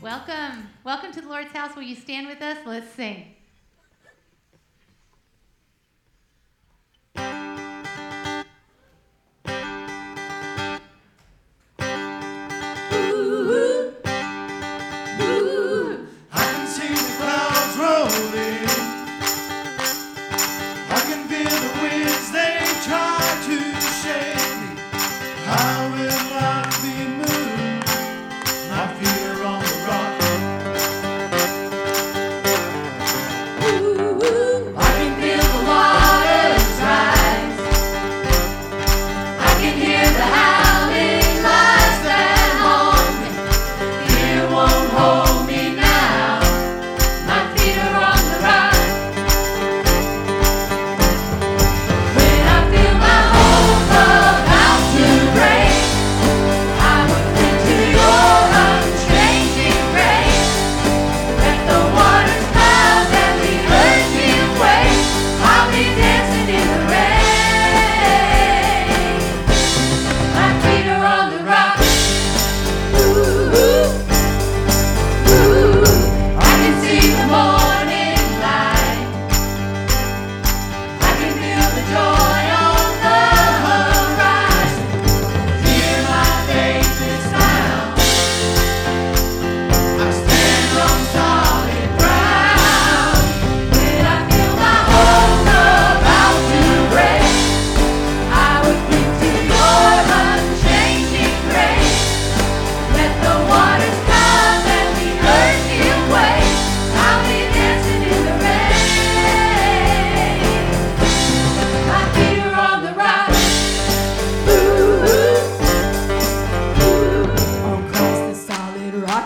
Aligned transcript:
Welcome. 0.00 0.68
Welcome 0.84 1.10
to 1.10 1.20
the 1.20 1.28
Lord's 1.28 1.50
house. 1.50 1.74
Will 1.74 1.82
you 1.82 1.96
stand 1.96 2.28
with 2.28 2.40
us? 2.40 2.58
Let's 2.64 2.88
sing. 2.94 3.34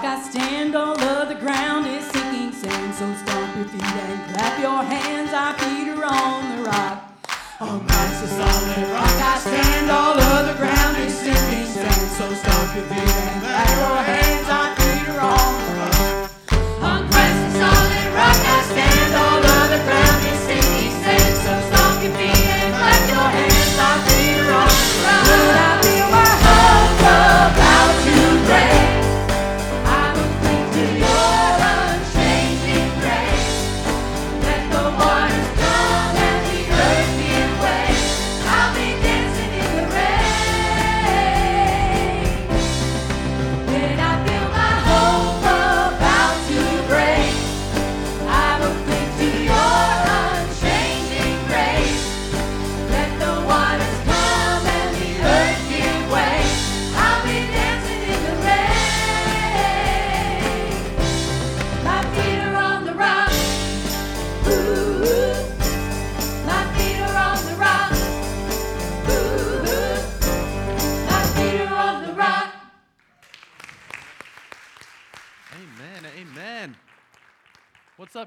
rock 0.02 0.18
I 0.18 0.22
stand, 0.22 0.74
all 0.74 1.00
of 1.00 1.28
the 1.28 1.34
ground 1.34 1.86
is 1.86 2.04
sinking 2.10 2.52
sand. 2.52 2.94
So 2.94 3.14
stomp 3.24 3.56
your 3.56 3.66
feet 3.66 3.82
and 3.82 4.34
clap 4.34 4.60
your 4.60 4.82
hands, 4.82 5.32
our 5.32 5.54
feet 5.54 5.88
are 5.90 6.04
on 6.04 6.56
the 6.56 6.64
rock. 6.64 7.12
On 7.60 7.86
that's 7.86 8.20
the 8.20 8.26
solid 8.26 8.90
rock 8.90 9.04
I 9.06 9.38
stand, 9.38 9.90
all 9.90 10.18
of 10.18 10.46
the 10.48 10.54
ground 10.54 10.96
is 10.98 11.16
sinking 11.16 11.66
sand. 11.66 12.10
So 12.18 12.34
stomp 12.34 12.74
your 12.74 12.84
feet 12.86 12.98
and 12.98 13.42
clap 13.42 13.68
your 13.68 14.02
hands. 14.02 14.21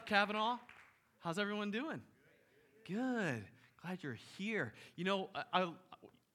Cavanaugh? 0.04 0.58
How's 1.20 1.40
everyone 1.40 1.72
doing? 1.72 2.02
Good. 2.88 3.46
Glad 3.82 4.00
you're 4.02 4.18
here. 4.38 4.74
You 4.96 5.06
know, 5.06 5.30
I, 5.54 5.70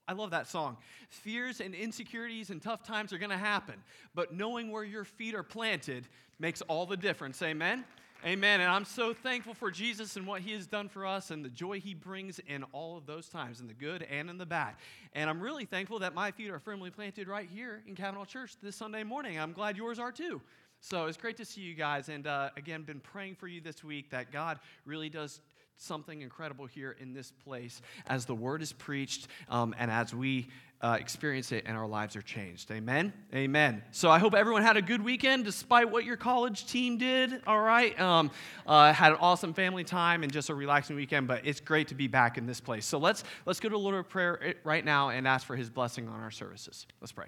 I 0.07 0.13
love 0.13 0.31
that 0.31 0.47
song. 0.47 0.77
Fears 1.09 1.61
and 1.61 1.75
insecurities 1.75 2.49
and 2.49 2.61
tough 2.61 2.83
times 2.83 3.13
are 3.13 3.17
going 3.17 3.29
to 3.29 3.37
happen, 3.37 3.75
but 4.15 4.33
knowing 4.33 4.71
where 4.71 4.83
your 4.83 5.03
feet 5.03 5.35
are 5.35 5.43
planted 5.43 6.07
makes 6.39 6.61
all 6.63 6.85
the 6.85 6.97
difference. 6.97 7.41
Amen? 7.41 7.85
Amen. 8.23 8.61
And 8.61 8.69
I'm 8.69 8.85
so 8.85 9.13
thankful 9.13 9.55
for 9.55 9.71
Jesus 9.71 10.15
and 10.15 10.27
what 10.27 10.41
he 10.41 10.51
has 10.51 10.67
done 10.67 10.89
for 10.89 11.05
us 11.05 11.31
and 11.31 11.43
the 11.43 11.49
joy 11.49 11.79
he 11.79 11.95
brings 11.95 12.39
in 12.39 12.63
all 12.71 12.95
of 12.95 13.07
those 13.07 13.27
times, 13.27 13.59
in 13.59 13.67
the 13.67 13.73
good 13.73 14.03
and 14.03 14.29
in 14.29 14.37
the 14.37 14.45
bad. 14.45 14.75
And 15.13 15.29
I'm 15.29 15.41
really 15.41 15.65
thankful 15.65 15.99
that 15.99 16.13
my 16.13 16.29
feet 16.31 16.51
are 16.51 16.59
firmly 16.59 16.91
planted 16.91 17.27
right 17.27 17.49
here 17.51 17.81
in 17.87 17.95
Cavanaugh 17.95 18.25
Church 18.25 18.53
this 18.61 18.75
Sunday 18.75 19.03
morning. 19.03 19.39
I'm 19.39 19.53
glad 19.53 19.75
yours 19.75 19.97
are 19.97 20.11
too. 20.11 20.39
So 20.81 21.05
it's 21.05 21.17
great 21.17 21.37
to 21.37 21.45
see 21.45 21.61
you 21.61 21.75
guys. 21.75 22.09
And 22.09 22.25
uh, 22.25 22.49
again, 22.57 22.81
been 22.81 22.99
praying 22.99 23.35
for 23.35 23.47
you 23.47 23.61
this 23.61 23.83
week 23.83 24.09
that 24.09 24.31
God 24.31 24.59
really 24.85 25.09
does 25.09 25.39
something 25.77 26.21
incredible 26.21 26.65
here 26.65 26.95
in 26.99 27.13
this 27.13 27.31
place 27.43 27.81
as 28.07 28.25
the 28.25 28.35
word 28.35 28.61
is 28.61 28.73
preached 28.73 29.27
um, 29.49 29.73
and 29.77 29.89
as 29.89 30.13
we 30.13 30.47
uh, 30.81 30.97
experience 30.99 31.51
it 31.51 31.63
and 31.67 31.77
our 31.77 31.87
lives 31.87 32.15
are 32.15 32.21
changed. 32.21 32.71
Amen? 32.71 33.13
Amen. 33.33 33.83
So 33.91 34.09
I 34.09 34.17
hope 34.17 34.33
everyone 34.33 34.63
had 34.63 34.75
a 34.75 34.81
good 34.81 35.03
weekend 35.03 35.45
despite 35.45 35.91
what 35.91 36.03
your 36.03 36.17
college 36.17 36.65
team 36.65 36.97
did. 36.97 37.41
All 37.45 37.61
right. 37.61 37.99
Um, 37.99 38.31
uh, 38.65 38.91
had 38.91 39.11
an 39.11 39.19
awesome 39.21 39.53
family 39.53 39.83
time 39.83 40.23
and 40.23 40.31
just 40.31 40.49
a 40.49 40.55
relaxing 40.55 40.95
weekend, 40.95 41.27
but 41.27 41.45
it's 41.45 41.59
great 41.59 41.89
to 41.89 41.95
be 41.95 42.07
back 42.07 42.39
in 42.39 42.47
this 42.47 42.59
place. 42.59 42.85
So 42.85 42.97
let's, 42.97 43.23
let's 43.45 43.59
go 43.59 43.69
to 43.69 43.75
a 43.75 43.77
little 43.77 44.03
prayer 44.03 44.43
eh, 44.43 44.53
right 44.63 44.83
now 44.83 45.09
and 45.09 45.27
ask 45.27 45.45
for 45.45 45.55
his 45.55 45.69
blessing 45.69 46.07
on 46.07 46.21
our 46.21 46.31
services. 46.31 46.87
Let's 46.99 47.11
pray. 47.11 47.27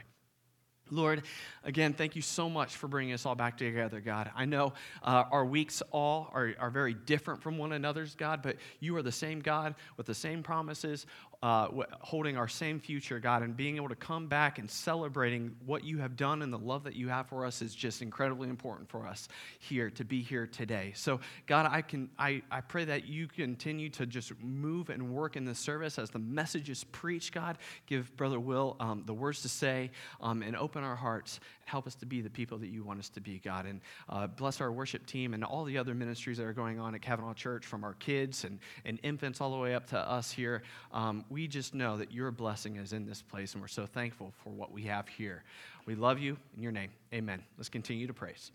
Lord, 0.92 1.24
again, 1.64 1.94
thank 1.94 2.16
you 2.16 2.22
so 2.22 2.50
much 2.50 2.76
for 2.76 2.88
bringing 2.88 3.14
us 3.14 3.26
all 3.26 3.36
back 3.36 3.58
together, 3.58 4.00
God. 4.00 4.30
I 4.36 4.46
know 4.46 4.74
uh, 5.02 5.24
our 5.32 5.46
weeks 5.46 5.82
all 5.92 6.30
are, 6.34 6.54
are 6.60 6.70
very 6.70 6.94
different 6.94 7.42
from 7.42 7.58
one 7.58 7.72
another's, 7.72 8.16
God, 8.16 8.42
but 8.44 8.58
you 8.80 8.96
are 8.98 9.02
the 9.02 9.12
same 9.12 9.40
God 9.40 9.76
with 9.98 10.06
the 10.06 10.14
same 10.14 10.44
promises, 10.44 11.06
uh, 11.44 11.68
holding 12.00 12.38
our 12.38 12.48
same 12.48 12.80
future, 12.80 13.20
God, 13.20 13.44
and 13.44 13.58
being 13.58 13.76
able 13.76 13.90
to 13.90 13.98
come 13.98 14.28
back 14.28 14.60
and 14.60 14.72
celebrating 14.72 15.54
what 15.66 15.84
you 15.84 15.98
have 15.98 16.16
done 16.16 16.42
and 16.42 16.54
the 16.54 16.58
love 16.58 16.86
that 16.86 16.96
you 16.96 17.10
have 17.10 17.28
for 17.28 17.46
us 17.46 17.62
is 17.62 17.76
just 17.76 18.02
incredibly 18.02 18.48
important 18.48 18.90
for 18.90 19.06
us 19.06 19.28
here 19.60 19.90
to 19.90 20.06
be 20.06 20.22
here 20.22 20.48
today. 20.48 20.94
So, 20.96 21.20
God, 21.46 21.68
I 21.70 21.82
can 21.82 22.10
I, 22.18 22.44
I 22.50 22.62
pray 22.62 22.86
that 22.86 23.08
you 23.08 23.28
continue 23.28 23.90
to 23.90 24.06
just 24.06 24.32
move 24.42 24.90
and 24.90 25.10
work 25.10 25.36
in 25.36 25.44
this 25.44 25.60
service 25.60 26.00
as 26.00 26.10
the 26.10 26.20
message 26.20 26.70
is 26.70 26.86
preached, 26.86 27.34
God. 27.34 27.58
Give 27.88 28.16
Brother 28.16 28.40
Will 28.40 28.78
um, 28.80 29.04
the 29.06 29.14
words 29.14 29.42
to 29.42 29.50
say 29.50 29.92
um, 30.22 30.44
and 30.44 30.56
open 30.56 30.82
our 30.82 30.96
hearts 30.96 31.42
and 31.60 31.70
help 31.70 31.88
us 31.88 31.96
to 31.96 32.06
be 32.06 32.22
the 32.22 32.30
people 32.30 32.58
that 32.60 32.70
you 32.70 32.86
want 32.86 33.00
us 33.00 33.10
to 33.10 33.20
be, 33.20 33.40
God. 33.44 33.66
And 33.66 33.82
uh, 34.08 34.28
bless 34.28 34.62
our 34.62 34.72
worship 34.72 35.06
team 35.06 35.34
and 35.34 35.44
all 35.44 35.66
the 35.66 35.78
other 35.78 35.94
ministries 35.94 36.38
that 36.38 36.46
are 36.46 36.54
going 36.54 36.80
on 36.80 36.96
at 36.96 37.02
Cavanaugh 37.02 37.34
Church, 37.34 37.66
from 37.66 37.84
our 37.84 37.96
kids 37.96 38.46
and, 38.46 38.60
and 38.86 38.98
infants 39.04 39.42
all 39.42 39.52
the 39.52 39.58
way 39.58 39.76
up 39.76 39.88
to 39.88 39.98
us 39.98 40.32
here. 40.32 40.64
Um, 40.94 41.26
we 41.34 41.48
just 41.48 41.74
know 41.74 41.98
that 41.98 42.12
your 42.12 42.30
blessing 42.30 42.76
is 42.76 42.94
in 42.94 43.08
this 43.08 43.24
place, 43.24 43.54
and 43.54 43.62
we're 43.62 43.68
so 43.68 43.88
thankful 43.88 44.32
for 44.44 44.52
what 44.52 44.72
we 44.72 44.84
have 44.84 45.08
here. 45.08 45.44
We 45.88 45.96
love 45.96 46.20
you 46.20 46.38
in 46.56 46.62
your 46.62 46.72
name. 46.72 46.92
Amen. 47.12 47.42
Let's 47.58 47.70
continue 47.70 48.06
to 48.06 48.14
praise. 48.14 48.52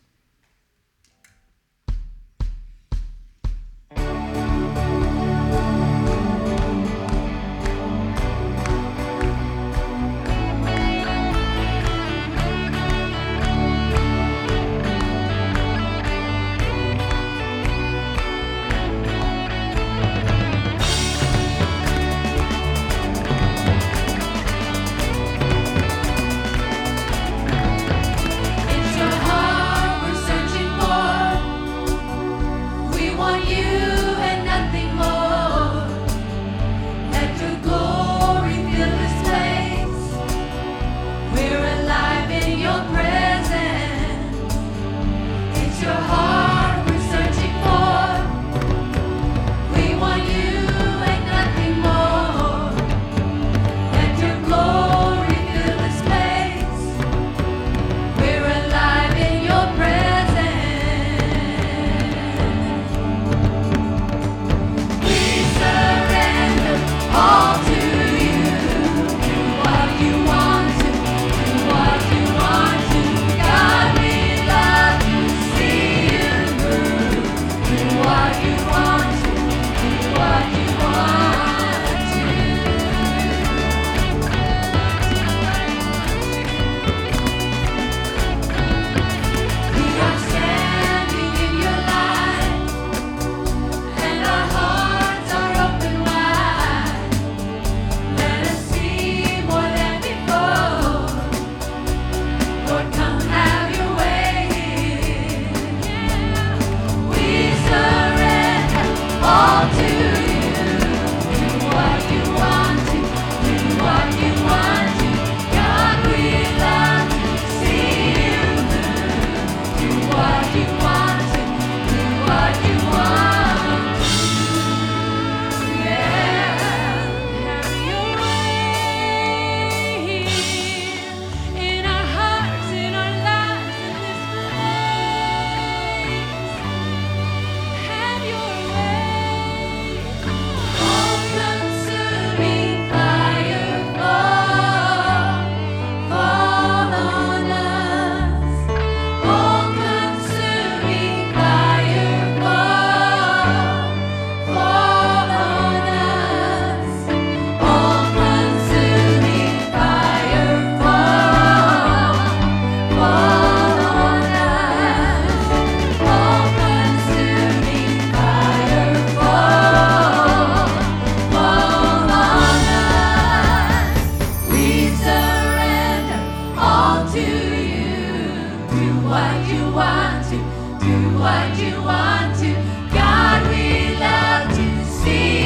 what 179.09 179.49
you 179.49 179.73
want 179.73 180.23
to, 180.27 180.37
do 180.85 181.19
what 181.19 181.59
you 181.59 181.83
want 181.83 182.37
to. 182.41 182.53
God, 182.93 183.41
we 183.51 183.97
love 183.97 184.49
to 184.55 184.85
see. 184.85 185.38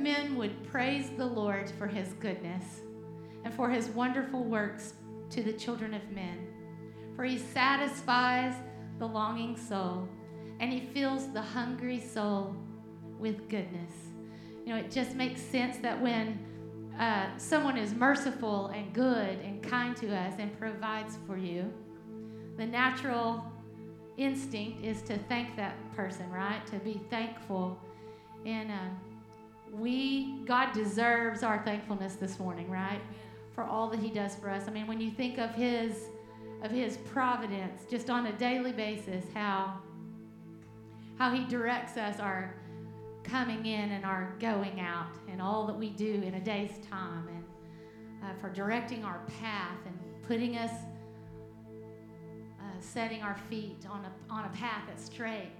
men 0.00 0.36
would 0.36 0.62
praise 0.70 1.10
the 1.16 1.26
Lord 1.26 1.70
for 1.70 1.86
his 1.86 2.12
goodness 2.14 2.80
and 3.44 3.52
for 3.52 3.70
his 3.70 3.88
wonderful 3.88 4.44
works 4.44 4.94
to 5.30 5.42
the 5.42 5.52
children 5.52 5.94
of 5.94 6.10
men. 6.10 6.46
For 7.16 7.24
he 7.24 7.38
satisfies 7.38 8.54
the 8.98 9.06
longing 9.06 9.56
soul 9.56 10.08
and 10.58 10.72
he 10.72 10.80
fills 10.80 11.32
the 11.32 11.40
hungry 11.40 12.00
soul 12.00 12.54
with 13.18 13.48
goodness. 13.48 13.92
You 14.64 14.74
know, 14.74 14.76
it 14.76 14.90
just 14.90 15.14
makes 15.14 15.40
sense 15.40 15.78
that 15.78 16.00
when 16.00 16.38
uh, 16.98 17.36
someone 17.38 17.76
is 17.76 17.94
merciful 17.94 18.66
and 18.68 18.92
good 18.92 19.38
and 19.40 19.62
kind 19.62 19.96
to 19.96 20.14
us 20.14 20.34
and 20.38 20.56
provides 20.58 21.16
for 21.26 21.36
you, 21.36 21.72
the 22.56 22.66
natural 22.66 23.44
instinct 24.18 24.84
is 24.84 25.00
to 25.02 25.18
thank 25.28 25.56
that 25.56 25.74
person, 25.94 26.30
right? 26.30 26.66
To 26.66 26.78
be 26.78 27.00
thankful. 27.08 27.78
And, 28.44 28.70
uh, 28.70 29.09
we, 29.72 30.42
God 30.44 30.72
deserves 30.72 31.42
our 31.42 31.62
thankfulness 31.64 32.14
this 32.14 32.38
morning, 32.38 32.70
right? 32.70 33.00
For 33.54 33.64
all 33.64 33.88
that 33.90 34.00
He 34.00 34.10
does 34.10 34.34
for 34.34 34.50
us. 34.50 34.64
I 34.66 34.70
mean, 34.70 34.86
when 34.86 35.00
you 35.00 35.10
think 35.10 35.38
of 35.38 35.50
His, 35.54 36.04
of 36.62 36.70
His 36.70 36.96
providence, 36.98 37.82
just 37.88 38.10
on 38.10 38.26
a 38.26 38.32
daily 38.32 38.72
basis, 38.72 39.24
how, 39.34 39.78
how 41.18 41.32
He 41.32 41.44
directs 41.44 41.96
us, 41.96 42.18
our 42.20 42.54
coming 43.22 43.66
in 43.66 43.92
and 43.92 44.04
our 44.04 44.34
going 44.40 44.80
out, 44.80 45.14
and 45.30 45.40
all 45.40 45.66
that 45.66 45.76
we 45.76 45.90
do 45.90 46.22
in 46.24 46.34
a 46.34 46.40
day's 46.40 46.78
time, 46.90 47.28
and 47.28 47.44
uh, 48.24 48.34
for 48.40 48.50
directing 48.50 49.04
our 49.04 49.20
path 49.40 49.78
and 49.86 49.98
putting 50.26 50.56
us, 50.56 50.72
uh, 52.60 52.80
setting 52.80 53.22
our 53.22 53.36
feet 53.48 53.86
on 53.88 54.04
a, 54.04 54.32
on 54.32 54.44
a 54.46 54.50
path 54.50 54.82
that's 54.86 55.04
straight. 55.04 55.52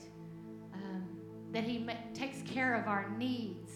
Um, 0.75 1.05
that 1.52 1.64
He 1.64 1.79
ma- 1.79 1.93
takes 2.14 2.43
care 2.43 2.75
of 2.75 2.87
our 2.87 3.09
needs. 3.11 3.70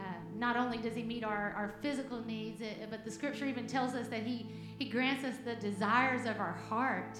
Uh, 0.00 0.12
not 0.36 0.56
only 0.56 0.78
does 0.78 0.94
He 0.94 1.02
meet 1.02 1.24
our, 1.24 1.52
our 1.56 1.74
physical 1.82 2.24
needs, 2.24 2.60
it, 2.60 2.88
but 2.90 3.04
the 3.04 3.10
scripture 3.10 3.46
even 3.46 3.66
tells 3.66 3.94
us 3.94 4.08
that 4.08 4.22
he, 4.22 4.46
he 4.78 4.86
grants 4.86 5.24
us 5.24 5.34
the 5.44 5.56
desires 5.56 6.26
of 6.26 6.40
our 6.40 6.58
heart. 6.68 7.18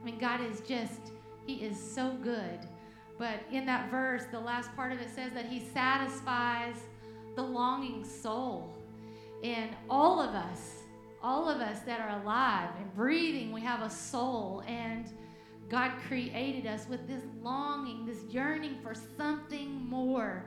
I 0.00 0.04
mean, 0.04 0.18
God 0.18 0.40
is 0.40 0.60
just, 0.60 1.12
He 1.46 1.56
is 1.56 1.78
so 1.78 2.16
good. 2.22 2.60
But 3.18 3.40
in 3.50 3.66
that 3.66 3.90
verse, 3.90 4.24
the 4.30 4.40
last 4.40 4.74
part 4.76 4.92
of 4.92 5.00
it 5.00 5.08
says 5.14 5.32
that 5.32 5.46
He 5.46 5.60
satisfies 5.60 6.76
the 7.34 7.42
longing 7.42 8.04
soul. 8.04 8.76
And 9.42 9.70
all 9.90 10.20
of 10.20 10.34
us, 10.34 10.82
all 11.22 11.48
of 11.48 11.60
us 11.60 11.80
that 11.80 12.00
are 12.00 12.20
alive 12.20 12.70
and 12.78 12.94
breathing, 12.94 13.52
we 13.52 13.60
have 13.62 13.82
a 13.82 13.90
soul. 13.90 14.62
And 14.66 15.06
God 15.68 15.92
created 16.06 16.66
us 16.66 16.86
with 16.88 17.08
this 17.08 17.22
longing, 17.42 18.06
this 18.06 18.22
yearning 18.28 18.76
for 18.82 18.94
something 19.16 19.88
more 19.88 20.44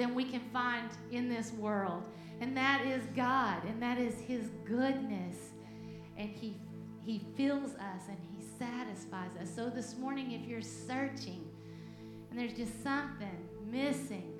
than 0.00 0.14
we 0.14 0.24
can 0.24 0.40
find 0.50 0.88
in 1.12 1.28
this 1.28 1.52
world. 1.52 2.08
And 2.40 2.56
that 2.56 2.86
is 2.86 3.02
God, 3.14 3.62
and 3.66 3.82
that 3.82 3.98
is 3.98 4.14
His 4.20 4.48
goodness. 4.64 5.36
And 6.16 6.30
He, 6.30 6.56
he 7.04 7.20
fills 7.36 7.74
us 7.74 8.08
and 8.08 8.16
He 8.34 8.42
satisfies 8.58 9.30
us. 9.38 9.54
So 9.54 9.68
this 9.68 9.98
morning, 9.98 10.32
if 10.32 10.48
you're 10.48 10.62
searching 10.62 11.44
and 12.30 12.38
there's 12.38 12.54
just 12.54 12.82
something 12.82 13.46
missing, 13.70 14.32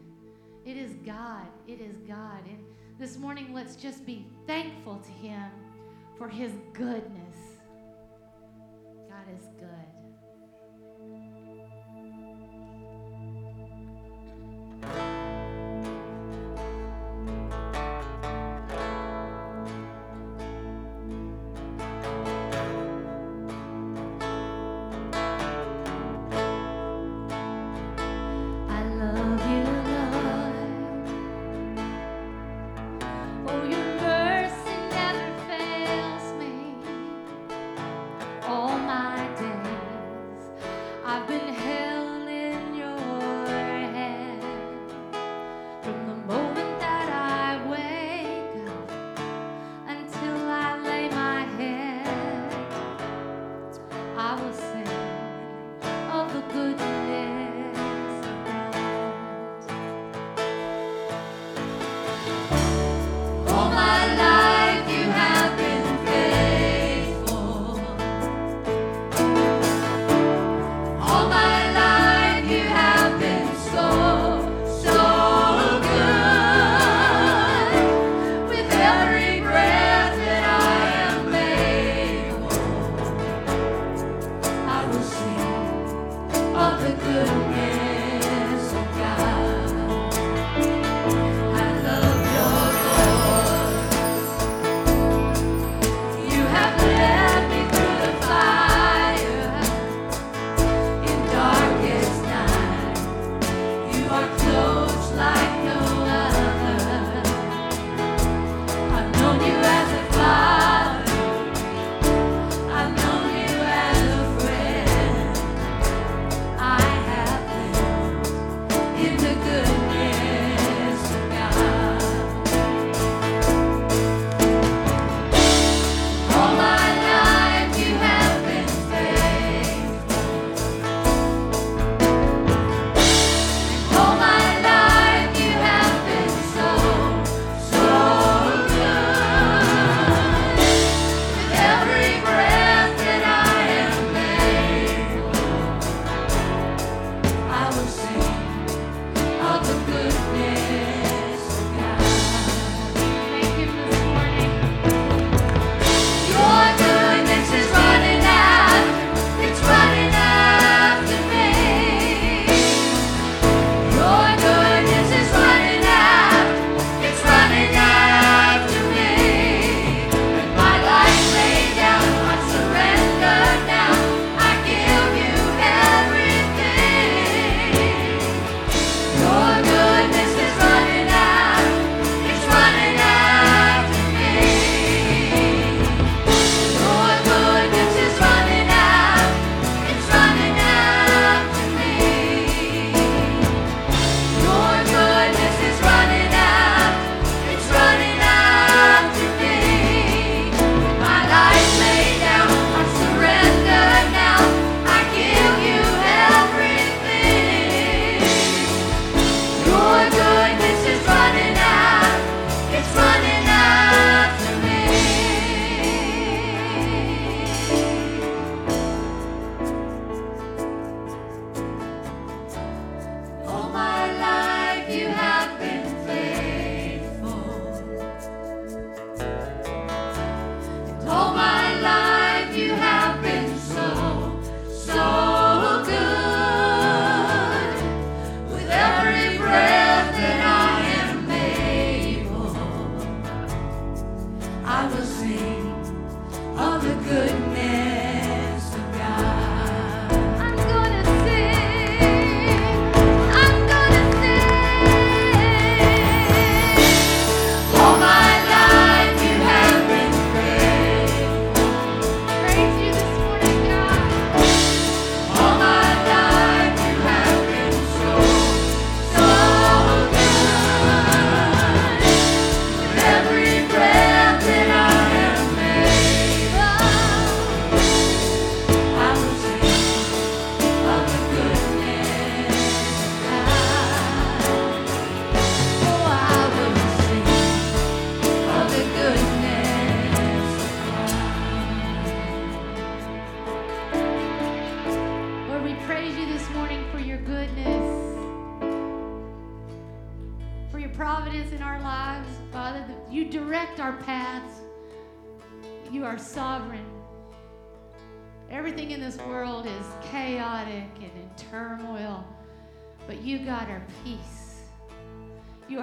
it 0.64 0.78
is 0.78 0.92
God. 1.04 1.46
It 1.68 1.82
is 1.82 1.96
God. 2.08 2.42
And 2.48 2.64
this 2.98 3.18
morning, 3.18 3.52
let's 3.52 3.76
just 3.76 4.06
be 4.06 4.24
thankful 4.46 4.96
to 4.96 5.10
Him 5.10 5.50
for 6.16 6.26
His 6.26 6.52
goodness. 6.72 7.50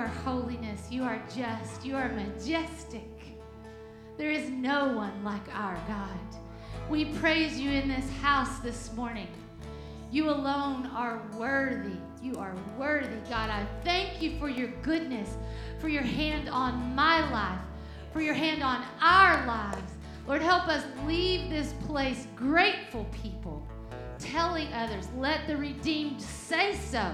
Are 0.07 0.21
holiness. 0.23 0.89
You 0.89 1.03
are 1.03 1.21
just. 1.35 1.85
You 1.85 1.95
are 1.95 2.09
majestic. 2.09 3.09
There 4.17 4.31
is 4.31 4.49
no 4.49 4.93
one 4.93 5.23
like 5.23 5.53
our 5.53 5.75
God. 5.87 6.41
We 6.89 7.05
praise 7.15 7.59
you 7.59 7.71
in 7.71 7.89
this 7.89 8.09
house 8.21 8.59
this 8.59 8.93
morning. 8.93 9.27
You 10.09 10.29
alone 10.29 10.85
are 10.95 11.21
worthy. 11.37 11.97
You 12.21 12.35
are 12.35 12.55
worthy, 12.77 13.17
God. 13.29 13.49
I 13.49 13.67
thank 13.83 14.21
you 14.21 14.39
for 14.39 14.47
your 14.47 14.69
goodness, 14.81 15.35
for 15.79 15.89
your 15.89 16.03
hand 16.03 16.47
on 16.49 16.95
my 16.95 17.29
life, 17.29 17.59
for 18.13 18.21
your 18.21 18.33
hand 18.33 18.63
on 18.63 18.85
our 19.01 19.45
lives. 19.45 19.91
Lord, 20.25 20.41
help 20.41 20.67
us 20.69 20.85
leave 21.05 21.49
this 21.49 21.73
place 21.85 22.27
grateful 22.35 23.05
people, 23.11 23.65
telling 24.19 24.71
others, 24.73 25.09
let 25.17 25.47
the 25.47 25.57
redeemed 25.57 26.21
say 26.21 26.75
so. 26.75 27.13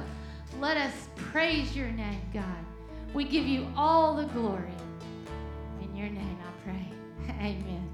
Let 0.60 0.78
us 0.78 0.94
praise 1.16 1.76
your 1.76 1.90
name, 1.90 2.22
God. 2.32 2.73
We 3.14 3.26
give 3.26 3.46
you 3.46 3.68
all 3.78 4.16
the 4.16 4.26
glory. 4.26 4.74
In 5.82 5.96
your 5.96 6.10
name 6.10 6.38
I 6.42 6.64
pray. 6.64 7.36
Amen. 7.40 7.93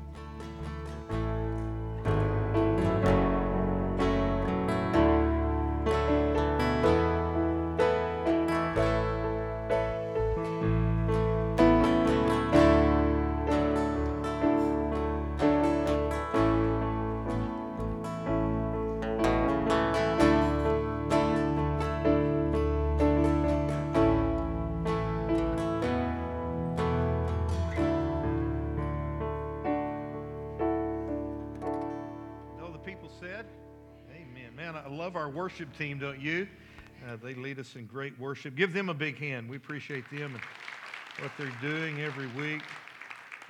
Worship 35.39 35.69
team, 35.77 35.97
don't 35.97 36.19
you? 36.19 36.45
Uh, 37.07 37.15
they 37.23 37.33
lead 37.33 37.59
us 37.59 37.77
in 37.77 37.85
great 37.85 38.19
worship. 38.19 38.57
Give 38.57 38.73
them 38.73 38.89
a 38.89 38.93
big 38.93 39.17
hand. 39.17 39.49
We 39.49 39.55
appreciate 39.55 40.03
them 40.11 40.35
and 40.35 40.41
what 41.21 41.31
they're 41.37 41.61
doing 41.61 42.01
every 42.01 42.27
week. 42.27 42.61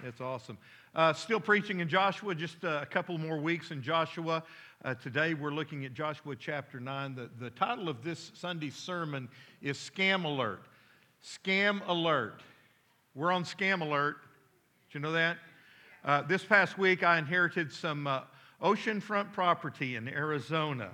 It's 0.03 0.21
awesome. 0.21 0.59
Uh, 0.93 1.13
still 1.13 1.39
preaching 1.39 1.79
in 1.79 1.89
Joshua, 1.89 2.35
just 2.35 2.63
uh, 2.63 2.81
a 2.83 2.85
couple 2.85 3.17
more 3.17 3.39
weeks 3.39 3.71
in 3.71 3.81
Joshua. 3.81 4.43
Uh, 4.85 4.93
today 4.93 5.33
we're 5.33 5.49
looking 5.49 5.83
at 5.83 5.95
Joshua 5.95 6.35
chapter 6.35 6.79
9. 6.79 7.15
The, 7.15 7.27
the 7.39 7.49
title 7.49 7.89
of 7.89 8.03
this 8.03 8.33
Sunday 8.35 8.69
sermon 8.69 9.27
is 9.63 9.75
Scam 9.75 10.25
Alert. 10.25 10.61
Scam 11.25 11.81
Alert. 11.87 12.43
We're 13.15 13.31
on 13.31 13.43
Scam 13.43 13.81
Alert. 13.81 14.17
Did 14.89 14.93
you 14.93 14.99
know 14.99 15.13
that? 15.13 15.37
Uh, 16.05 16.21
this 16.21 16.45
past 16.45 16.77
week, 16.77 17.01
I 17.01 17.17
inherited 17.17 17.73
some 17.73 18.05
uh, 18.05 18.21
oceanfront 18.61 19.33
property 19.33 19.95
in 19.95 20.07
Arizona. 20.07 20.91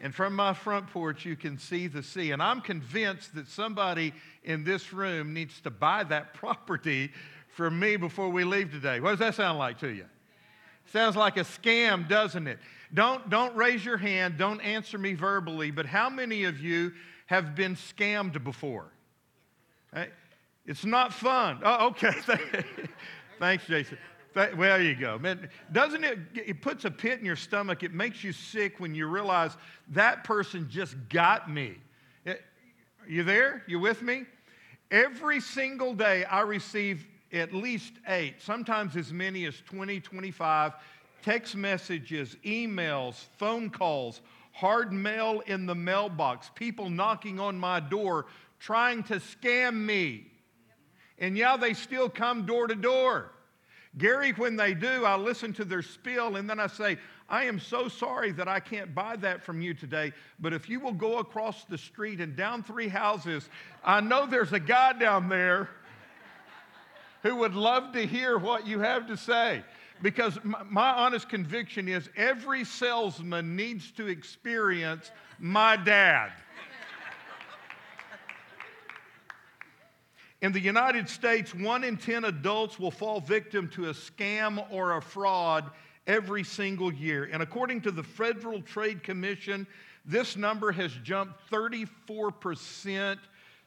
And 0.00 0.14
from 0.14 0.34
my 0.36 0.54
front 0.54 0.88
porch, 0.88 1.24
you 1.24 1.34
can 1.34 1.58
see 1.58 1.88
the 1.88 2.02
sea. 2.02 2.30
And 2.30 2.42
I'm 2.42 2.60
convinced 2.60 3.34
that 3.34 3.48
somebody 3.48 4.12
in 4.44 4.64
this 4.64 4.92
room 4.92 5.34
needs 5.34 5.60
to 5.62 5.70
buy 5.70 6.04
that 6.04 6.34
property 6.34 7.10
from 7.48 7.78
me 7.78 7.96
before 7.96 8.28
we 8.28 8.44
leave 8.44 8.70
today. 8.70 9.00
What 9.00 9.10
does 9.10 9.18
that 9.18 9.34
sound 9.34 9.58
like 9.58 9.78
to 9.78 9.88
you? 9.88 10.06
Sounds 10.92 11.16
like 11.16 11.36
a 11.36 11.44
scam, 11.44 12.08
doesn't 12.08 12.46
it? 12.46 12.58
Don't, 12.94 13.28
don't 13.28 13.54
raise 13.56 13.84
your 13.84 13.98
hand, 13.98 14.38
don't 14.38 14.60
answer 14.60 14.96
me 14.96 15.12
verbally, 15.12 15.70
but 15.70 15.84
how 15.84 16.08
many 16.08 16.44
of 16.44 16.58
you 16.60 16.92
have 17.26 17.54
been 17.54 17.74
scammed 17.74 18.42
before? 18.42 18.90
It's 20.64 20.84
not 20.84 21.12
fun. 21.12 21.60
Oh, 21.62 21.88
okay. 21.88 22.12
Thanks, 23.38 23.66
Jason. 23.66 23.98
Well, 24.34 24.80
you 24.80 24.94
go. 24.94 25.18
Man, 25.18 25.48
doesn't 25.72 26.04
it, 26.04 26.18
it 26.34 26.62
puts 26.62 26.84
a 26.84 26.90
pit 26.90 27.18
in 27.18 27.24
your 27.24 27.36
stomach. 27.36 27.82
It 27.82 27.92
makes 27.92 28.22
you 28.22 28.32
sick 28.32 28.78
when 28.78 28.94
you 28.94 29.06
realize 29.06 29.56
that 29.88 30.22
person 30.24 30.68
just 30.70 30.96
got 31.08 31.50
me. 31.50 31.76
It- 32.24 32.44
you 33.06 33.24
there? 33.24 33.64
You 33.66 33.80
with 33.80 34.02
me? 34.02 34.26
Every 34.90 35.40
single 35.40 35.94
day, 35.94 36.24
I 36.24 36.42
receive 36.42 37.06
at 37.32 37.52
least 37.52 37.94
eight, 38.06 38.40
sometimes 38.40 38.96
as 38.96 39.12
many 39.12 39.44
as 39.46 39.60
20, 39.66 40.00
25 40.00 40.74
text 41.22 41.56
messages, 41.56 42.36
emails, 42.44 43.24
phone 43.36 43.70
calls, 43.70 44.20
hard 44.52 44.92
mail 44.92 45.42
in 45.46 45.66
the 45.66 45.74
mailbox, 45.74 46.50
people 46.54 46.88
knocking 46.88 47.38
on 47.38 47.58
my 47.58 47.80
door 47.80 48.26
trying 48.58 49.02
to 49.04 49.16
scam 49.16 49.74
me. 49.74 50.26
And 51.18 51.36
yeah, 51.36 51.56
they 51.56 51.74
still 51.74 52.08
come 52.08 52.46
door 52.46 52.66
to 52.66 52.74
door. 52.74 53.32
Gary, 53.96 54.32
when 54.32 54.56
they 54.56 54.74
do, 54.74 55.04
I 55.04 55.16
listen 55.16 55.52
to 55.54 55.64
their 55.64 55.82
spiel 55.82 56.36
and 56.36 56.48
then 56.48 56.60
I 56.60 56.66
say, 56.66 56.98
I 57.28 57.44
am 57.44 57.58
so 57.58 57.88
sorry 57.88 58.32
that 58.32 58.48
I 58.48 58.60
can't 58.60 58.94
buy 58.94 59.16
that 59.16 59.42
from 59.42 59.60
you 59.60 59.74
today, 59.74 60.12
but 60.40 60.52
if 60.52 60.68
you 60.68 60.80
will 60.80 60.92
go 60.92 61.18
across 61.18 61.64
the 61.64 61.78
street 61.78 62.20
and 62.20 62.36
down 62.36 62.62
three 62.62 62.88
houses, 62.88 63.48
I 63.84 64.00
know 64.00 64.26
there's 64.26 64.52
a 64.52 64.60
guy 64.60 64.92
down 64.92 65.28
there 65.28 65.68
who 67.22 67.36
would 67.36 67.54
love 67.54 67.92
to 67.92 68.06
hear 68.06 68.38
what 68.38 68.66
you 68.66 68.78
have 68.80 69.06
to 69.08 69.16
say. 69.16 69.62
Because 70.00 70.38
my, 70.44 70.62
my 70.62 70.90
honest 70.90 71.28
conviction 71.28 71.88
is 71.88 72.08
every 72.16 72.64
salesman 72.64 73.56
needs 73.56 73.90
to 73.92 74.06
experience 74.06 75.10
my 75.38 75.76
dad. 75.76 76.30
In 80.40 80.52
the 80.52 80.60
United 80.60 81.08
States, 81.08 81.52
one 81.54 81.82
in 81.82 81.96
10 81.96 82.24
adults 82.24 82.78
will 82.78 82.92
fall 82.92 83.20
victim 83.20 83.68
to 83.70 83.86
a 83.86 83.92
scam 83.92 84.64
or 84.70 84.96
a 84.96 85.02
fraud 85.02 85.70
every 86.06 86.44
single 86.44 86.92
year. 86.92 87.28
And 87.32 87.42
according 87.42 87.80
to 87.82 87.90
the 87.90 88.04
Federal 88.04 88.62
Trade 88.62 89.02
Commission, 89.02 89.66
this 90.04 90.36
number 90.36 90.70
has 90.70 90.92
jumped 91.02 91.50
34% 91.50 93.18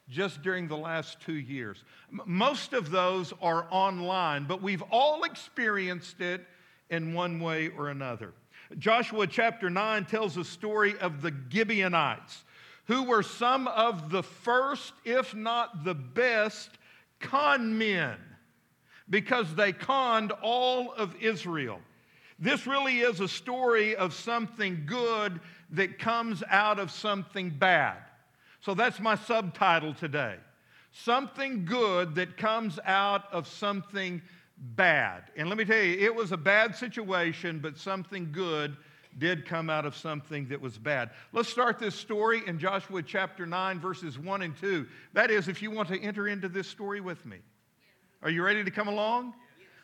just 0.08 0.42
during 0.42 0.66
the 0.66 0.76
last 0.76 1.20
two 1.20 1.34
years. 1.34 1.84
Most 2.10 2.72
of 2.72 2.90
those 2.90 3.32
are 3.42 3.66
online, 3.70 4.44
but 4.44 4.62
we've 4.62 4.82
all 4.90 5.24
experienced 5.24 6.20
it 6.20 6.44
in 6.90 7.12
one 7.14 7.38
way 7.38 7.68
or 7.68 7.88
another. 7.90 8.32
Joshua 8.78 9.26
chapter 9.26 9.68
9 9.68 10.06
tells 10.06 10.34
the 10.34 10.44
story 10.44 10.98
of 10.98 11.22
the 11.22 11.34
Gibeonites 11.50 12.44
who 12.92 13.04
were 13.04 13.22
some 13.22 13.66
of 13.68 14.10
the 14.10 14.22
first, 14.22 14.92
if 15.02 15.34
not 15.34 15.82
the 15.82 15.94
best, 15.94 16.68
con 17.20 17.78
men 17.78 18.18
because 19.08 19.54
they 19.54 19.72
conned 19.72 20.30
all 20.42 20.92
of 20.92 21.16
Israel. 21.16 21.80
This 22.38 22.66
really 22.66 23.00
is 23.00 23.20
a 23.20 23.28
story 23.28 23.96
of 23.96 24.12
something 24.12 24.82
good 24.84 25.40
that 25.70 25.98
comes 25.98 26.42
out 26.50 26.78
of 26.78 26.90
something 26.90 27.48
bad. 27.48 27.96
So 28.60 28.74
that's 28.74 29.00
my 29.00 29.14
subtitle 29.14 29.94
today. 29.94 30.36
Something 30.92 31.64
good 31.64 32.14
that 32.16 32.36
comes 32.36 32.78
out 32.84 33.24
of 33.32 33.48
something 33.48 34.20
bad. 34.58 35.22
And 35.34 35.48
let 35.48 35.56
me 35.56 35.64
tell 35.64 35.82
you, 35.82 35.98
it 35.98 36.14
was 36.14 36.30
a 36.32 36.36
bad 36.36 36.76
situation, 36.76 37.58
but 37.58 37.78
something 37.78 38.32
good 38.32 38.76
did 39.18 39.46
come 39.46 39.70
out 39.70 39.84
of 39.84 39.96
something 39.96 40.48
that 40.48 40.60
was 40.60 40.78
bad. 40.78 41.10
Let's 41.32 41.48
start 41.48 41.78
this 41.78 41.94
story 41.94 42.42
in 42.46 42.58
Joshua 42.58 43.02
chapter 43.02 43.46
9, 43.46 43.80
verses 43.80 44.18
1 44.18 44.42
and 44.42 44.56
2. 44.56 44.86
That 45.12 45.30
is, 45.30 45.48
if 45.48 45.62
you 45.62 45.70
want 45.70 45.88
to 45.88 46.00
enter 46.00 46.28
into 46.28 46.48
this 46.48 46.66
story 46.66 47.00
with 47.00 47.24
me. 47.26 47.38
Are 48.22 48.30
you 48.30 48.42
ready 48.42 48.64
to 48.64 48.70
come 48.70 48.88
along? 48.88 49.34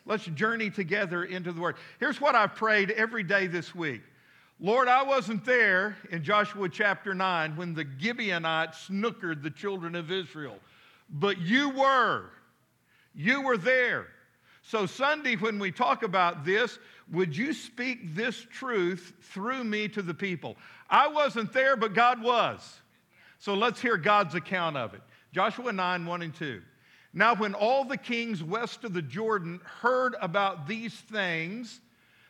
Let's 0.07 0.25
journey 0.25 0.71
together 0.71 1.25
into 1.25 1.53
the 1.53 1.61
Word. 1.61 1.77
Here's 2.01 2.21
what 2.21 2.35
I've 2.35 2.55
prayed 2.55 2.91
every 2.93 3.23
day 3.23 3.47
this 3.47 3.75
week 3.75 4.03
Lord, 4.61 4.89
I 4.89 5.05
wasn't 5.05 5.45
there 5.45 5.97
in 6.11 6.25
Joshua 6.25 6.69
chapter 6.69 7.15
9 7.15 7.57
when 7.57 7.75
the 7.75 7.87
Gibeonites 7.99 8.89
snookered 8.89 9.43
the 9.43 9.51
children 9.51 9.95
of 9.95 10.11
Israel, 10.11 10.57
but 11.11 11.39
you 11.39 11.71
were. 11.71 12.31
You 13.15 13.43
were 13.43 13.57
there. 13.57 14.07
So, 14.63 14.87
Sunday, 14.87 15.37
when 15.37 15.59
we 15.59 15.71
talk 15.73 16.03
about 16.03 16.45
this, 16.45 16.79
would 17.11 17.37
you 17.37 17.53
speak 17.53 18.15
this 18.15 18.47
truth 18.51 19.15
through 19.21 19.65
me 19.65 19.89
to 19.89 20.03
the 20.03 20.15
people? 20.15 20.57
I 20.91 21.09
wasn't 21.09 21.53
there, 21.53 21.77
but 21.77 21.95
God 21.95 22.23
was. 22.23 22.81
So, 23.39 23.55
let's 23.55 23.81
hear 23.81 23.97
God's 23.97 24.35
account 24.35 24.77
of 24.77 24.95
it. 24.95 25.01
Joshua 25.33 25.73
9 25.73 26.07
1 26.07 26.23
and 26.23 26.35
2. 26.35 26.61
Now, 27.15 27.35
when 27.35 27.55
all 27.55 27.85
the 27.85 27.97
kings 27.97 28.43
west 28.43 28.85
of 28.85 28.93
the 28.93 29.03
Jordan 29.03 29.61
heard 29.81 30.15
about 30.21 30.67
these 30.67 30.95
things, 30.95 31.81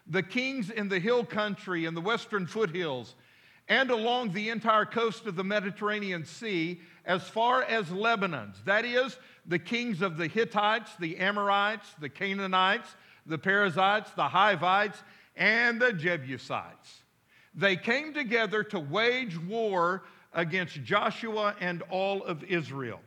the 0.06 0.22
kings 0.22 0.70
in 0.70 0.88
the 0.88 0.98
hill 0.98 1.24
country 1.24 1.84
and 1.84 1.96
the 1.96 2.00
western 2.00 2.46
foothills, 2.46 3.14
and 3.68 3.90
along 3.90 4.32
the 4.32 4.48
entire 4.48 4.86
coast 4.86 5.26
of 5.26 5.36
the 5.36 5.44
Mediterranean 5.44 6.24
Sea 6.24 6.80
as 7.04 7.22
far 7.28 7.62
as 7.62 7.90
Lebanon's, 7.90 8.62
That 8.64 8.84
is, 8.84 9.18
the 9.46 9.58
kings 9.58 10.02
of 10.02 10.16
the 10.16 10.26
Hittites, 10.26 10.90
the 10.98 11.18
Amorites, 11.18 11.88
the 12.00 12.08
Canaanites, 12.08 12.88
the 13.28 13.38
Perizzites, 13.38 14.10
the 14.12 14.28
Hivites, 14.28 15.02
and 15.36 15.80
the 15.80 15.92
Jebusites. 15.92 17.02
They 17.54 17.76
came 17.76 18.12
together 18.14 18.62
to 18.64 18.80
wage 18.80 19.38
war 19.38 20.04
against 20.32 20.82
Joshua 20.82 21.54
and 21.60 21.82
all 21.90 22.24
of 22.24 22.42
Israel. 22.44 23.00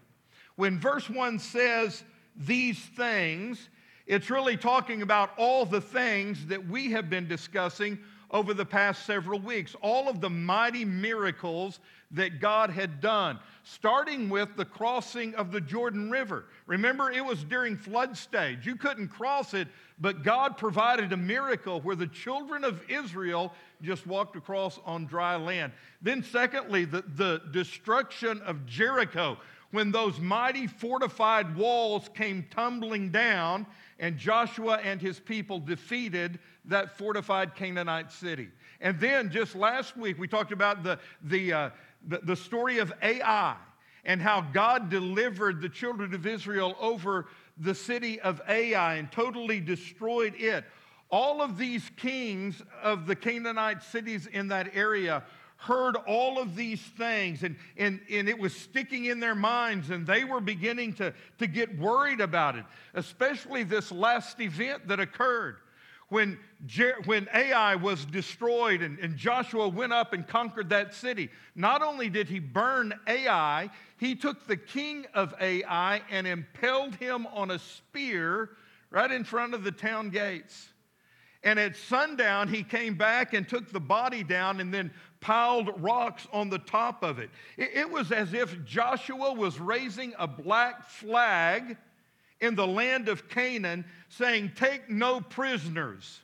When 0.56 0.80
verse 0.80 1.10
1 1.10 1.40
says 1.40 2.04
these 2.36 2.80
things, 2.80 3.70
it's 4.06 4.30
really 4.30 4.58
talking 4.58 5.02
about 5.02 5.32
all 5.38 5.66
the 5.66 5.82
things 5.82 6.46
that 6.48 6.68
we 6.68 6.92
have 6.92 7.10
been 7.10 7.28
discussing 7.28 8.00
over 8.32 8.54
the 8.54 8.66
past 8.66 9.06
several 9.06 9.40
weeks, 9.40 9.76
all 9.82 10.08
of 10.08 10.22
the 10.22 10.30
mighty 10.30 10.86
miracles 10.86 11.80
that 12.12 12.40
God 12.40 12.70
had 12.70 13.02
done, 13.02 13.40
starting 13.63 14.30
with 14.30 14.56
the 14.56 14.65
crossing 14.65 15.36
of 15.36 15.52
the 15.52 15.62
Jordan 15.62 16.10
River. 16.10 16.45
Remember, 16.65 17.12
it 17.12 17.24
was 17.24 17.43
during 17.43 17.78
flood 17.78 18.17
stage. 18.17 18.65
You 18.65 18.76
couldn't 18.76 19.10
cross 19.10 19.54
it, 19.54 19.67
but 20.00 20.24
God 20.24 20.58
provided 20.58 21.13
a 21.13 21.17
miracle 21.17 21.82
where 21.82 21.95
the 21.95 22.08
children 22.08 22.63
of 22.63 22.82
Israel 22.89 23.54
just 23.82 24.08
walked 24.08 24.36
across 24.36 24.80
on 24.86 25.06
dry 25.06 25.36
land. 25.36 25.74
Then, 26.02 26.24
secondly, 26.24 26.86
the, 26.86 27.04
the 27.15 27.41
destruction 27.52 28.41
of 28.41 28.65
Jericho 28.65 29.38
when 29.71 29.91
those 29.91 30.19
mighty 30.19 30.67
fortified 30.67 31.56
walls 31.56 32.10
came 32.13 32.45
tumbling 32.52 33.10
down 33.10 33.65
and 34.00 34.17
Joshua 34.17 34.80
and 34.84 35.02
his 35.02 35.19
people 35.19 35.60
defeated 35.60 36.39
that 36.65 36.97
fortified 36.97 37.56
Canaanite 37.56 38.12
city. 38.12 38.50
And 38.82 39.00
then 39.00 39.30
just 39.30 39.56
last 39.56 39.95
week, 39.95 40.19
we 40.19 40.28
talked 40.28 40.52
about 40.52 40.84
the, 40.84 41.00
the, 41.24 41.54
uh, 41.54 41.69
the, 42.08 42.20
the 42.20 42.36
story 42.36 42.80
of 42.80 42.94
Ai 43.02 43.56
and 44.06 44.22
how 44.22 44.42
God 44.42 44.90
delivered 44.90 45.62
the 45.62 45.70
children 45.70 46.14
of 46.14 46.26
Israel 46.26 46.76
over 46.80 47.28
the 47.58 47.76
city 47.76 48.20
of 48.20 48.42
Ai 48.48 48.96
and 48.96 49.12
totally 49.12 49.60
destroyed 49.60 50.34
it. 50.38 50.66
All 51.10 51.42
of 51.42 51.58
these 51.58 51.90
kings 51.98 52.62
of 52.82 53.06
the 53.06 53.16
Canaanite 53.16 53.84
cities 53.84 54.28
in 54.28 54.48
that 54.48 54.76
area 54.76 55.24
heard 55.58 55.96
all 56.08 56.40
of 56.40 56.56
these 56.56 56.82
things 56.82 57.44
and, 57.44 57.56
and, 57.78 58.00
and 58.10 58.28
it 58.28 58.40
was 58.40 58.56
sticking 58.56 59.06
in 59.06 59.20
their 59.20 59.36
minds 59.36 59.92
and 59.92 60.08
they 60.08 60.24
were 60.24 60.42
beginning 60.42 60.94
to, 60.94 61.14
to 61.38 61.46
get 61.46 61.78
worried 61.78 62.20
about 62.20 62.56
it, 62.56 62.66
especially 62.96 63.64
this 63.64 63.92
last 63.92 64.40
event 64.40 64.88
that 64.88 65.00
occurred 65.00 65.58
when, 66.12 66.38
Jer- 66.65 66.97
when 67.06 67.30
Ai 67.34 67.76
was 67.76 68.04
destroyed 68.04 68.82
and, 68.82 69.00
and 69.00 69.15
Joshua 69.15 69.69
went 69.69 69.93
up 69.93 70.12
and 70.12 70.28
conquered 70.28 70.67
that 70.69 70.93
city. 70.93 71.30
Not 71.56 71.82
only 71.82 72.10
did 72.10 72.28
he 72.28 72.39
burn 72.39 72.93
Ai, 73.08 73.69
he 73.97 74.15
took 74.15 74.45
the 74.45 74.58
king 74.58 75.06
of 75.13 75.34
Ai 75.39 76.02
and 76.12 76.28
impaled 76.28 76.95
him 76.95 77.28
on 77.28 77.52
a 77.52 77.60
spear 77.60 78.50
right 78.89 79.10
in 79.10 79.24
front 79.24 79.54
of 79.54 79.63
the 79.63 79.71
town 79.71 80.10
gates. 80.10 80.67
And 81.43 81.58
at 81.58 81.78
sundown, 81.78 82.50
he 82.50 82.62
came 82.62 82.95
back 82.95 83.34
and 83.34 83.47
took 83.47 83.71
the 83.71 83.80
body 83.80 84.21
down 84.21 84.60
and 84.60 84.74
then 84.74 84.91
piled 85.21 85.82
rocks 85.82 86.28
on 86.34 86.50
the 86.50 86.60
top 86.60 87.04
of 87.04 87.19
it. 87.19 87.30
It, 87.56 87.89
was 87.89 88.12
as 88.12 88.34
if 88.34 88.65
Joshua 88.65 89.32
was 89.32 89.62
raising 89.62 90.13
a 90.19 90.28
black 90.28 90.84
flag 90.89 91.78
in 92.41 92.56
the 92.56 92.67
land 92.67 93.08
of 93.08 93.30
Canaan 93.30 93.86
saying, 94.10 94.51
Take 94.56 94.89
no 94.89 95.21
prisoners. 95.21 96.19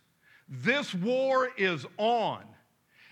This 0.50 0.94
war 0.94 1.50
is 1.58 1.86
on. 1.98 2.44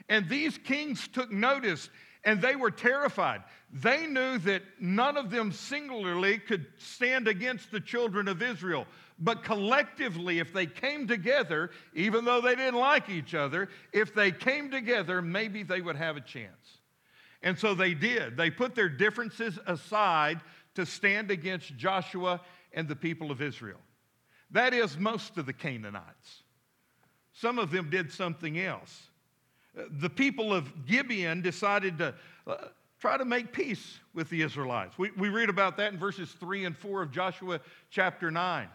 And 0.09 0.27
these 0.27 0.57
kings 0.57 1.07
took 1.07 1.31
notice 1.31 1.89
and 2.23 2.41
they 2.41 2.55
were 2.55 2.71
terrified. 2.71 3.43
They 3.71 4.07
knew 4.07 4.39
that 4.39 4.63
none 4.79 5.15
of 5.17 5.29
them 5.29 5.51
singularly 5.51 6.39
could 6.39 6.65
stand 6.77 7.27
against 7.27 7.71
the 7.71 7.79
children 7.79 8.27
of 8.27 8.41
Israel. 8.41 8.87
But 9.19 9.43
collectively, 9.43 10.39
if 10.39 10.51
they 10.51 10.65
came 10.65 11.07
together, 11.07 11.71
even 11.93 12.25
though 12.25 12.41
they 12.41 12.55
didn't 12.55 12.79
like 12.79 13.09
each 13.09 13.33
other, 13.33 13.69
if 13.93 14.13
they 14.13 14.31
came 14.31 14.71
together, 14.71 15.21
maybe 15.21 15.63
they 15.63 15.81
would 15.81 15.95
have 15.95 16.17
a 16.17 16.21
chance. 16.21 16.79
And 17.43 17.57
so 17.57 17.75
they 17.75 17.93
did. 17.93 18.37
They 18.37 18.49
put 18.49 18.75
their 18.75 18.89
differences 18.89 19.59
aside 19.67 20.41
to 20.73 20.85
stand 20.85 21.31
against 21.31 21.77
Joshua 21.77 22.41
and 22.75 22.87
the 22.87 22.95
people 22.95 23.31
of 23.31 23.41
Israel. 23.41 23.79
That 24.51 24.73
is, 24.73 24.97
most 24.99 25.37
of 25.37 25.47
the 25.47 25.53
Canaanites. 25.53 26.43
Some 27.33 27.57
of 27.57 27.71
them 27.71 27.89
did 27.89 28.11
something 28.11 28.59
else. 28.59 29.09
The 29.73 30.09
people 30.09 30.53
of 30.53 30.85
Gibeon 30.85 31.41
decided 31.41 31.97
to 31.97 32.13
uh, 32.45 32.55
try 32.99 33.17
to 33.17 33.25
make 33.25 33.51
peace 33.51 33.99
with 34.13 34.29
the 34.29 34.41
Israelites. 34.41 34.97
We, 34.97 35.11
we 35.17 35.29
read 35.29 35.49
about 35.49 35.77
that 35.77 35.91
in 35.91 35.99
verses 35.99 36.31
3 36.39 36.65
and 36.65 36.77
4 36.77 37.01
of 37.01 37.11
Joshua 37.11 37.59
chapter 37.89 38.29
9. 38.29 38.69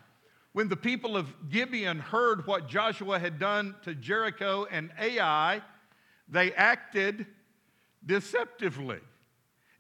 When 0.53 0.69
the 0.69 0.77
people 0.77 1.17
of 1.17 1.33
Gibeon 1.49 2.01
heard 2.01 2.47
what 2.47 2.69
Joshua 2.69 3.19
had 3.19 3.39
done 3.39 3.77
to 3.85 3.95
Jericho 3.95 4.67
and 4.71 4.91
Ai, 4.99 5.63
they 6.29 6.53
acted 6.53 7.27
deceptively. 8.05 8.99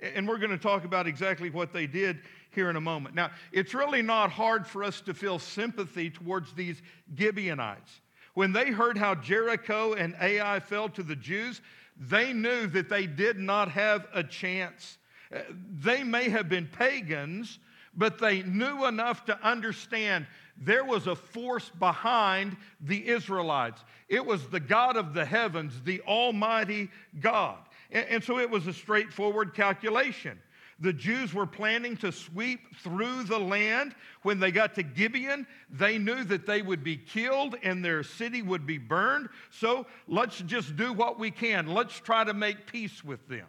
And 0.00 0.26
we're 0.26 0.38
going 0.38 0.50
to 0.50 0.59
talk 0.59 0.85
about 0.85 1.06
exactly 1.06 1.50
what 1.50 1.72
they 1.72 1.87
did 1.87 2.20
here 2.52 2.70
in 2.70 2.76
a 2.76 2.80
moment. 2.80 3.14
Now, 3.14 3.30
it's 3.52 3.74
really 3.74 4.02
not 4.02 4.30
hard 4.30 4.66
for 4.66 4.84
us 4.84 5.00
to 5.02 5.14
feel 5.14 5.38
sympathy 5.38 6.10
towards 6.10 6.52
these 6.52 6.82
Gibeonites. 7.16 8.00
When 8.34 8.52
they 8.52 8.70
heard 8.70 8.96
how 8.96 9.14
Jericho 9.16 9.94
and 9.94 10.14
Ai 10.20 10.60
fell 10.60 10.88
to 10.90 11.02
the 11.02 11.16
Jews, 11.16 11.60
they 11.98 12.32
knew 12.32 12.66
that 12.68 12.88
they 12.88 13.06
did 13.06 13.38
not 13.38 13.70
have 13.70 14.06
a 14.14 14.22
chance. 14.22 14.98
Uh, 15.34 15.40
they 15.80 16.02
may 16.02 16.28
have 16.28 16.48
been 16.48 16.66
pagans, 16.66 17.58
but 17.94 18.18
they 18.18 18.42
knew 18.42 18.86
enough 18.86 19.24
to 19.26 19.38
understand 19.46 20.26
there 20.56 20.84
was 20.84 21.06
a 21.06 21.16
force 21.16 21.70
behind 21.78 22.56
the 22.80 23.08
Israelites. 23.08 23.82
It 24.08 24.24
was 24.24 24.46
the 24.48 24.60
God 24.60 24.96
of 24.96 25.14
the 25.14 25.24
heavens, 25.24 25.80
the 25.84 26.00
Almighty 26.02 26.90
God. 27.20 27.58
And, 27.90 28.06
and, 28.08 28.24
so 28.24 28.38
it 28.38 28.48
was 28.48 28.66
a 28.66 28.72
straightforward 28.72 29.54
calculation. 29.54 30.38
The 30.81 30.93
Jews 30.95 31.35
were 31.35 31.47
planning 31.47 31.97
to 31.99 32.11
sweep 32.11 32.61
through 32.83 33.25
the 33.25 33.38
land. 33.38 33.95
When 34.23 34.40
they 34.40 34.51
got 34.51 34.75
to 34.77 34.83
Gibeon, 34.83 35.47
they 35.71 35.99
knew 35.99 36.25
that 36.25 36.47
they 36.47 36.62
would 36.62 36.83
be 36.83 36.97
killed 36.97 37.55
and 37.62 37.85
their 37.85 38.03
city 38.03 38.40
would 38.40 38.66
be 38.66 38.79
burned. 38.79 39.29
So 39.51 39.87
let's 40.09 40.38
just 40.40 40.77
do 40.77 40.93
what 40.93 41.19
we 41.19 41.31
can. 41.31 41.66
Let's 41.66 42.01
try 42.01 42.25
to 42.25 42.33
make 42.33 42.66
peace 42.66 43.05
with 43.05 43.27
them. 43.29 43.47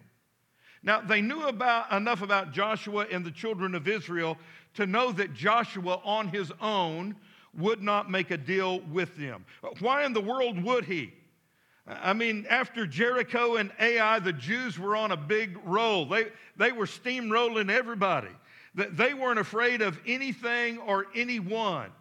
Now, 0.83 0.99
they 0.99 1.21
knew 1.21 1.47
about, 1.47 1.91
enough 1.91 2.21
about 2.21 2.51
Joshua 2.51 3.05
and 3.09 3.23
the 3.23 3.31
children 3.31 3.75
of 3.75 3.87
Israel 3.87 4.37
to 4.73 4.85
know 4.85 5.11
that 5.11 5.33
Joshua 5.33 6.01
on 6.03 6.27
his 6.27 6.51
own 6.59 7.15
would 7.53 7.81
not 7.81 8.09
make 8.09 8.31
a 8.31 8.37
deal 8.37 8.79
with 8.91 9.15
them. 9.15 9.45
Why 9.79 10.05
in 10.05 10.13
the 10.13 10.21
world 10.21 10.61
would 10.63 10.85
he? 10.85 11.13
I 11.87 12.13
mean, 12.13 12.45
after 12.49 12.85
Jericho 12.85 13.55
and 13.55 13.71
Ai, 13.79 14.19
the 14.19 14.33
Jews 14.33 14.77
were 14.77 14.95
on 14.95 15.11
a 15.11 15.17
big 15.17 15.57
roll. 15.63 16.05
They, 16.05 16.27
they 16.55 16.71
were 16.71 16.85
steamrolling 16.85 17.69
everybody. 17.69 18.29
They 18.73 19.13
weren't 19.13 19.39
afraid 19.39 19.81
of 19.81 19.99
anything 20.05 20.77
or 20.77 21.07
anyone. 21.15 21.91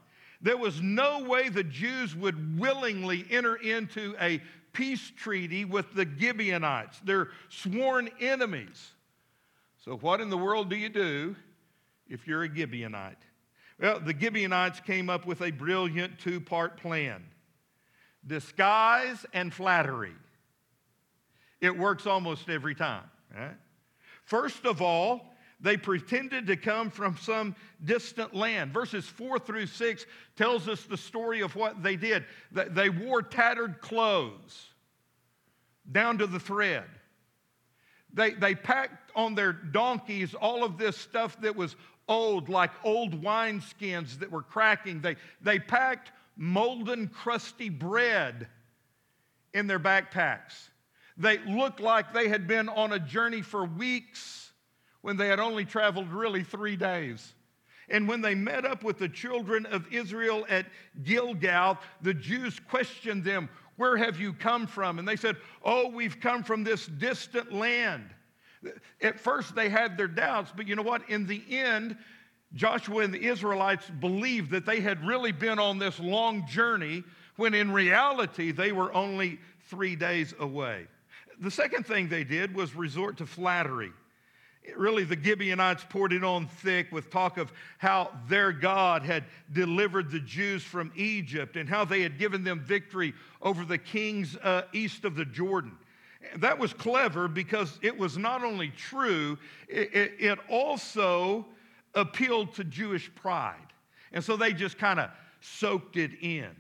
There 0.40 0.56
was 0.56 0.80
no 0.80 1.24
way 1.24 1.48
the 1.48 1.64
Jews 1.64 2.14
would 2.14 2.58
willingly 2.58 3.26
enter 3.30 3.56
into 3.56 4.14
a 4.20 4.40
peace 4.72 5.10
treaty 5.16 5.64
with 5.64 5.92
the 5.94 6.06
Gibeonites, 6.18 7.00
their 7.00 7.28
sworn 7.48 8.08
enemies. 8.20 8.92
So, 9.84 9.96
what 9.96 10.20
in 10.20 10.30
the 10.30 10.38
world 10.38 10.70
do 10.70 10.76
you 10.76 10.88
do 10.88 11.34
if 12.08 12.26
you're 12.26 12.44
a 12.44 12.48
Gibeonite? 12.48 13.16
Well, 13.80 13.98
the 13.98 14.14
Gibeonites 14.18 14.80
came 14.80 15.10
up 15.10 15.26
with 15.26 15.40
a 15.40 15.50
brilliant 15.50 16.18
two 16.18 16.40
part 16.40 16.76
plan 16.76 17.24
disguise 18.26 19.24
and 19.32 19.52
flattery. 19.52 20.14
It 21.60 21.76
works 21.76 22.06
almost 22.06 22.48
every 22.48 22.74
time. 22.74 23.04
Right? 23.34 23.56
First 24.24 24.64
of 24.64 24.80
all, 24.80 25.30
they 25.60 25.76
pretended 25.76 26.46
to 26.46 26.56
come 26.56 26.90
from 26.90 27.16
some 27.18 27.54
distant 27.84 28.34
land. 28.34 28.72
Verses 28.72 29.04
4 29.04 29.38
through 29.38 29.66
6 29.66 30.06
tells 30.36 30.68
us 30.68 30.84
the 30.84 30.96
story 30.96 31.42
of 31.42 31.54
what 31.54 31.82
they 31.82 31.96
did. 31.96 32.24
They 32.50 32.88
wore 32.88 33.22
tattered 33.22 33.80
clothes 33.80 34.66
down 35.90 36.18
to 36.18 36.26
the 36.26 36.40
thread. 36.40 36.84
They, 38.12 38.30
they 38.32 38.54
packed 38.54 39.12
on 39.14 39.34
their 39.34 39.52
donkeys 39.52 40.34
all 40.34 40.64
of 40.64 40.78
this 40.78 40.96
stuff 40.96 41.40
that 41.42 41.54
was 41.54 41.76
old, 42.08 42.48
like 42.48 42.70
old 42.82 43.22
wineskins 43.22 44.18
that 44.18 44.30
were 44.30 44.42
cracking. 44.42 45.00
They, 45.00 45.16
they 45.40 45.58
packed 45.58 46.10
molten, 46.40 47.06
crusty 47.06 47.68
bread 47.68 48.48
in 49.52 49.66
their 49.66 49.78
backpacks. 49.78 50.70
They 51.18 51.38
looked 51.38 51.80
like 51.80 52.14
they 52.14 52.28
had 52.28 52.48
been 52.48 52.70
on 52.70 52.94
a 52.94 52.98
journey 52.98 53.42
for 53.42 53.66
weeks 53.66 54.50
when 55.02 55.18
they 55.18 55.28
had 55.28 55.38
only 55.38 55.66
traveled 55.66 56.08
really 56.10 56.42
three 56.42 56.76
days. 56.76 57.34
And 57.90 58.08
when 58.08 58.22
they 58.22 58.34
met 58.34 58.64
up 58.64 58.82
with 58.82 58.98
the 58.98 59.08
children 59.08 59.66
of 59.66 59.92
Israel 59.92 60.46
at 60.48 60.64
Gilgal, 61.02 61.78
the 62.00 62.14
Jews 62.14 62.58
questioned 62.58 63.22
them 63.22 63.50
Where 63.76 63.98
have 63.98 64.18
you 64.18 64.32
come 64.32 64.66
from? 64.66 64.98
And 64.98 65.06
they 65.06 65.16
said, 65.16 65.36
Oh, 65.62 65.88
we've 65.88 66.20
come 66.20 66.42
from 66.42 66.64
this 66.64 66.86
distant 66.86 67.52
land. 67.52 68.08
At 69.02 69.20
first, 69.20 69.54
they 69.54 69.68
had 69.68 69.98
their 69.98 70.08
doubts, 70.08 70.52
but 70.56 70.66
you 70.66 70.74
know 70.74 70.82
what? 70.82 71.08
In 71.10 71.26
the 71.26 71.42
end, 71.50 71.96
Joshua 72.54 73.04
and 73.04 73.14
the 73.14 73.24
Israelites 73.26 73.88
believed 74.00 74.50
that 74.50 74.66
they 74.66 74.80
had 74.80 75.06
really 75.06 75.32
been 75.32 75.58
on 75.58 75.78
this 75.78 76.00
long 76.00 76.46
journey 76.48 77.04
when 77.36 77.54
in 77.54 77.70
reality 77.70 78.50
they 78.50 78.72
were 78.72 78.92
only 78.92 79.38
three 79.68 79.96
days 79.96 80.34
away. 80.38 80.86
The 81.40 81.50
second 81.50 81.86
thing 81.86 82.08
they 82.08 82.24
did 82.24 82.54
was 82.54 82.74
resort 82.74 83.16
to 83.18 83.26
flattery. 83.26 83.92
Really, 84.76 85.04
the 85.04 85.18
Gibeonites 85.20 85.86
poured 85.88 86.12
it 86.12 86.22
on 86.22 86.46
thick 86.46 86.92
with 86.92 87.10
talk 87.10 87.38
of 87.38 87.50
how 87.78 88.10
their 88.28 88.52
God 88.52 89.02
had 89.02 89.24
delivered 89.52 90.10
the 90.10 90.20
Jews 90.20 90.62
from 90.62 90.92
Egypt 90.94 91.56
and 91.56 91.66
how 91.66 91.84
they 91.86 92.02
had 92.02 92.18
given 92.18 92.44
them 92.44 92.60
victory 92.60 93.14
over 93.40 93.64
the 93.64 93.78
kings 93.78 94.36
uh, 94.36 94.62
east 94.74 95.06
of 95.06 95.14
the 95.14 95.24
Jordan. 95.24 95.78
That 96.36 96.58
was 96.58 96.74
clever 96.74 97.26
because 97.26 97.78
it 97.80 97.96
was 97.96 98.18
not 98.18 98.44
only 98.44 98.68
true, 98.68 99.38
it, 99.66 99.94
it, 99.94 100.12
it 100.18 100.38
also 100.50 101.46
appealed 101.94 102.54
to 102.54 102.64
Jewish 102.64 103.12
pride. 103.14 103.56
And 104.12 104.22
so 104.22 104.36
they 104.36 104.52
just 104.52 104.78
kind 104.78 105.00
of 105.00 105.10
soaked 105.40 105.96
it 105.96 106.12
in. 106.20 106.50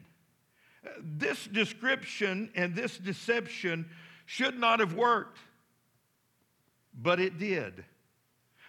This 1.00 1.46
description 1.46 2.50
and 2.54 2.74
this 2.74 2.96
deception 2.96 3.88
should 4.26 4.58
not 4.58 4.80
have 4.80 4.94
worked, 4.94 5.38
but 6.94 7.20
it 7.20 7.38
did. 7.38 7.84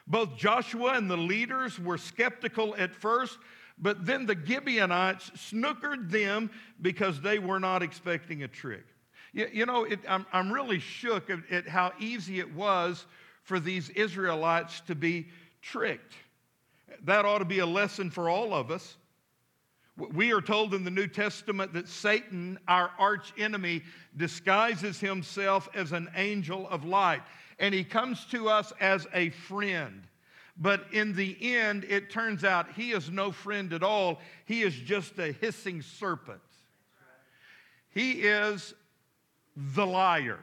Both 0.08 0.36
Joshua 0.36 0.94
and 0.94 1.10
the 1.10 1.18
leaders 1.18 1.80
were 1.80 1.98
skeptical 1.98 2.76
at 2.76 2.94
first, 2.94 3.38
but 3.78 4.06
then 4.06 4.26
the 4.26 4.36
Gibeonites 4.36 5.32
snookered 5.32 6.10
them 6.10 6.52
because 6.82 7.22
they 7.22 7.40
were 7.40 7.60
not 7.60 7.82
expecting 7.82 8.44
a 8.44 8.48
trick. 8.48 8.84
You, 9.34 9.48
you 9.52 9.66
know, 9.66 9.86
it, 9.86 10.00
I'm, 10.08 10.26
I'm 10.34 10.52
really 10.52 10.80
shook 10.80 11.30
at, 11.30 11.40
at 11.50 11.68
how 11.68 11.94
easy 12.00 12.40
it 12.40 12.54
was 12.54 13.06
for 13.44 13.60
these 13.60 13.90
Israelites 13.90 14.82
to 14.82 14.96
be 14.96 15.30
tricked. 15.62 16.14
That 17.04 17.26
ought 17.26 17.40
to 17.40 17.46
be 17.46 17.60
a 17.60 17.66
lesson 17.66 18.10
for 18.10 18.30
all 18.30 18.54
of 18.54 18.72
us. 18.72 18.98
We 19.98 20.34
are 20.34 20.42
told 20.42 20.74
in 20.74 20.84
the 20.84 20.92
New 20.92 21.08
Testament 21.08 21.74
that 21.74 21.88
Satan, 21.88 22.58
our 22.68 22.92
arch 22.98 23.34
enemy, 23.38 23.84
disguises 24.16 25.00
himself 25.00 25.70
as 25.76 25.92
an 25.92 26.10
angel 26.16 26.68
of 26.70 26.86
light, 26.86 27.22
and 27.60 27.74
he 27.74 27.84
comes 27.84 28.26
to 28.32 28.50
us 28.50 28.74
as 28.80 29.06
a 29.14 29.30
friend. 29.30 30.04
But 30.58 30.86
in 30.92 31.14
the 31.14 31.38
end, 31.56 31.86
it 31.86 32.10
turns 32.10 32.44
out 32.44 32.72
he 32.74 32.92
is 32.92 33.10
no 33.10 33.32
friend 33.32 33.74
at 33.74 33.84
all. 33.84 34.20
He 34.46 34.62
is 34.62 34.76
just 34.76 35.18
a 35.20 35.32
hissing 35.34 35.82
serpent. 35.82 36.42
He 37.90 38.12
is 38.22 38.74
the 39.56 39.86
liar. 39.86 40.40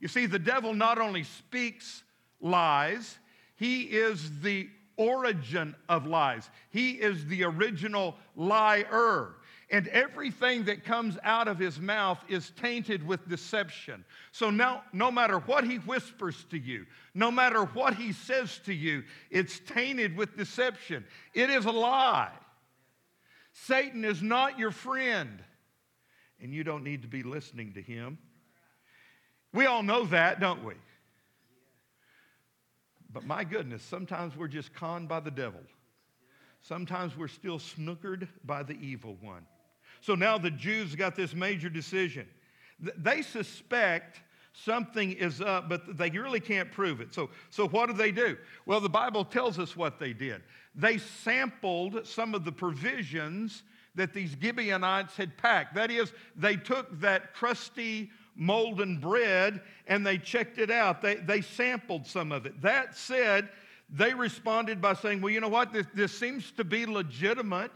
You 0.00 0.08
see, 0.08 0.26
the 0.26 0.38
devil 0.38 0.72
not 0.74 0.98
only 0.98 1.24
speaks 1.24 2.02
lies, 2.40 3.18
he 3.56 3.82
is 3.82 4.40
the 4.40 4.68
origin 4.98 5.74
of 5.88 6.06
lies. 6.06 6.50
He 6.70 6.92
is 6.92 7.24
the 7.26 7.44
original 7.44 8.16
liar. 8.36 9.34
And 9.70 9.86
everything 9.88 10.64
that 10.64 10.84
comes 10.84 11.18
out 11.22 11.46
of 11.46 11.58
his 11.58 11.78
mouth 11.78 12.18
is 12.28 12.52
tainted 12.60 13.06
with 13.06 13.28
deception. 13.28 14.04
So 14.32 14.48
now, 14.48 14.82
no 14.92 15.10
matter 15.10 15.40
what 15.40 15.64
he 15.64 15.76
whispers 15.76 16.44
to 16.50 16.58
you, 16.58 16.86
no 17.14 17.30
matter 17.30 17.64
what 17.64 17.94
he 17.94 18.12
says 18.12 18.60
to 18.64 18.72
you, 18.72 19.04
it's 19.30 19.60
tainted 19.60 20.16
with 20.16 20.36
deception. 20.36 21.04
It 21.34 21.50
is 21.50 21.66
a 21.66 21.70
lie. 21.70 22.32
Satan 23.52 24.04
is 24.04 24.22
not 24.22 24.58
your 24.58 24.70
friend, 24.70 25.42
and 26.40 26.54
you 26.54 26.64
don't 26.64 26.84
need 26.84 27.02
to 27.02 27.08
be 27.08 27.22
listening 27.22 27.74
to 27.74 27.82
him. 27.82 28.18
We 29.52 29.66
all 29.66 29.82
know 29.82 30.04
that, 30.06 30.40
don't 30.40 30.64
we? 30.64 30.74
But 33.12 33.24
my 33.24 33.44
goodness, 33.44 33.82
sometimes 33.82 34.36
we're 34.36 34.48
just 34.48 34.74
conned 34.74 35.08
by 35.08 35.20
the 35.20 35.30
devil. 35.30 35.60
Sometimes 36.60 37.16
we're 37.16 37.28
still 37.28 37.58
snookered 37.58 38.28
by 38.44 38.62
the 38.62 38.78
evil 38.80 39.16
one. 39.20 39.46
So 40.00 40.14
now 40.14 40.38
the 40.38 40.50
Jews 40.50 40.94
got 40.94 41.16
this 41.16 41.34
major 41.34 41.68
decision. 41.68 42.26
They 42.78 43.22
suspect 43.22 44.20
something 44.52 45.12
is 45.12 45.40
up, 45.40 45.68
but 45.68 45.96
they 45.96 46.10
really 46.10 46.40
can't 46.40 46.70
prove 46.70 47.00
it. 47.00 47.14
So, 47.14 47.30
so 47.50 47.68
what 47.68 47.86
do 47.86 47.92
they 47.92 48.10
do? 48.10 48.36
Well, 48.66 48.80
the 48.80 48.88
Bible 48.88 49.24
tells 49.24 49.58
us 49.58 49.76
what 49.76 49.98
they 49.98 50.12
did. 50.12 50.42
They 50.74 50.98
sampled 50.98 52.06
some 52.06 52.34
of 52.34 52.44
the 52.44 52.52
provisions 52.52 53.62
that 53.94 54.12
these 54.12 54.36
Gibeonites 54.40 55.16
had 55.16 55.36
packed. 55.36 55.74
That 55.74 55.90
is, 55.90 56.12
they 56.36 56.56
took 56.56 57.00
that 57.00 57.34
crusty 57.34 58.10
molten 58.38 58.98
bread 58.98 59.60
and 59.86 60.06
they 60.06 60.16
checked 60.16 60.58
it 60.58 60.70
out. 60.70 61.02
They, 61.02 61.16
they 61.16 61.42
sampled 61.42 62.06
some 62.06 62.32
of 62.32 62.46
it. 62.46 62.62
That 62.62 62.96
said, 62.96 63.48
they 63.90 64.14
responded 64.14 64.80
by 64.80 64.94
saying, 64.94 65.20
Well, 65.20 65.32
you 65.32 65.40
know 65.40 65.48
what? 65.48 65.72
This, 65.72 65.86
this 65.92 66.16
seems 66.16 66.52
to 66.52 66.64
be 66.64 66.86
legitimate. 66.86 67.72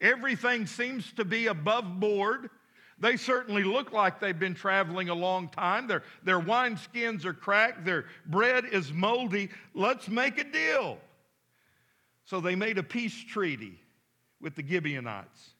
Everything 0.00 0.66
seems 0.66 1.12
to 1.12 1.24
be 1.24 1.46
above 1.46 2.00
board. 2.00 2.50
They 2.98 3.16
certainly 3.16 3.62
look 3.62 3.92
like 3.92 4.20
they've 4.20 4.38
been 4.38 4.54
traveling 4.54 5.08
a 5.08 5.14
long 5.14 5.48
time. 5.48 5.86
Their, 5.86 6.02
their 6.22 6.40
wineskins 6.40 7.24
are 7.24 7.32
cracked, 7.32 7.84
their 7.84 8.06
bread 8.26 8.64
is 8.70 8.92
moldy. 8.92 9.48
Let's 9.74 10.08
make 10.08 10.38
a 10.38 10.44
deal. 10.44 10.98
So 12.24 12.40
they 12.40 12.54
made 12.54 12.76
a 12.76 12.82
peace 12.82 13.24
treaty 13.24 13.80
with 14.40 14.54
the 14.54 14.66
Gibeonites 14.66 15.54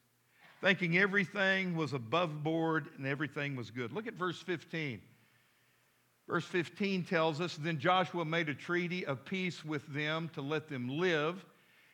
thinking 0.61 0.97
everything 0.97 1.75
was 1.75 1.93
above 1.93 2.43
board 2.43 2.87
and 2.97 3.05
everything 3.07 3.55
was 3.55 3.71
good. 3.71 3.91
Look 3.91 4.07
at 4.07 4.13
verse 4.13 4.41
15. 4.41 5.01
Verse 6.27 6.45
15 6.45 7.03
tells 7.03 7.41
us 7.41 7.57
Then 7.57 7.79
Joshua 7.79 8.23
made 8.23 8.47
a 8.47 8.53
treaty 8.53 9.05
of 9.05 9.25
peace 9.25 9.65
with 9.65 9.85
them 9.87 10.29
to 10.33 10.41
let 10.41 10.69
them 10.69 10.87
live, 10.87 11.43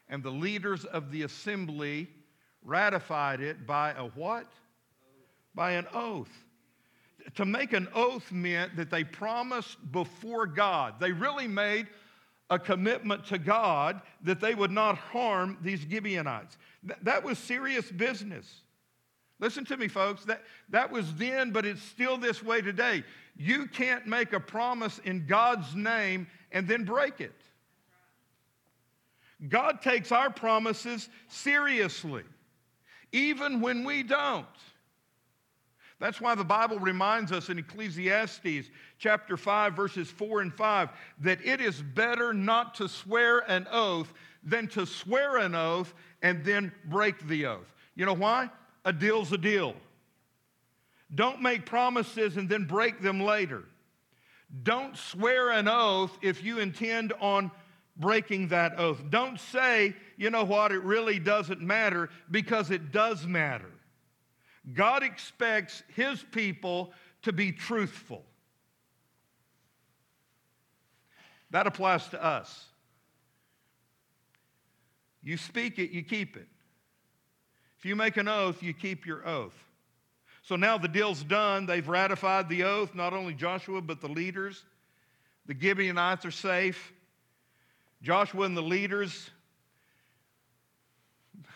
and 0.09 0.21
the 0.21 0.29
leaders 0.29 0.85
of 0.85 1.11
the 1.11 1.23
assembly 1.23 2.07
ratified 2.61 3.41
it 3.41 3.65
by 3.65 3.91
a 3.93 4.03
what? 4.09 4.45
By 5.55 5.71
an 5.71 5.87
oath. 5.93 6.31
To 7.35 7.45
make 7.45 7.73
an 7.73 7.87
oath 7.95 8.31
meant 8.31 8.75
that 8.75 8.91
they 8.91 9.03
promised 9.03 9.91
before 9.91 10.45
God. 10.45 10.99
They 10.99 11.11
really 11.11 11.47
made 11.47 11.87
a 12.49 12.57
commitment 12.57 13.25
to 13.27 13.37
God 13.37 14.01
that 14.23 14.39
they 14.39 14.55
would 14.55 14.71
not 14.71 14.97
harm 14.97 15.57
these 15.61 15.81
Gibeonites. 15.81 16.57
Th- 16.85 16.99
that 17.03 17.23
was 17.23 17.37
serious 17.37 17.91
business. 17.91 18.61
Listen 19.39 19.65
to 19.65 19.77
me, 19.77 19.87
folks. 19.87 20.23
That, 20.25 20.43
that 20.69 20.91
was 20.91 21.13
then, 21.15 21.51
but 21.51 21.65
it's 21.65 21.81
still 21.81 22.17
this 22.17 22.41
way 22.41 22.61
today. 22.61 23.03
You 23.35 23.67
can't 23.67 24.07
make 24.07 24.33
a 24.33 24.39
promise 24.39 24.99
in 24.99 25.27
God's 25.27 25.75
name 25.75 26.27
and 26.51 26.67
then 26.67 26.85
break 26.85 27.21
it. 27.21 27.35
God 29.49 29.81
takes 29.81 30.11
our 30.11 30.31
promises 30.31 31.09
seriously, 31.27 32.23
even 33.11 33.61
when 33.61 33.83
we 33.83 34.01
don't. 34.01 34.47
That's 35.99 36.21
why 36.21 36.35
the 36.35 36.43
Bible 36.43 36.79
reminds 36.79 37.31
us 37.31 37.49
in 37.49 37.57
Ecclesiastes 37.57 38.69
chapter 38.99 39.35
5, 39.35 39.73
verses 39.73 40.09
4 40.11 40.41
and 40.41 40.53
5, 40.53 40.89
that 41.21 41.43
it 41.43 41.59
is 41.59 41.81
better 41.81 42.33
not 42.33 42.75
to 42.75 42.87
swear 42.87 43.39
an 43.39 43.67
oath 43.71 44.13
than 44.43 44.67
to 44.69 44.85
swear 44.85 45.37
an 45.37 45.55
oath 45.55 45.93
and 46.21 46.45
then 46.45 46.71
break 46.85 47.27
the 47.27 47.47
oath. 47.47 47.73
You 47.95 48.05
know 48.05 48.13
why? 48.13 48.51
A 48.85 48.93
deal's 48.93 49.31
a 49.31 49.37
deal. 49.37 49.75
Don't 51.13 51.41
make 51.41 51.65
promises 51.65 52.37
and 52.37 52.47
then 52.47 52.65
break 52.65 53.01
them 53.01 53.19
later. 53.19 53.63
Don't 54.63 54.95
swear 54.95 55.49
an 55.49 55.67
oath 55.67 56.15
if 56.21 56.43
you 56.43 56.59
intend 56.59 57.11
on 57.19 57.49
breaking 57.97 58.49
that 58.49 58.79
oath. 58.79 59.01
Don't 59.09 59.39
say, 59.39 59.95
you 60.15 60.29
know 60.29 60.43
what, 60.43 60.71
it 60.71 60.83
really 60.83 61.17
doesn't 61.17 61.59
matter 61.59 62.09
because 62.29 62.69
it 62.69 62.91
does 62.91 63.25
matter. 63.25 63.71
God 64.73 65.03
expects 65.03 65.83
his 65.95 66.23
people 66.31 66.91
to 67.23 67.31
be 67.31 67.51
truthful. 67.51 68.23
That 71.51 71.67
applies 71.67 72.07
to 72.09 72.23
us. 72.23 72.65
You 75.23 75.37
speak 75.37 75.79
it, 75.79 75.91
you 75.91 76.03
keep 76.03 76.35
it. 76.35 76.47
If 77.77 77.85
you 77.85 77.95
make 77.95 78.17
an 78.17 78.27
oath, 78.27 78.61
you 78.61 78.73
keep 78.73 79.05
your 79.05 79.27
oath. 79.27 79.53
So 80.41 80.55
now 80.55 80.77
the 80.77 80.87
deal's 80.87 81.23
done. 81.23 81.65
They've 81.65 81.87
ratified 81.87 82.49
the 82.49 82.63
oath, 82.63 82.95
not 82.95 83.13
only 83.13 83.33
Joshua, 83.33 83.81
but 83.81 84.01
the 84.01 84.07
leaders. 84.07 84.63
The 85.45 85.55
Gibeonites 85.57 86.25
are 86.25 86.31
safe. 86.31 86.93
Joshua 88.01 88.43
and 88.43 88.55
the 88.55 88.61
leaders, 88.61 89.29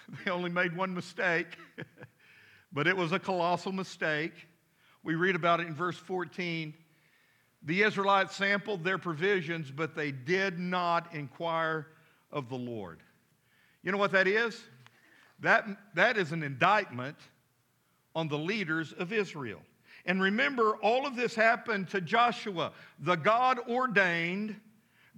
they 0.26 0.32
only 0.32 0.50
made 0.50 0.76
one 0.76 0.94
mistake. 0.94 1.48
But 2.74 2.88
it 2.88 2.96
was 2.96 3.12
a 3.12 3.20
colossal 3.20 3.72
mistake. 3.72 4.34
We 5.04 5.16
read 5.16 5.36
about 5.36 5.60
it 5.60 5.68
in 5.68 5.76
verse 5.76 5.98
14. 5.98 6.74
The 7.64 7.84
Israelites 7.84 8.36
sampled 8.36 8.84
their 8.84 8.98
provisions, 8.98 9.72
but 9.72 9.96
they 9.96 10.12
did 10.12 10.58
not 10.58 11.14
inquire 11.14 11.88
of 12.32 12.50
the 12.50 12.56
Lord. 12.56 13.02
You 13.84 13.92
know 13.92 13.98
what 13.98 14.12
that 14.12 14.28
is? 14.28 14.62
That, 15.40 15.66
that 15.96 16.18
is 16.18 16.32
an 16.32 16.44
indictment 16.44 17.18
on 18.16 18.28
the 18.28 18.38
leaders 18.38 18.94
of 18.94 19.12
Israel. 19.12 19.62
And 20.06 20.22
remember, 20.22 20.76
all 20.78 21.06
of 21.06 21.16
this 21.16 21.36
happened 21.36 21.90
to 21.90 22.02
Joshua, 22.02 22.72
the 23.00 23.16
God 23.16 23.60
ordained, 23.70 24.56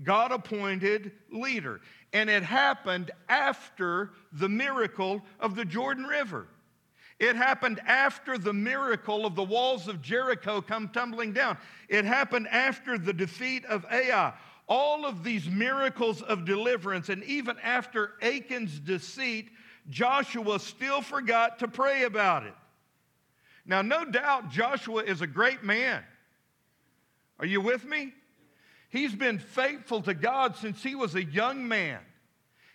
God 0.02 0.32
appointed 0.32 1.12
leader. 1.32 1.82
And 2.12 2.30
it 2.30 2.44
happened 2.44 3.12
after 3.30 4.12
the 4.32 4.50
miracle 4.50 5.22
of 5.40 5.56
the 5.56 5.66
Jordan 5.66 6.06
River. 6.06 6.48
It 7.20 7.36
happened 7.36 7.80
after 7.86 8.38
the 8.38 8.54
miracle 8.54 9.26
of 9.26 9.36
the 9.36 9.44
walls 9.44 9.88
of 9.88 10.02
Jericho 10.02 10.62
come 10.62 10.90
tumbling 10.90 11.34
down. 11.34 11.58
It 11.88 12.06
happened 12.06 12.48
after 12.50 12.98
the 12.98 13.14
defeat 13.14 13.66
of 13.66 13.86
Ai. 13.92 14.34
All 14.68 15.06
of 15.06 15.24
these 15.24 15.48
miracles 15.48 16.22
of 16.22 16.46
deliverance, 16.46 17.10
and 17.10 17.24
even 17.26 17.58
after 17.60 18.14
Achan's 18.22 18.80
deceit, 18.80 19.50
Joshua 19.90 20.60
still 20.60 21.02
forgot 21.02 21.60
to 21.60 21.68
pray 21.68 22.04
about 22.04 22.44
it. 22.44 22.56
Now, 23.66 23.82
no 23.82 24.06
doubt 24.06 24.50
Joshua 24.50 25.04
is 25.04 25.22
a 25.22 25.28
great 25.28 25.64
man. 25.64 26.04
Are 27.40 27.46
you 27.46 27.62
with 27.62 27.86
me? 27.86 28.14
He's 28.90 29.16
been 29.16 29.40
faithful 29.40 30.02
to 30.04 30.14
God 30.14 30.56
since 30.56 30.84
he 30.84 30.96
was 30.96 31.16
a 31.16 31.24
young 31.24 31.68
man. 31.68 32.00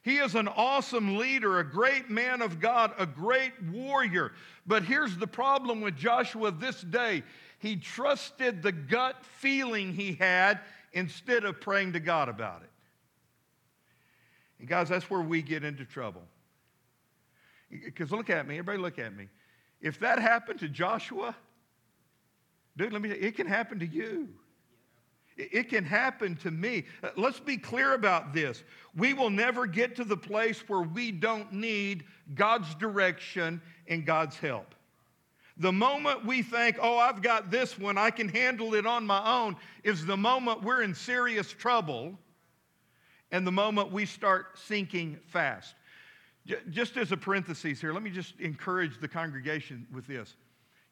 He 0.02 0.16
is 0.16 0.34
an 0.34 0.48
awesome 0.48 1.18
leader, 1.18 1.58
a 1.58 1.64
great 1.64 2.08
man 2.08 2.40
of 2.40 2.60
God, 2.60 2.92
a 2.98 3.06
great 3.06 3.52
warrior. 3.72 4.32
But 4.66 4.84
here's 4.84 5.16
the 5.16 5.26
problem 5.26 5.80
with 5.80 5.96
Joshua 5.96 6.50
this 6.50 6.80
day 6.80 7.24
he 7.60 7.76
trusted 7.76 8.62
the 8.62 8.70
gut 8.70 9.24
feeling 9.24 9.92
he 9.92 10.12
had 10.12 10.60
instead 10.92 11.44
of 11.44 11.60
praying 11.60 11.92
to 11.94 12.00
God 12.00 12.28
about 12.28 12.62
it. 12.62 12.70
And 14.60 14.68
guys, 14.68 14.88
that's 14.88 15.10
where 15.10 15.20
we 15.20 15.42
get 15.42 15.64
into 15.64 15.84
trouble. 15.84 16.22
Because 17.70 18.12
look 18.12 18.30
at 18.30 18.46
me, 18.46 18.58
everybody 18.58 18.78
look 18.78 18.98
at 18.98 19.14
me. 19.14 19.28
If 19.80 19.98
that 20.00 20.18
happened 20.18 20.60
to 20.60 20.68
Joshua, 20.68 21.34
dude, 22.76 22.92
let 22.92 23.02
me 23.02 23.10
it 23.10 23.36
can 23.36 23.46
happen 23.46 23.78
to 23.80 23.86
you. 23.86 24.28
It 25.38 25.68
can 25.68 25.84
happen 25.84 26.34
to 26.36 26.50
me. 26.50 26.84
Uh, 27.02 27.10
let's 27.16 27.38
be 27.38 27.56
clear 27.56 27.94
about 27.94 28.34
this. 28.34 28.64
We 28.96 29.14
will 29.14 29.30
never 29.30 29.66
get 29.66 29.94
to 29.96 30.04
the 30.04 30.16
place 30.16 30.68
where 30.68 30.82
we 30.82 31.12
don't 31.12 31.52
need 31.52 32.04
God's 32.34 32.74
direction 32.74 33.62
and 33.86 34.04
God's 34.04 34.36
help. 34.36 34.74
The 35.56 35.72
moment 35.72 36.24
we 36.26 36.42
think, 36.42 36.76
oh, 36.80 36.98
I've 36.98 37.22
got 37.22 37.50
this 37.50 37.78
one, 37.78 37.96
I 37.96 38.10
can 38.10 38.28
handle 38.28 38.74
it 38.74 38.86
on 38.86 39.06
my 39.06 39.40
own, 39.40 39.56
is 39.84 40.04
the 40.04 40.16
moment 40.16 40.62
we're 40.62 40.82
in 40.82 40.94
serious 40.94 41.52
trouble 41.52 42.18
and 43.30 43.46
the 43.46 43.52
moment 43.52 43.92
we 43.92 44.06
start 44.06 44.58
sinking 44.58 45.18
fast. 45.26 45.74
Just 46.70 46.96
as 46.96 47.12
a 47.12 47.16
parenthesis 47.16 47.80
here, 47.80 47.92
let 47.92 48.02
me 48.02 48.10
just 48.10 48.40
encourage 48.40 49.00
the 49.00 49.08
congregation 49.08 49.86
with 49.92 50.06
this. 50.06 50.34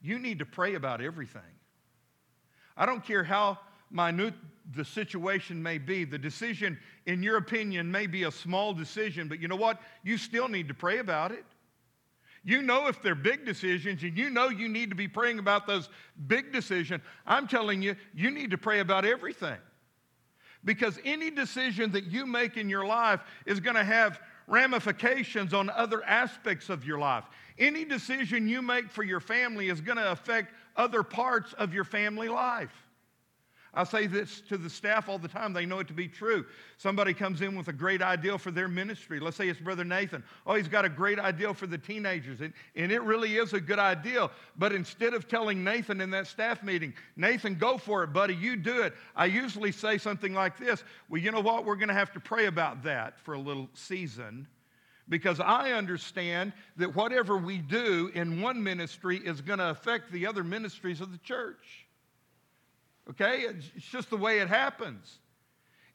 You 0.03 0.19
need 0.19 0.39
to 0.39 0.47
pray 0.47 0.75
about 0.75 1.01
everything. 1.01 1.43
I 2.77 2.87
don't 2.87 3.03
care 3.05 3.25
how 3.25 3.59
minute 3.91 4.35
the 4.75 4.85
situation 4.85 5.63
may 5.63 5.79
be, 5.79 6.05
the 6.05 6.19
decision, 6.19 6.79
in 7.07 7.23
your 7.23 7.37
opinion, 7.37 7.91
may 7.91 8.07
be 8.07 8.25
a 8.25 8.31
small 8.31 8.75
decision, 8.75 9.29
but 9.29 9.41
you 9.41 9.49
know 9.49 9.57
what? 9.57 9.81
You 10.03 10.19
still 10.19 10.49
need 10.49 10.69
to 10.69 10.75
pray 10.75 10.99
about 10.99 11.31
it. 11.33 11.45
You 12.43 12.63
know 12.63 12.87
if 12.87 13.03
they're 13.03 13.17
big 13.17 13.45
decisions 13.45 14.03
and 14.05 14.17
you 14.17 14.31
know 14.31 14.49
you 14.49 14.69
need 14.69 14.91
to 14.91 14.97
be 14.97 15.09
praying 15.09 15.41
about 15.41 15.67
those 15.67 15.89
big 16.29 16.53
decisions. 16.53 17.03
I'm 17.27 17.49
telling 17.49 17.83
you, 17.83 17.97
you 18.15 18.31
need 18.31 18.53
to 18.53 18.59
pray 18.59 18.79
about 18.79 19.05
everything. 19.05 19.59
Because 20.65 20.99
any 21.05 21.31
decision 21.31 21.93
that 21.93 22.05
you 22.05 22.25
make 22.27 22.57
in 22.57 22.69
your 22.69 22.87
life 22.87 23.21
is 23.47 23.59
going 23.61 23.77
to 23.77 23.85
have 23.85 24.21
ramifications 24.47 25.55
on 25.55 25.71
other 25.71 26.05
aspects 26.05 26.69
of 26.69 26.85
your 26.85 26.99
life. 26.99 27.25
Any 27.59 27.85
decision 27.85 28.49
you 28.49 28.63
make 28.63 28.91
for 28.91 29.03
your 29.03 29.21
family 29.21 29.69
is 29.69 29.81
going 29.81 29.99
to 29.99 30.13
affect 30.13 30.53
other 30.77 31.03
parts 31.03 31.53
of 31.55 31.75
your 31.75 31.85
family 31.85 32.29
life. 32.29 32.86
I 33.77 33.85
say 33.85 34.07
this 34.07 34.41
to 34.49 34.57
the 34.57 34.71
staff 34.71 35.07
all 35.07 35.19
the 35.19 35.29
time. 35.29 35.53
They 35.53 35.67
know 35.67 35.81
it 35.81 35.87
to 35.89 35.93
be 35.93 36.09
true. 36.09 36.47
Somebody 36.79 37.13
comes 37.13 37.43
in 37.43 37.55
with 37.55 37.69
a 37.69 37.75
great 37.75 38.01
idea 38.01 38.39
for 38.39 38.51
their 38.51 38.69
ministry. 38.69 39.21
Let's 39.21 39.37
say 39.37 39.51
it's 39.51 39.61
Brother 39.61 39.85
Nathan. 39.85 40.25
Oh, 40.47 40.55
he's 40.55 40.67
got 40.67 40.87
a 40.87 40.89
great 40.89 41.19
idea 41.19 41.53
for 41.53 41.67
the 41.67 41.77
teenagers. 41.77 42.41
And, 42.41 42.55
and 42.75 42.91
it 42.91 43.03
really 43.03 43.37
is 43.37 43.53
a 43.53 43.61
good 43.61 43.79
idea. 43.79 44.31
But 44.57 44.73
instead 44.73 45.13
of 45.13 45.29
telling 45.29 45.63
Nathan 45.63 46.01
in 46.01 46.11
that 46.13 46.27
staff 46.27 46.63
meeting, 46.63 46.95
Nathan, 47.17 47.55
go 47.55 47.77
for 47.77 48.03
it, 48.03 48.15
buddy, 48.15 48.35
you 48.35 48.57
do 48.57 48.81
it, 48.81 48.95
I 49.15 49.27
usually 49.27 49.73
say 49.73 49.99
something 49.99 50.33
like 50.33 50.57
this 50.59 50.83
Well, 51.11 51.21
you 51.21 51.31
know 51.31 51.41
what? 51.41 51.67
We're 51.67 51.77
going 51.77 51.89
to 51.89 51.95
have 51.95 52.13
to 52.15 52.21
pray 52.21 52.47
about 52.47 52.83
that 52.85 53.21
for 53.21 53.35
a 53.35 53.39
little 53.39 53.69
season 53.75 54.47
because 55.09 55.39
I 55.39 55.73
understand 55.73 56.55
that 56.79 56.97
whatever 56.97 57.37
we 57.37 57.59
do 57.59 58.11
in 58.15 58.41
one 58.41 58.63
ministry 58.63 59.19
is 59.19 59.43
going 59.43 59.59
to 59.59 59.71
affect 59.71 60.11
the 60.11 60.27
other 60.27 60.43
ministries 60.43 61.01
of 61.01 61.13
the 61.13 61.19
church. 61.19 61.86
Okay? 63.11 63.43
It's 63.43 63.87
just 63.87 64.11
the 64.11 64.17
way 64.17 64.41
it 64.41 64.49
happens. 64.49 65.19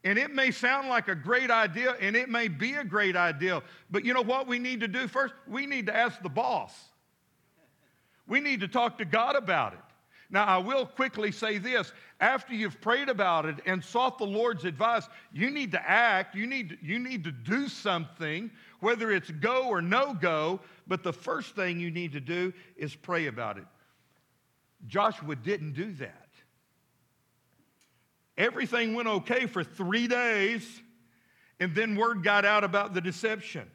And 0.04 0.18
it 0.18 0.32
may 0.34 0.50
sound 0.50 0.88
like 0.88 1.08
a 1.08 1.14
great 1.14 1.50
idea, 1.50 1.94
and 2.00 2.16
it 2.16 2.28
may 2.28 2.48
be 2.48 2.74
a 2.74 2.84
great 2.84 3.14
idea, 3.14 3.62
but 3.90 4.04
you 4.04 4.12
know 4.12 4.22
what 4.22 4.48
we 4.48 4.58
need 4.58 4.80
to 4.80 4.88
do 4.88 5.06
first? 5.06 5.32
We 5.46 5.66
need 5.66 5.86
to 5.86 5.96
ask 5.96 6.20
the 6.22 6.28
boss. 6.28 6.72
We 8.26 8.40
need 8.40 8.60
to 8.60 8.68
talk 8.68 8.98
to 8.98 9.04
God 9.04 9.36
about 9.36 9.74
it. 9.74 9.78
Now, 10.28 10.46
I 10.46 10.56
will 10.56 10.86
quickly 10.86 11.30
say 11.30 11.58
this 11.58 11.92
after 12.18 12.54
you've 12.54 12.80
prayed 12.80 13.10
about 13.10 13.44
it 13.44 13.56
and 13.66 13.84
sought 13.84 14.16
the 14.16 14.24
Lord's 14.24 14.64
advice, 14.64 15.06
you 15.30 15.50
need 15.50 15.70
to 15.72 15.88
act, 15.88 16.34
you 16.34 16.46
need, 16.46 16.78
you 16.82 16.98
need 16.98 17.22
to 17.24 17.30
do 17.30 17.68
something, 17.68 18.50
whether 18.80 19.12
it's 19.12 19.30
go 19.30 19.68
or 19.68 19.82
no 19.82 20.14
go, 20.14 20.58
but 20.86 21.02
the 21.02 21.12
first 21.12 21.54
thing 21.54 21.78
you 21.78 21.90
need 21.90 22.12
to 22.12 22.20
do 22.20 22.52
is 22.76 22.94
pray 22.94 23.26
about 23.26 23.58
it. 23.58 23.66
Joshua 24.86 25.36
didn't 25.36 25.74
do 25.74 25.92
that. 25.94 26.21
Everything 28.38 28.94
went 28.94 29.08
okay 29.08 29.46
for 29.46 29.62
three 29.62 30.06
days, 30.06 30.82
and 31.60 31.74
then 31.74 31.96
word 31.96 32.22
got 32.22 32.44
out 32.44 32.64
about 32.64 32.94
the 32.94 33.00
deception. 33.00 33.70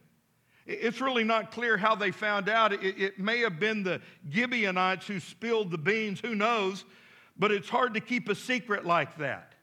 It's 0.65 0.99
really 0.99 1.23
not 1.23 1.51
clear 1.51 1.77
how 1.77 1.95
they 1.95 2.11
found 2.11 2.49
out. 2.49 2.73
It, 2.73 2.99
it, 2.99 3.19
may 3.19 3.39
have 3.39 3.59
been 3.59 3.83
the 3.83 4.01
Gibeonites 4.29 5.07
who 5.07 5.19
spilled 5.19 5.71
the 5.71 5.77
beans, 5.77 6.19
who 6.19 6.35
knows, 6.35 6.83
but 7.37 7.51
it's 7.51 7.69
hard 7.69 7.93
to 7.93 8.01
keep 8.01 8.27
a 8.27 8.35
secret 8.35 8.85
like 8.85 9.17
that. 9.17 9.53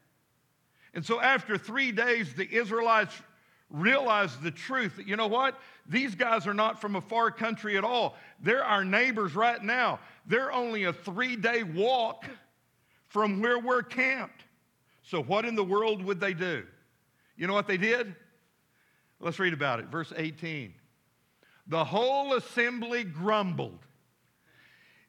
And 0.94 1.04
so, 1.04 1.20
after 1.20 1.58
three 1.58 1.92
days, 1.92 2.32
the 2.34 2.48
Israelites 2.50 3.20
realized 3.68 4.42
the 4.42 4.50
truth 4.50 4.96
that, 4.96 5.08
you 5.08 5.16
know 5.16 5.26
what? 5.26 5.58
These 5.86 6.14
guys 6.14 6.46
are 6.46 6.54
not 6.54 6.80
from 6.80 6.96
a 6.96 7.00
far 7.00 7.30
country 7.30 7.76
at 7.76 7.84
all. 7.84 8.16
They're 8.40 8.64
our 8.64 8.84
neighbors 8.84 9.34
right 9.34 9.62
now. 9.62 9.98
They're 10.26 10.52
only 10.52 10.84
a 10.84 10.92
three 10.92 11.36
day 11.36 11.64
walk 11.64 12.24
from 13.08 13.42
where 13.42 13.58
we're 13.58 13.82
camped. 13.82 14.43
So, 15.04 15.22
what 15.22 15.44
in 15.44 15.54
the 15.54 15.64
world 15.64 16.02
would 16.02 16.18
they 16.18 16.34
do? 16.34 16.64
You 17.36 17.46
know 17.46 17.54
what 17.54 17.66
they 17.66 17.76
did? 17.76 18.14
Let's 19.20 19.38
read 19.38 19.52
about 19.52 19.80
it. 19.80 19.86
Verse 19.86 20.12
18. 20.16 20.74
The 21.66 21.84
whole 21.84 22.34
assembly 22.34 23.04
grumbled. 23.04 23.78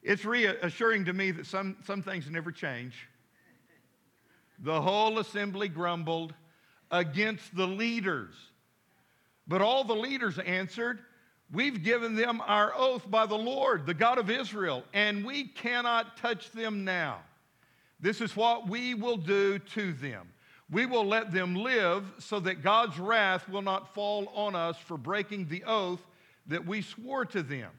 It's 0.02 0.24
reassuring 0.24 1.06
to 1.06 1.12
me 1.12 1.32
that 1.32 1.46
some, 1.46 1.76
some 1.84 2.02
things 2.02 2.30
never 2.30 2.52
change. 2.52 3.08
The 4.60 4.80
whole 4.80 5.18
assembly 5.18 5.68
grumbled 5.68 6.32
against 6.90 7.54
the 7.56 7.66
leaders. 7.66 8.34
But 9.48 9.60
all 9.60 9.84
the 9.84 9.96
leaders 9.96 10.38
answered, 10.38 11.00
We've 11.52 11.82
given 11.82 12.16
them 12.16 12.40
our 12.44 12.72
oath 12.76 13.08
by 13.08 13.26
the 13.26 13.36
Lord, 13.36 13.86
the 13.86 13.94
God 13.94 14.18
of 14.18 14.30
Israel, 14.30 14.82
and 14.92 15.24
we 15.24 15.44
cannot 15.44 16.16
touch 16.16 16.50
them 16.50 16.84
now. 16.84 17.20
This 18.00 18.20
is 18.20 18.36
what 18.36 18.68
we 18.68 18.94
will 18.94 19.16
do 19.16 19.58
to 19.58 19.92
them. 19.92 20.28
We 20.70 20.84
will 20.84 21.06
let 21.06 21.32
them 21.32 21.54
live 21.54 22.04
so 22.18 22.40
that 22.40 22.62
God's 22.62 22.98
wrath 22.98 23.48
will 23.48 23.62
not 23.62 23.94
fall 23.94 24.28
on 24.34 24.56
us 24.56 24.76
for 24.76 24.98
breaking 24.98 25.48
the 25.48 25.64
oath 25.64 26.04
that 26.46 26.66
we 26.66 26.82
swore 26.82 27.24
to 27.26 27.42
them. 27.42 27.70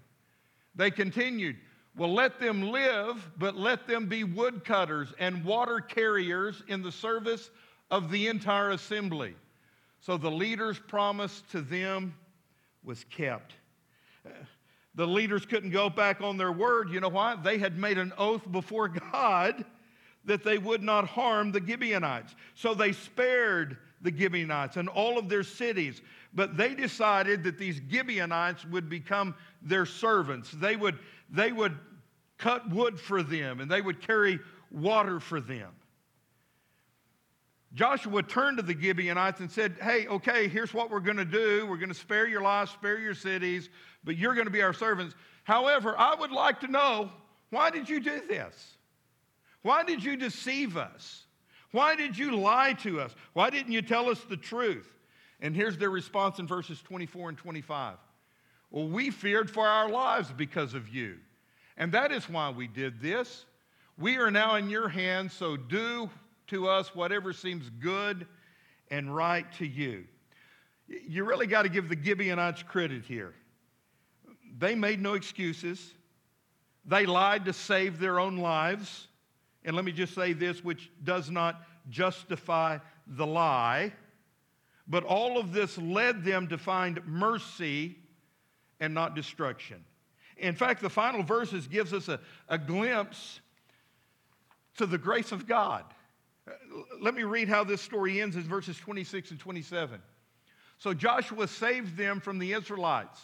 They 0.75 0.91
continued, 0.91 1.57
Well, 1.97 2.13
let 2.13 2.39
them 2.39 2.61
live, 2.71 3.31
but 3.37 3.55
let 3.55 3.87
them 3.87 4.07
be 4.07 4.23
woodcutters 4.23 5.13
and 5.19 5.43
water 5.43 5.81
carriers 5.81 6.63
in 6.67 6.81
the 6.81 6.91
service 6.91 7.49
of 7.91 8.09
the 8.09 8.27
entire 8.27 8.71
assembly. 8.71 9.35
So 9.99 10.17
the 10.17 10.31
leader's 10.31 10.79
promise 10.79 11.43
to 11.51 11.61
them 11.61 12.15
was 12.83 13.03
kept. 13.05 13.53
The 14.95 15.07
leaders 15.07 15.45
couldn't 15.45 15.71
go 15.71 15.89
back 15.89 16.21
on 16.21 16.37
their 16.37 16.51
word. 16.51 16.89
You 16.89 16.99
know 16.99 17.09
why? 17.09 17.35
They 17.35 17.57
had 17.57 17.77
made 17.77 17.97
an 17.97 18.13
oath 18.17 18.49
before 18.51 18.87
God 19.11 19.65
that 20.27 20.43
they 20.43 20.57
would 20.59 20.83
not 20.83 21.07
harm 21.07 21.51
the 21.51 21.65
Gibeonites. 21.65 22.35
So 22.53 22.73
they 22.73 22.91
spared 22.91 23.77
the 24.01 24.15
Gibeonites 24.15 24.77
and 24.77 24.87
all 24.89 25.17
of 25.17 25.27
their 25.27 25.43
cities. 25.43 26.01
But 26.33 26.55
they 26.55 26.75
decided 26.75 27.43
that 27.43 27.57
these 27.57 27.81
Gibeonites 27.89 28.65
would 28.65 28.89
become 28.89 29.33
their 29.63 29.85
servants. 29.85 30.51
They 30.51 30.75
would, 30.75 30.99
they 31.31 31.51
would 31.51 31.75
cut 32.37 32.69
wood 32.69 32.99
for 32.99 33.23
them 33.23 33.59
and 33.59 33.71
they 33.71 33.81
would 33.81 34.01
carry 34.01 34.39
water 34.69 35.19
for 35.19 35.41
them. 35.41 35.71
Joshua 37.73 38.23
turned 38.23 38.57
to 38.57 38.63
the 38.63 38.79
Gibeonites 38.79 39.39
and 39.39 39.51
said, 39.51 39.75
Hey, 39.81 40.07
okay, 40.07 40.47
here's 40.47 40.73
what 40.73 40.89
we're 40.89 40.99
going 40.99 41.17
to 41.17 41.25
do. 41.25 41.65
We're 41.67 41.77
going 41.77 41.89
to 41.89 41.95
spare 41.95 42.27
your 42.27 42.41
lives, 42.41 42.71
spare 42.71 42.99
your 42.99 43.13
cities, 43.13 43.69
but 44.03 44.17
you're 44.17 44.33
going 44.33 44.47
to 44.47 44.51
be 44.51 44.61
our 44.61 44.73
servants. 44.73 45.15
However, 45.43 45.97
I 45.97 46.15
would 46.15 46.31
like 46.31 46.59
to 46.61 46.67
know 46.67 47.11
why 47.49 47.69
did 47.69 47.87
you 47.87 47.99
do 47.99 48.21
this? 48.27 48.76
Why 49.67 49.83
did 49.83 50.01
you 50.01 50.15
deceive 50.15 50.77
us? 50.77 51.25
Why 51.71 51.97
did 51.97 52.17
you 52.17 52.37
lie 52.37 52.71
to 52.83 53.01
us? 53.01 53.13
Why 53.33 53.49
didn't 53.49 53.73
you 53.73 53.81
tell 53.81 54.09
us 54.09 54.21
the 54.29 54.37
truth? 54.37 54.87
And 55.41 55.53
here's 55.53 55.77
their 55.77 55.89
response 55.89 56.39
in 56.39 56.47
verses 56.47 56.81
24 56.83 57.27
and 57.27 57.37
25. 57.37 57.97
Well, 58.71 58.87
we 58.87 59.09
feared 59.09 59.51
for 59.51 59.67
our 59.67 59.89
lives 59.89 60.31
because 60.31 60.73
of 60.73 60.87
you. 60.87 61.17
And 61.75 61.91
that 61.91 62.13
is 62.13 62.29
why 62.29 62.49
we 62.49 62.67
did 62.67 63.01
this. 63.01 63.43
We 63.97 64.15
are 64.15 64.31
now 64.31 64.55
in 64.55 64.69
your 64.69 64.87
hands, 64.87 65.33
so 65.33 65.57
do 65.57 66.09
to 66.47 66.69
us 66.69 66.95
whatever 66.95 67.33
seems 67.33 67.69
good 67.81 68.25
and 68.89 69.13
right 69.13 69.51
to 69.57 69.67
you. 69.67 70.05
You 70.87 71.25
really 71.25 71.45
got 71.45 71.63
to 71.63 71.69
give 71.69 71.89
the 71.89 72.01
Gibeonites 72.01 72.63
credit 72.63 73.03
here. 73.03 73.33
They 74.59 74.75
made 74.75 75.01
no 75.01 75.15
excuses, 75.15 75.91
they 76.85 77.05
lied 77.05 77.43
to 77.43 77.51
save 77.51 77.99
their 77.99 78.17
own 78.17 78.37
lives. 78.37 79.09
And 79.63 79.75
let 79.75 79.85
me 79.85 79.91
just 79.91 80.13
say 80.15 80.33
this, 80.33 80.63
which 80.63 80.91
does 81.03 81.29
not 81.29 81.61
justify 81.89 82.79
the 83.05 83.25
lie, 83.25 83.93
but 84.87 85.03
all 85.03 85.37
of 85.37 85.53
this 85.53 85.77
led 85.77 86.23
them 86.23 86.47
to 86.47 86.57
find 86.57 87.05
mercy 87.05 87.97
and 88.79 88.93
not 88.93 89.15
destruction. 89.15 89.83
In 90.37 90.55
fact, 90.55 90.81
the 90.81 90.89
final 90.89 91.23
verses 91.23 91.67
gives 91.67 91.93
us 91.93 92.07
a, 92.07 92.19
a 92.47 92.57
glimpse 92.57 93.41
to 94.77 94.85
the 94.85 94.97
grace 94.97 95.31
of 95.31 95.47
God. 95.47 95.83
Let 97.01 97.15
me 97.15 97.23
read 97.23 97.49
how 97.49 97.63
this 97.63 97.81
story 97.81 98.21
ends 98.21 98.35
in 98.35 98.43
verses 98.43 98.77
26 98.77 99.31
and 99.31 99.39
27. 99.39 99.99
So 100.77 100.93
Joshua 100.93 101.47
saved 101.47 101.97
them 101.97 102.19
from 102.19 102.37
the 102.37 102.53
Israelites, 102.53 103.19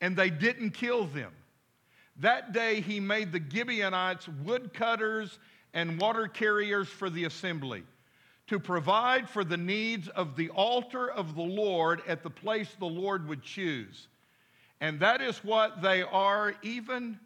and 0.00 0.16
they 0.16 0.30
didn't 0.30 0.70
kill 0.70 1.06
them. 1.06 1.32
That 2.16 2.52
day 2.52 2.80
he 2.80 3.00
made 3.00 3.32
the 3.32 3.42
Gibeonites 3.42 4.28
woodcutters 4.44 5.38
and 5.74 6.00
water 6.00 6.28
carriers 6.28 6.88
for 6.88 7.10
the 7.10 7.24
assembly 7.24 7.82
to 8.46 8.58
provide 8.58 9.28
for 9.28 9.44
the 9.44 9.56
needs 9.56 10.08
of 10.08 10.36
the 10.36 10.48
altar 10.50 11.10
of 11.10 11.34
the 11.34 11.42
Lord 11.42 12.00
at 12.06 12.22
the 12.22 12.30
place 12.30 12.68
the 12.78 12.86
Lord 12.86 13.26
would 13.28 13.42
choose. 13.42 14.08
And 14.80 15.00
that 15.00 15.20
is 15.20 15.38
what 15.38 15.82
they 15.82 16.02
are 16.02 16.54
even 16.62 17.18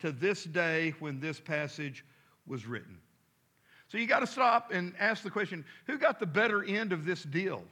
to 0.00 0.12
this 0.12 0.44
day 0.44 0.94
when 0.98 1.20
this 1.20 1.40
passage 1.40 2.04
was 2.46 2.66
written. 2.66 2.98
So 3.88 3.98
you 3.98 4.06
got 4.06 4.20
to 4.20 4.26
stop 4.26 4.72
and 4.72 4.92
ask 4.98 5.22
the 5.22 5.30
question 5.30 5.64
who 5.86 5.98
got 5.98 6.20
the 6.20 6.26
better 6.26 6.64
end 6.64 6.92
of 6.92 7.04
this 7.04 7.22
deal? 7.22 7.62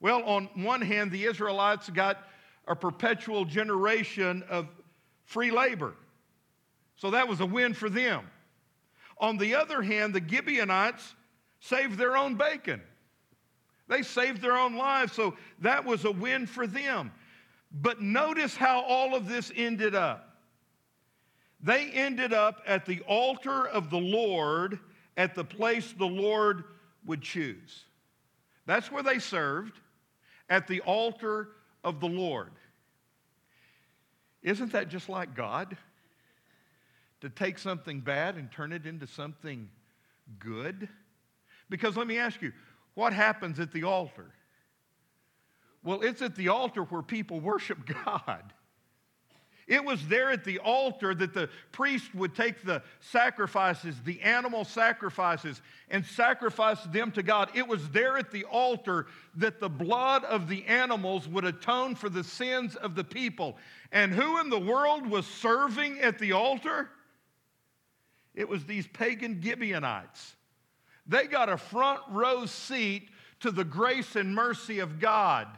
Well, 0.00 0.22
on 0.24 0.48
one 0.54 0.80
hand, 0.80 1.10
the 1.10 1.24
Israelites 1.24 1.90
got 1.90 2.28
a 2.68 2.76
perpetual 2.76 3.44
generation 3.44 4.44
of 4.48 4.68
free 5.24 5.50
labor. 5.50 5.94
So 6.96 7.10
that 7.10 7.26
was 7.26 7.40
a 7.40 7.46
win 7.46 7.72
for 7.72 7.88
them. 7.88 8.26
On 9.20 9.36
the 9.36 9.54
other 9.54 9.82
hand, 9.82 10.14
the 10.14 10.26
Gibeonites 10.26 11.14
saved 11.60 11.98
their 11.98 12.16
own 12.16 12.34
bacon. 12.34 12.80
They 13.86 14.02
saved 14.02 14.40
their 14.40 14.56
own 14.56 14.76
lives, 14.76 15.12
so 15.12 15.36
that 15.60 15.84
was 15.84 16.04
a 16.04 16.10
win 16.10 16.46
for 16.46 16.66
them. 16.66 17.12
But 17.70 18.00
notice 18.00 18.56
how 18.56 18.80
all 18.80 19.14
of 19.14 19.28
this 19.28 19.52
ended 19.54 19.94
up. 19.94 20.36
They 21.62 21.90
ended 21.90 22.32
up 22.32 22.62
at 22.66 22.86
the 22.86 23.00
altar 23.02 23.68
of 23.68 23.90
the 23.90 23.98
Lord 23.98 24.80
at 25.16 25.34
the 25.34 25.44
place 25.44 25.92
the 25.92 26.06
Lord 26.06 26.64
would 27.04 27.20
choose. 27.20 27.84
That's 28.64 28.90
where 28.90 29.02
they 29.02 29.18
served, 29.18 29.78
at 30.48 30.66
the 30.66 30.80
altar 30.80 31.48
of 31.84 32.00
the 32.00 32.08
Lord. 32.08 32.52
Isn't 34.42 34.72
that 34.72 34.88
just 34.88 35.08
like 35.08 35.34
God? 35.34 35.76
To 37.20 37.28
take 37.28 37.58
something 37.58 38.00
bad 38.00 38.36
and 38.36 38.50
turn 38.50 38.72
it 38.72 38.86
into 38.86 39.06
something 39.06 39.68
good? 40.38 40.88
Because 41.68 41.96
let 41.96 42.06
me 42.06 42.18
ask 42.18 42.40
you, 42.40 42.52
what 42.94 43.12
happens 43.12 43.60
at 43.60 43.72
the 43.72 43.84
altar? 43.84 44.26
Well, 45.82 46.02
it's 46.02 46.22
at 46.22 46.34
the 46.34 46.48
altar 46.48 46.82
where 46.82 47.02
people 47.02 47.40
worship 47.40 47.78
God. 48.04 48.52
It 49.66 49.84
was 49.84 50.04
there 50.08 50.30
at 50.30 50.44
the 50.44 50.58
altar 50.58 51.14
that 51.14 51.32
the 51.32 51.48
priest 51.70 52.12
would 52.12 52.34
take 52.34 52.64
the 52.64 52.82
sacrifices, 52.98 53.94
the 54.04 54.20
animal 54.20 54.64
sacrifices, 54.64 55.62
and 55.88 56.04
sacrifice 56.04 56.82
them 56.86 57.12
to 57.12 57.22
God. 57.22 57.50
It 57.54 57.68
was 57.68 57.88
there 57.90 58.16
at 58.16 58.32
the 58.32 58.44
altar 58.44 59.06
that 59.36 59.60
the 59.60 59.68
blood 59.68 60.24
of 60.24 60.48
the 60.48 60.64
animals 60.66 61.28
would 61.28 61.44
atone 61.44 61.94
for 61.94 62.08
the 62.08 62.24
sins 62.24 62.74
of 62.74 62.96
the 62.96 63.04
people. 63.04 63.56
And 63.92 64.12
who 64.12 64.40
in 64.40 64.50
the 64.50 64.58
world 64.58 65.06
was 65.06 65.24
serving 65.24 66.00
at 66.00 66.18
the 66.18 66.32
altar? 66.32 66.90
It 68.34 68.48
was 68.48 68.64
these 68.64 68.86
pagan 68.86 69.40
Gibeonites. 69.42 70.36
They 71.06 71.26
got 71.26 71.48
a 71.48 71.56
front 71.56 72.00
row 72.10 72.46
seat 72.46 73.08
to 73.40 73.50
the 73.50 73.64
grace 73.64 74.16
and 74.16 74.34
mercy 74.34 74.78
of 74.78 75.00
God. 75.00 75.48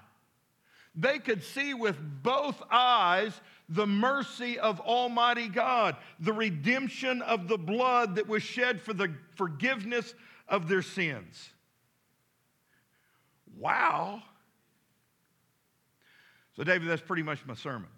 They 0.94 1.18
could 1.18 1.42
see 1.42 1.74
with 1.74 1.96
both 2.22 2.62
eyes 2.70 3.40
the 3.68 3.86
mercy 3.86 4.58
of 4.58 4.80
Almighty 4.80 5.48
God, 5.48 5.96
the 6.20 6.32
redemption 6.32 7.22
of 7.22 7.48
the 7.48 7.56
blood 7.56 8.16
that 8.16 8.28
was 8.28 8.42
shed 8.42 8.80
for 8.80 8.92
the 8.92 9.12
forgiveness 9.36 10.14
of 10.48 10.68
their 10.68 10.82
sins. 10.82 11.50
Wow. 13.58 14.22
So, 16.56 16.64
David, 16.64 16.88
that's 16.88 17.02
pretty 17.02 17.22
much 17.22 17.44
my 17.46 17.54
sermon. 17.54 17.88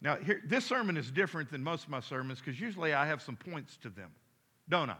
Now, 0.00 0.16
here, 0.16 0.40
this 0.44 0.64
sermon 0.64 0.96
is 0.96 1.10
different 1.10 1.50
than 1.50 1.62
most 1.62 1.84
of 1.84 1.90
my 1.90 2.00
sermons 2.00 2.40
because 2.40 2.60
usually 2.60 2.94
I 2.94 3.06
have 3.06 3.20
some 3.20 3.36
points 3.36 3.76
to 3.78 3.88
them, 3.88 4.10
don't 4.68 4.90
I? 4.90 4.96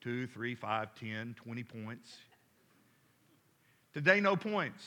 Two, 0.00 0.26
three, 0.26 0.54
five, 0.54 0.94
ten, 0.94 1.34
twenty 1.36 1.64
points. 1.64 2.16
Today, 3.92 4.20
no 4.20 4.36
points. 4.36 4.84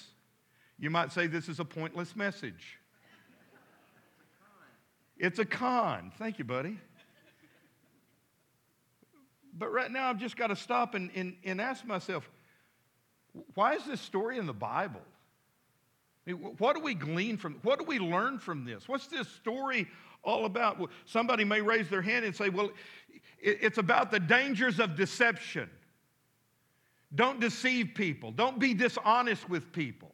You 0.80 0.90
might 0.90 1.12
say 1.12 1.28
this 1.28 1.50
is 1.50 1.60
a 1.60 1.66
pointless 1.66 2.16
message. 2.16 2.78
It's 5.18 5.40
a 5.40 5.46
con. 5.46 6.12
Thank 6.18 6.38
you, 6.38 6.46
buddy. 6.46 6.78
But 9.58 9.72
right 9.72 9.90
now, 9.90 10.10
I've 10.10 10.20
just 10.20 10.38
got 10.38 10.48
to 10.48 10.56
stop 10.56 10.94
and, 10.94 11.10
and, 11.16 11.36
and 11.44 11.60
ask 11.60 11.84
myself 11.84 12.30
why 13.54 13.74
is 13.76 13.86
this 13.86 14.02
story 14.02 14.38
in 14.38 14.46
the 14.46 14.54
Bible? 14.54 15.02
I 16.28 16.32
mean, 16.32 16.56
what 16.58 16.76
do 16.76 16.82
we 16.82 16.94
glean 16.94 17.38
from 17.38 17.56
what 17.64 17.80
do 17.80 17.86
we 17.86 18.00
learn 18.00 18.40
from 18.40 18.66
this? 18.66 18.88
What's 18.88 19.08
this 19.08 19.28
story 19.28 19.88
all 20.24 20.46
about? 20.46 20.90
Somebody 21.06 21.46
may 21.46 21.62
raise 21.62 21.90
their 21.90 22.02
hand 22.02 22.26
and 22.26 22.36
say, 22.36 22.50
well, 22.50 22.70
it's 23.40 23.78
about 23.78 24.12
the 24.12 24.20
dangers 24.20 24.80
of 24.80 24.96
deception. 24.96 25.70
Don't 27.16 27.40
deceive 27.40 27.92
people, 27.96 28.32
don't 28.32 28.60
be 28.60 28.74
dishonest 28.74 29.50
with 29.50 29.72
people 29.72 30.14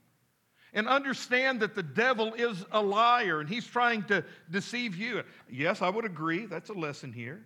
and 0.74 0.88
understand 0.88 1.60
that 1.60 1.76
the 1.76 1.84
devil 1.84 2.34
is 2.34 2.66
a 2.72 2.82
liar 2.82 3.40
and 3.40 3.50
he's 3.50 3.66
trying 3.66 4.04
to 4.04 4.24
deceive 4.52 4.96
you. 4.96 5.24
Yes, 5.50 5.82
I 5.82 5.90
would 5.90 6.06
agree. 6.06 6.46
That's 6.46 6.70
a 6.70 6.74
lesson 6.74 7.14
here. 7.14 7.46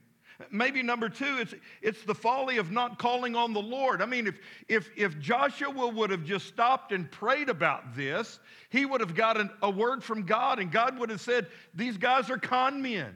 Maybe 0.52 0.84
number 0.84 1.10
two, 1.10 1.38
it's, 1.40 1.56
it's 1.82 2.04
the 2.04 2.14
folly 2.14 2.58
of 2.58 2.70
not 2.70 3.00
calling 3.00 3.36
on 3.36 3.54
the 3.54 3.62
Lord. 3.62 4.04
I 4.04 4.06
mean, 4.06 4.28
if, 4.28 4.36
if, 4.68 4.90
if 4.96 5.20
Joshua 5.20 5.88
would 5.88 6.12
have 6.12 6.24
just 6.24 6.46
stopped 6.46 6.92
and 6.92 7.10
prayed 7.10 7.50
about 7.50 7.96
this, 7.96 8.40
he 8.70 8.86
would 8.86 9.02
have 9.02 9.16
gotten 9.16 9.50
a 9.64 9.70
word 9.70 10.04
from 10.04 10.24
God, 10.24 10.60
and 10.60 10.72
God 10.72 11.00
would 11.00 11.10
have 11.10 11.22
said, 11.22 11.48
These 11.74 11.98
guys 11.98 12.30
are 12.30 12.38
con 12.38 12.82
men. 12.84 13.16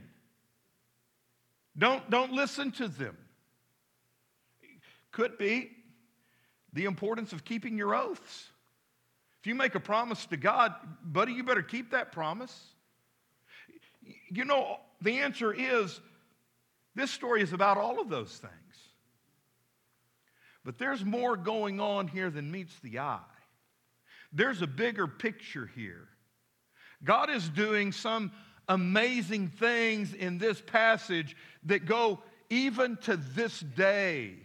Don't, 1.78 2.10
don't 2.10 2.32
listen 2.32 2.72
to 2.74 2.88
them. 2.88 3.16
Could 5.12 5.38
be 5.38 5.72
the 6.74 6.86
importance 6.86 7.34
of 7.34 7.44
keeping 7.44 7.78
your 7.78 7.94
oaths. 7.94 8.50
If 9.42 9.48
you 9.48 9.56
make 9.56 9.76
a 9.76 9.80
promise 9.80 10.26
to 10.28 10.38
God, 10.38 10.74
buddy, 11.04 11.34
you 11.34 11.44
better 11.44 11.62
keep 11.62 11.92
that 11.92 12.12
promise. 12.12 12.60
You 14.30 14.46
know, 14.46 14.78
the 15.02 15.20
answer 15.20 15.54
is 15.54 16.00
this 16.96 17.12
story 17.12 17.42
is 17.42 17.54
about 17.54 17.78
all 17.78 18.00
of 18.00 18.10
those 18.10 18.36
things. 18.38 18.54
But 20.64 20.78
there's 20.78 21.04
more 21.04 21.36
going 21.38 21.80
on 21.80 22.08
here 22.08 22.30
than 22.30 22.52
meets 22.52 22.78
the 22.82 23.00
eye. 23.00 23.20
There's 24.32 24.62
a 24.62 24.68
bigger 24.68 25.08
picture 25.08 25.70
here. 25.76 26.08
God 27.04 27.30
is 27.30 27.50
doing 27.50 27.92
some 27.92 28.32
amazing 28.68 29.50
things 29.50 30.14
in 30.14 30.38
this 30.38 30.62
passage 30.62 31.36
that 31.64 31.86
go 31.86 32.22
even 32.50 32.98
to 32.98 33.18
this 33.18 33.60
day. 33.60 34.36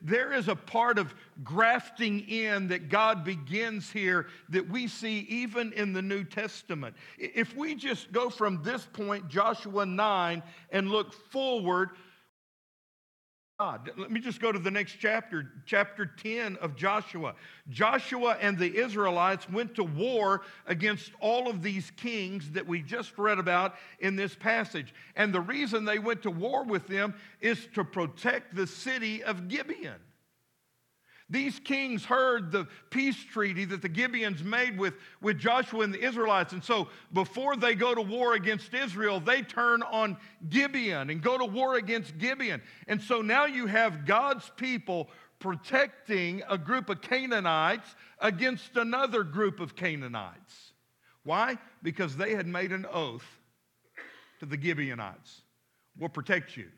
There 0.00 0.32
is 0.32 0.48
a 0.48 0.56
part 0.56 0.98
of 0.98 1.14
grafting 1.44 2.20
in 2.28 2.68
that 2.68 2.88
God 2.88 3.24
begins 3.24 3.90
here 3.90 4.26
that 4.48 4.68
we 4.68 4.88
see 4.88 5.20
even 5.28 5.72
in 5.72 5.92
the 5.92 6.02
New 6.02 6.24
Testament. 6.24 6.96
If 7.18 7.56
we 7.56 7.74
just 7.74 8.12
go 8.12 8.28
from 8.28 8.62
this 8.62 8.86
point, 8.92 9.28
Joshua 9.28 9.86
9, 9.86 10.42
and 10.70 10.90
look 10.90 11.12
forward, 11.12 11.90
God. 13.62 13.92
Let 13.96 14.10
me 14.10 14.18
just 14.18 14.40
go 14.40 14.50
to 14.50 14.58
the 14.58 14.72
next 14.72 14.96
chapter, 14.98 15.52
chapter 15.66 16.04
10 16.04 16.56
of 16.56 16.74
Joshua. 16.74 17.36
Joshua 17.70 18.36
and 18.40 18.58
the 18.58 18.76
Israelites 18.76 19.48
went 19.48 19.76
to 19.76 19.84
war 19.84 20.42
against 20.66 21.12
all 21.20 21.48
of 21.48 21.62
these 21.62 21.92
kings 21.92 22.50
that 22.50 22.66
we 22.66 22.82
just 22.82 23.16
read 23.16 23.38
about 23.38 23.76
in 24.00 24.16
this 24.16 24.34
passage. 24.34 24.92
And 25.14 25.32
the 25.32 25.40
reason 25.40 25.84
they 25.84 26.00
went 26.00 26.22
to 26.22 26.30
war 26.32 26.64
with 26.64 26.88
them 26.88 27.14
is 27.40 27.68
to 27.74 27.84
protect 27.84 28.56
the 28.56 28.66
city 28.66 29.22
of 29.22 29.46
Gibeon. 29.46 30.00
These 31.32 31.60
kings 31.60 32.04
heard 32.04 32.52
the 32.52 32.68
peace 32.90 33.16
treaty 33.16 33.64
that 33.64 33.80
the 33.80 33.88
Gibeons 33.88 34.44
made 34.44 34.76
with, 34.78 34.92
with 35.22 35.38
Joshua 35.38 35.80
and 35.80 35.92
the 35.92 36.04
Israelites. 36.04 36.52
And 36.52 36.62
so 36.62 36.88
before 37.14 37.56
they 37.56 37.74
go 37.74 37.94
to 37.94 38.02
war 38.02 38.34
against 38.34 38.74
Israel, 38.74 39.18
they 39.18 39.40
turn 39.40 39.82
on 39.82 40.18
Gibeon 40.50 41.08
and 41.08 41.22
go 41.22 41.38
to 41.38 41.46
war 41.46 41.76
against 41.76 42.18
Gibeon. 42.18 42.60
And 42.86 43.00
so 43.00 43.22
now 43.22 43.46
you 43.46 43.66
have 43.66 44.04
God's 44.04 44.50
people 44.58 45.08
protecting 45.38 46.42
a 46.50 46.58
group 46.58 46.90
of 46.90 47.00
Canaanites 47.00 47.96
against 48.18 48.76
another 48.76 49.24
group 49.24 49.58
of 49.58 49.74
Canaanites. 49.74 50.74
Why? 51.24 51.56
Because 51.82 52.14
they 52.14 52.34
had 52.34 52.46
made 52.46 52.72
an 52.72 52.84
oath 52.92 53.26
to 54.40 54.44
the 54.44 54.60
Gibeonites. 54.60 55.40
We'll 55.96 56.10
protect 56.10 56.58
you 56.58 56.68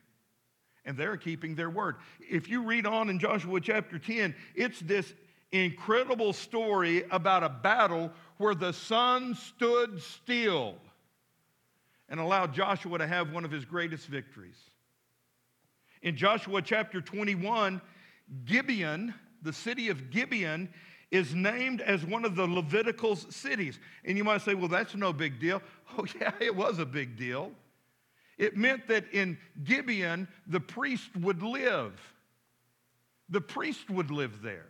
and 0.84 0.96
they're 0.96 1.16
keeping 1.16 1.54
their 1.54 1.70
word. 1.70 1.96
If 2.20 2.48
you 2.48 2.62
read 2.62 2.86
on 2.86 3.08
in 3.10 3.18
Joshua 3.18 3.60
chapter 3.60 3.98
10, 3.98 4.34
it's 4.54 4.80
this 4.80 5.12
incredible 5.52 6.32
story 6.32 7.04
about 7.10 7.42
a 7.42 7.48
battle 7.48 8.10
where 8.38 8.54
the 8.54 8.72
sun 8.72 9.34
stood 9.34 10.02
still 10.02 10.74
and 12.08 12.20
allowed 12.20 12.52
Joshua 12.52 12.98
to 12.98 13.06
have 13.06 13.32
one 13.32 13.44
of 13.44 13.50
his 13.50 13.64
greatest 13.64 14.06
victories. 14.06 14.58
In 16.02 16.16
Joshua 16.16 16.60
chapter 16.60 17.00
21, 17.00 17.80
Gibeon, 18.44 19.14
the 19.42 19.52
city 19.52 19.88
of 19.88 20.10
Gibeon, 20.10 20.68
is 21.10 21.34
named 21.34 21.80
as 21.80 22.04
one 22.04 22.24
of 22.24 22.34
the 22.34 22.46
Levitical 22.46 23.16
cities. 23.16 23.78
And 24.04 24.18
you 24.18 24.24
might 24.24 24.42
say, 24.42 24.54
well, 24.54 24.68
that's 24.68 24.94
no 24.94 25.12
big 25.12 25.40
deal. 25.40 25.62
Oh, 25.96 26.06
yeah, 26.20 26.32
it 26.40 26.56
was 26.56 26.80
a 26.80 26.86
big 26.86 27.16
deal. 27.16 27.52
It 28.38 28.56
meant 28.56 28.88
that 28.88 29.04
in 29.12 29.38
Gibeon, 29.62 30.28
the 30.46 30.60
priest 30.60 31.14
would 31.16 31.42
live. 31.42 31.92
The 33.28 33.40
priest 33.40 33.90
would 33.90 34.10
live 34.10 34.42
there. 34.42 34.66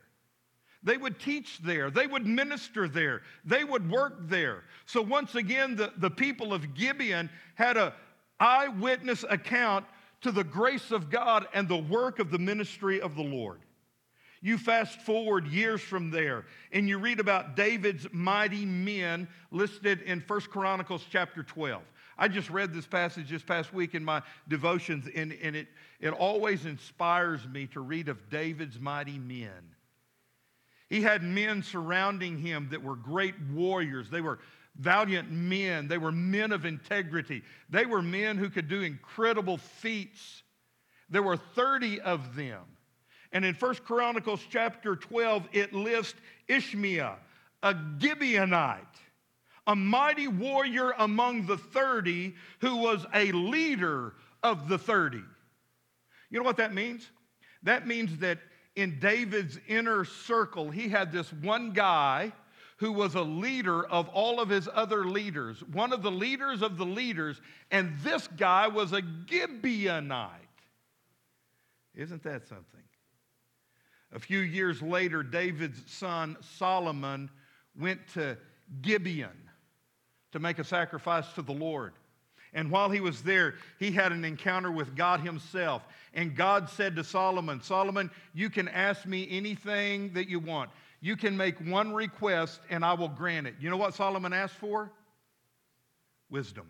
They 0.82 0.98
would 0.98 1.18
teach 1.18 1.58
there. 1.62 1.90
They 1.90 2.06
would 2.06 2.26
minister 2.26 2.88
there. 2.88 3.22
They 3.44 3.64
would 3.64 3.90
work 3.90 4.28
there. 4.28 4.64
So 4.84 5.00
once 5.00 5.34
again, 5.34 5.76
the, 5.76 5.92
the 5.96 6.10
people 6.10 6.52
of 6.52 6.74
Gibeon 6.74 7.30
had 7.54 7.78
an 7.78 7.92
eyewitness 8.38 9.24
account 9.28 9.86
to 10.20 10.30
the 10.30 10.44
grace 10.44 10.90
of 10.90 11.10
God 11.10 11.46
and 11.54 11.68
the 11.68 11.76
work 11.76 12.18
of 12.18 12.30
the 12.30 12.38
ministry 12.38 13.00
of 13.00 13.14
the 13.14 13.22
Lord. 13.22 13.60
You 14.42 14.58
fast 14.58 15.00
forward 15.00 15.46
years 15.46 15.80
from 15.80 16.10
there, 16.10 16.44
and 16.70 16.86
you 16.86 16.98
read 16.98 17.18
about 17.18 17.56
David's 17.56 18.06
mighty 18.12 18.66
men 18.66 19.26
listed 19.50 20.02
in 20.02 20.20
First 20.20 20.50
Chronicles 20.50 21.06
chapter 21.10 21.42
12. 21.42 21.82
I 22.16 22.28
just 22.28 22.50
read 22.50 22.72
this 22.72 22.86
passage 22.86 23.30
this 23.30 23.42
past 23.42 23.72
week 23.72 23.94
in 23.94 24.04
my 24.04 24.22
devotions, 24.48 25.08
and, 25.14 25.32
and 25.42 25.56
it, 25.56 25.68
it 26.00 26.10
always 26.10 26.66
inspires 26.66 27.46
me 27.48 27.66
to 27.68 27.80
read 27.80 28.08
of 28.08 28.30
David's 28.30 28.78
mighty 28.78 29.18
men. 29.18 29.74
He 30.88 31.00
had 31.00 31.22
men 31.22 31.62
surrounding 31.62 32.38
him 32.38 32.68
that 32.70 32.82
were 32.82 32.96
great 32.96 33.34
warriors. 33.52 34.10
They 34.10 34.20
were 34.20 34.38
valiant 34.76 35.30
men. 35.30 35.88
They 35.88 35.98
were 35.98 36.12
men 36.12 36.52
of 36.52 36.64
integrity. 36.64 37.42
They 37.70 37.86
were 37.86 38.02
men 38.02 38.36
who 38.36 38.50
could 38.50 38.68
do 38.68 38.82
incredible 38.82 39.56
feats. 39.56 40.42
There 41.08 41.22
were 41.22 41.36
30 41.36 42.00
of 42.00 42.36
them. 42.36 42.62
And 43.32 43.44
in 43.44 43.54
First 43.54 43.84
Chronicles 43.84 44.40
chapter 44.48 44.94
12, 44.94 45.48
it 45.52 45.72
lists 45.72 46.20
Ishmaiah, 46.48 47.16
a 47.62 47.74
Gibeonite 47.74 48.78
a 49.66 49.74
mighty 49.74 50.28
warrior 50.28 50.92
among 50.98 51.46
the 51.46 51.56
30 51.56 52.34
who 52.60 52.76
was 52.76 53.06
a 53.14 53.32
leader 53.32 54.14
of 54.42 54.68
the 54.68 54.78
30. 54.78 55.22
You 56.30 56.38
know 56.38 56.44
what 56.44 56.56
that 56.58 56.74
means? 56.74 57.10
That 57.62 57.86
means 57.86 58.18
that 58.18 58.38
in 58.76 58.98
David's 58.98 59.58
inner 59.68 60.04
circle, 60.04 60.70
he 60.70 60.88
had 60.88 61.12
this 61.12 61.32
one 61.32 61.72
guy 61.72 62.32
who 62.76 62.92
was 62.92 63.14
a 63.14 63.22
leader 63.22 63.86
of 63.86 64.08
all 64.08 64.40
of 64.40 64.48
his 64.48 64.68
other 64.74 65.04
leaders, 65.04 65.62
one 65.72 65.92
of 65.92 66.02
the 66.02 66.10
leaders 66.10 66.60
of 66.60 66.76
the 66.76 66.84
leaders, 66.84 67.40
and 67.70 67.94
this 68.02 68.28
guy 68.36 68.66
was 68.66 68.92
a 68.92 69.00
Gibeonite. 69.00 70.28
Isn't 71.94 72.22
that 72.24 72.46
something? 72.48 72.82
A 74.12 74.18
few 74.18 74.40
years 74.40 74.82
later, 74.82 75.22
David's 75.22 75.80
son 75.90 76.36
Solomon 76.40 77.30
went 77.78 78.00
to 78.14 78.36
Gibeon 78.82 79.43
to 80.34 80.40
make 80.40 80.58
a 80.58 80.64
sacrifice 80.64 81.32
to 81.32 81.42
the 81.42 81.52
Lord. 81.52 81.92
And 82.54 82.68
while 82.68 82.90
he 82.90 83.00
was 83.00 83.22
there, 83.22 83.54
he 83.78 83.92
had 83.92 84.10
an 84.10 84.24
encounter 84.24 84.72
with 84.72 84.96
God 84.96 85.20
himself. 85.20 85.82
And 86.12 86.34
God 86.34 86.68
said 86.68 86.96
to 86.96 87.04
Solomon, 87.04 87.62
Solomon, 87.62 88.10
you 88.34 88.50
can 88.50 88.66
ask 88.66 89.06
me 89.06 89.28
anything 89.30 90.12
that 90.14 90.28
you 90.28 90.40
want. 90.40 90.70
You 91.00 91.16
can 91.16 91.36
make 91.36 91.56
one 91.60 91.94
request 91.94 92.60
and 92.68 92.84
I 92.84 92.94
will 92.94 93.08
grant 93.08 93.46
it. 93.46 93.54
You 93.60 93.70
know 93.70 93.76
what 93.76 93.94
Solomon 93.94 94.32
asked 94.32 94.56
for? 94.56 94.90
Wisdom. 96.30 96.66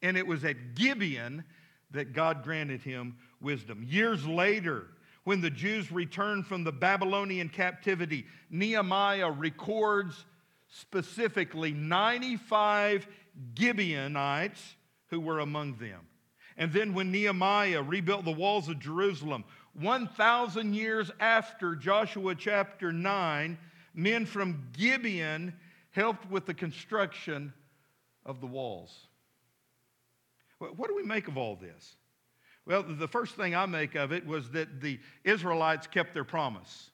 And 0.00 0.16
it 0.16 0.26
was 0.26 0.44
at 0.44 0.76
Gibeon 0.76 1.42
that 1.90 2.12
God 2.12 2.44
granted 2.44 2.80
him 2.82 3.16
wisdom. 3.40 3.84
Years 3.88 4.24
later, 4.24 4.86
when 5.24 5.40
the 5.40 5.50
Jews 5.50 5.90
returned 5.90 6.46
from 6.46 6.62
the 6.62 6.72
Babylonian 6.72 7.48
captivity, 7.48 8.24
Nehemiah 8.50 9.32
records 9.32 10.26
specifically 10.72 11.72
95 11.72 13.06
Gibeonites 13.58 14.76
who 15.08 15.20
were 15.20 15.40
among 15.40 15.76
them. 15.76 16.00
And 16.56 16.72
then 16.72 16.94
when 16.94 17.12
Nehemiah 17.12 17.82
rebuilt 17.82 18.24
the 18.24 18.32
walls 18.32 18.68
of 18.68 18.78
Jerusalem, 18.78 19.44
1,000 19.74 20.74
years 20.74 21.10
after 21.20 21.74
Joshua 21.74 22.34
chapter 22.34 22.90
9, 22.92 23.58
men 23.94 24.26
from 24.26 24.68
Gibeon 24.72 25.54
helped 25.90 26.30
with 26.30 26.46
the 26.46 26.54
construction 26.54 27.52
of 28.24 28.40
the 28.40 28.46
walls. 28.46 29.08
What 30.58 30.88
do 30.88 30.96
we 30.96 31.02
make 31.02 31.28
of 31.28 31.36
all 31.36 31.56
this? 31.56 31.96
Well, 32.64 32.82
the 32.82 33.08
first 33.08 33.34
thing 33.34 33.54
I 33.54 33.66
make 33.66 33.94
of 33.94 34.12
it 34.12 34.24
was 34.26 34.50
that 34.50 34.80
the 34.80 35.00
Israelites 35.24 35.86
kept 35.86 36.14
their 36.14 36.24
promise, 36.24 36.90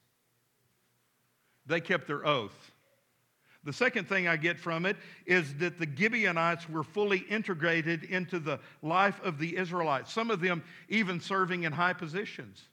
they 1.65 1.79
kept 1.79 2.07
their 2.07 2.25
oath. 2.25 2.71
The 3.69 3.73
second 3.73 4.09
thing 4.09 4.27
I 4.27 4.35
get 4.35 4.57
from 4.57 4.87
it 4.87 4.97
is 5.27 5.53
that 5.57 5.77
the 5.77 5.87
Gibeonites 5.87 6.67
were 6.67 6.83
fully 6.83 7.19
integrated 7.19 8.03
into 8.05 8.39
the 8.39 8.59
life 8.81 9.21
of 9.23 9.37
the 9.37 9.57
Israelites, 9.57 10.11
some 10.11 10.31
of 10.31 10.41
them 10.41 10.63
even 10.87 11.19
serving 11.19 11.65
in 11.65 11.71
high 11.71 11.93
positions. 11.93 12.63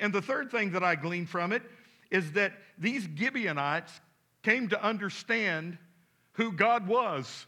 And 0.00 0.12
the 0.12 0.20
third 0.20 0.50
thing 0.50 0.72
that 0.72 0.82
I 0.82 0.96
glean 0.96 1.24
from 1.24 1.52
it 1.52 1.62
is 2.10 2.32
that 2.32 2.54
these 2.78 3.08
Gibeonites 3.16 3.92
came 4.42 4.68
to 4.70 4.84
understand 4.84 5.78
who 6.32 6.50
God 6.50 6.88
was. 6.88 7.46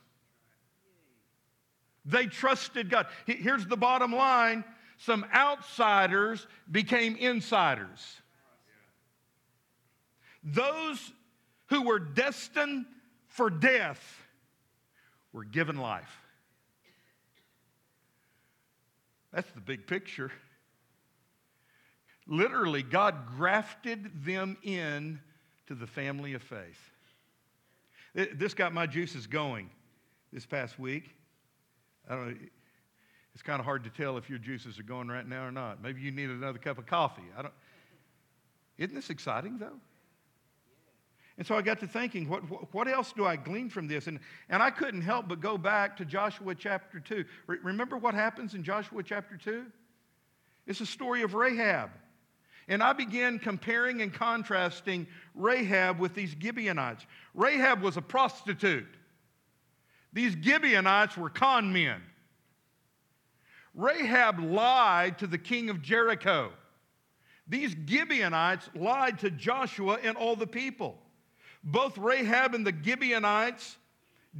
They 2.04 2.26
trusted 2.26 2.88
God. 2.88 3.08
Here's 3.26 3.66
the 3.66 3.76
bottom 3.76 4.12
line 4.12 4.62
some 4.96 5.26
outsiders 5.34 6.46
became 6.70 7.16
insiders. 7.16 8.20
Those 10.44 11.12
who 11.70 11.82
were 11.82 12.00
destined 12.00 12.84
for 13.28 13.48
death 13.48 14.22
were 15.32 15.44
given 15.44 15.78
life. 15.78 16.20
That's 19.32 19.50
the 19.52 19.60
big 19.60 19.86
picture. 19.86 20.32
Literally, 22.26 22.82
God 22.82 23.26
grafted 23.36 24.24
them 24.24 24.56
in 24.64 25.20
to 25.68 25.74
the 25.74 25.86
family 25.86 26.34
of 26.34 26.42
faith. 26.42 26.90
This 28.14 28.54
got 28.54 28.74
my 28.74 28.86
juices 28.86 29.28
going 29.28 29.70
this 30.32 30.44
past 30.44 30.78
week. 30.78 31.14
I 32.08 32.16
don't 32.16 32.30
know, 32.30 32.36
it's 33.32 33.42
kind 33.42 33.60
of 33.60 33.64
hard 33.64 33.84
to 33.84 33.90
tell 33.90 34.16
if 34.16 34.28
your 34.28 34.40
juices 34.40 34.80
are 34.80 34.84
going 34.84 35.06
right 35.06 35.26
now 35.26 35.46
or 35.46 35.52
not. 35.52 35.80
Maybe 35.80 36.00
you 36.00 36.10
need 36.10 36.30
another 36.30 36.58
cup 36.58 36.78
of 36.78 36.86
coffee. 36.86 37.22
I 37.38 37.42
don't, 37.42 37.54
isn't 38.76 38.94
this 38.94 39.10
exciting, 39.10 39.58
though? 39.58 39.78
And 41.40 41.46
so 41.46 41.54
I 41.54 41.62
got 41.62 41.80
to 41.80 41.86
thinking, 41.86 42.28
what, 42.28 42.40
what 42.74 42.86
else 42.86 43.14
do 43.14 43.24
I 43.24 43.34
glean 43.34 43.70
from 43.70 43.88
this? 43.88 44.08
And, 44.08 44.20
and 44.50 44.62
I 44.62 44.68
couldn't 44.68 45.00
help 45.00 45.26
but 45.26 45.40
go 45.40 45.56
back 45.56 45.96
to 45.96 46.04
Joshua 46.04 46.54
chapter 46.54 47.00
2. 47.00 47.24
Re- 47.46 47.56
remember 47.62 47.96
what 47.96 48.12
happens 48.12 48.52
in 48.52 48.62
Joshua 48.62 49.02
chapter 49.02 49.38
2? 49.38 49.64
It's 50.66 50.82
a 50.82 50.86
story 50.86 51.22
of 51.22 51.32
Rahab. 51.32 51.92
And 52.68 52.82
I 52.82 52.92
began 52.92 53.38
comparing 53.38 54.02
and 54.02 54.12
contrasting 54.12 55.06
Rahab 55.34 55.98
with 55.98 56.14
these 56.14 56.36
Gibeonites. 56.38 57.06
Rahab 57.32 57.80
was 57.80 57.96
a 57.96 58.02
prostitute, 58.02 58.98
these 60.12 60.36
Gibeonites 60.38 61.16
were 61.16 61.30
con 61.30 61.72
men. 61.72 62.02
Rahab 63.74 64.40
lied 64.40 65.18
to 65.20 65.26
the 65.26 65.38
king 65.38 65.70
of 65.70 65.80
Jericho. 65.80 66.52
These 67.48 67.74
Gibeonites 67.86 68.68
lied 68.74 69.20
to 69.20 69.30
Joshua 69.30 70.00
and 70.02 70.18
all 70.18 70.36
the 70.36 70.46
people. 70.46 70.98
Both 71.62 71.98
Rahab 71.98 72.54
and 72.54 72.66
the 72.66 72.74
Gibeonites 72.82 73.76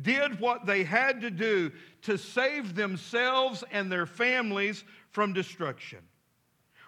did 0.02 0.38
what 0.40 0.66
they 0.66 0.84
had 0.84 1.20
to 1.22 1.30
do 1.30 1.72
to 2.02 2.16
save 2.16 2.74
themselves 2.74 3.64
and 3.72 3.90
their 3.90 4.06
families 4.06 4.84
from 5.10 5.32
destruction. 5.32 5.98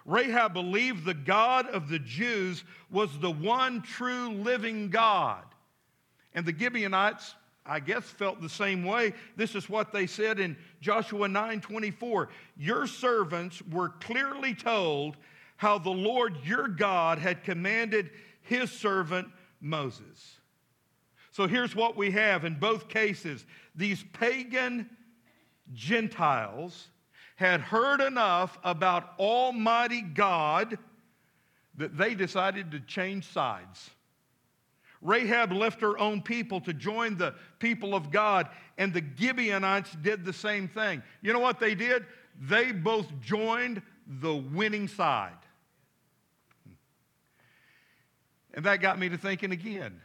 Rahab 0.05 0.53
believed 0.53 1.05
the 1.05 1.13
God 1.13 1.67
of 1.67 1.87
the 1.87 1.99
Jews 1.99 2.63
was 2.91 3.17
the 3.19 3.31
one 3.31 3.81
true 3.81 4.29
living 4.29 4.89
God. 4.89 5.43
And 6.33 6.45
the 6.45 6.57
Gibeonites, 6.57 7.35
I 7.65 7.79
guess, 7.79 8.03
felt 8.03 8.41
the 8.41 8.49
same 8.49 8.83
way. 8.83 9.13
This 9.37 9.55
is 9.55 9.69
what 9.69 9.93
they 9.93 10.07
said 10.07 10.39
in 10.39 10.57
Joshua 10.81 11.27
9 11.27 11.61
24. 11.61 12.29
Your 12.57 12.87
servants 12.87 13.61
were 13.71 13.89
clearly 13.89 14.55
told 14.55 15.15
how 15.57 15.77
the 15.77 15.89
Lord 15.89 16.35
your 16.43 16.67
God 16.67 17.19
had 17.19 17.43
commanded 17.43 18.09
his 18.41 18.71
servant 18.71 19.29
Moses. 19.63 20.37
So 21.31 21.47
here's 21.47 21.75
what 21.75 21.97
we 21.97 22.11
have 22.11 22.45
in 22.45 22.55
both 22.55 22.87
cases 22.89 23.45
these 23.75 24.03
pagan 24.13 24.87
Gentiles 25.73 26.89
had 27.37 27.61
heard 27.61 28.01
enough 28.01 28.59
about 28.63 29.17
Almighty 29.17 30.01
God 30.01 30.77
that 31.75 31.97
they 31.97 32.13
decided 32.13 32.69
to 32.71 32.79
change 32.81 33.25
sides. 33.25 33.89
Rahab 35.01 35.51
left 35.51 35.81
her 35.81 35.97
own 35.97 36.21
people 36.21 36.61
to 36.61 36.73
join 36.73 37.17
the 37.17 37.33
people 37.59 37.95
of 37.95 38.11
God, 38.11 38.49
and 38.77 38.93
the 38.93 39.03
Gibeonites 39.17 39.91
did 40.01 40.23
the 40.23 40.31
same 40.31 40.67
thing. 40.67 41.01
You 41.21 41.33
know 41.33 41.39
what 41.39 41.59
they 41.59 41.73
did? 41.73 42.05
They 42.39 42.71
both 42.71 43.07
joined 43.19 43.81
the 44.07 44.35
winning 44.35 44.87
side. 44.87 45.33
And 48.53 48.65
that 48.65 48.81
got 48.81 48.99
me 48.99 49.09
to 49.09 49.17
thinking 49.17 49.51
again. 49.51 49.99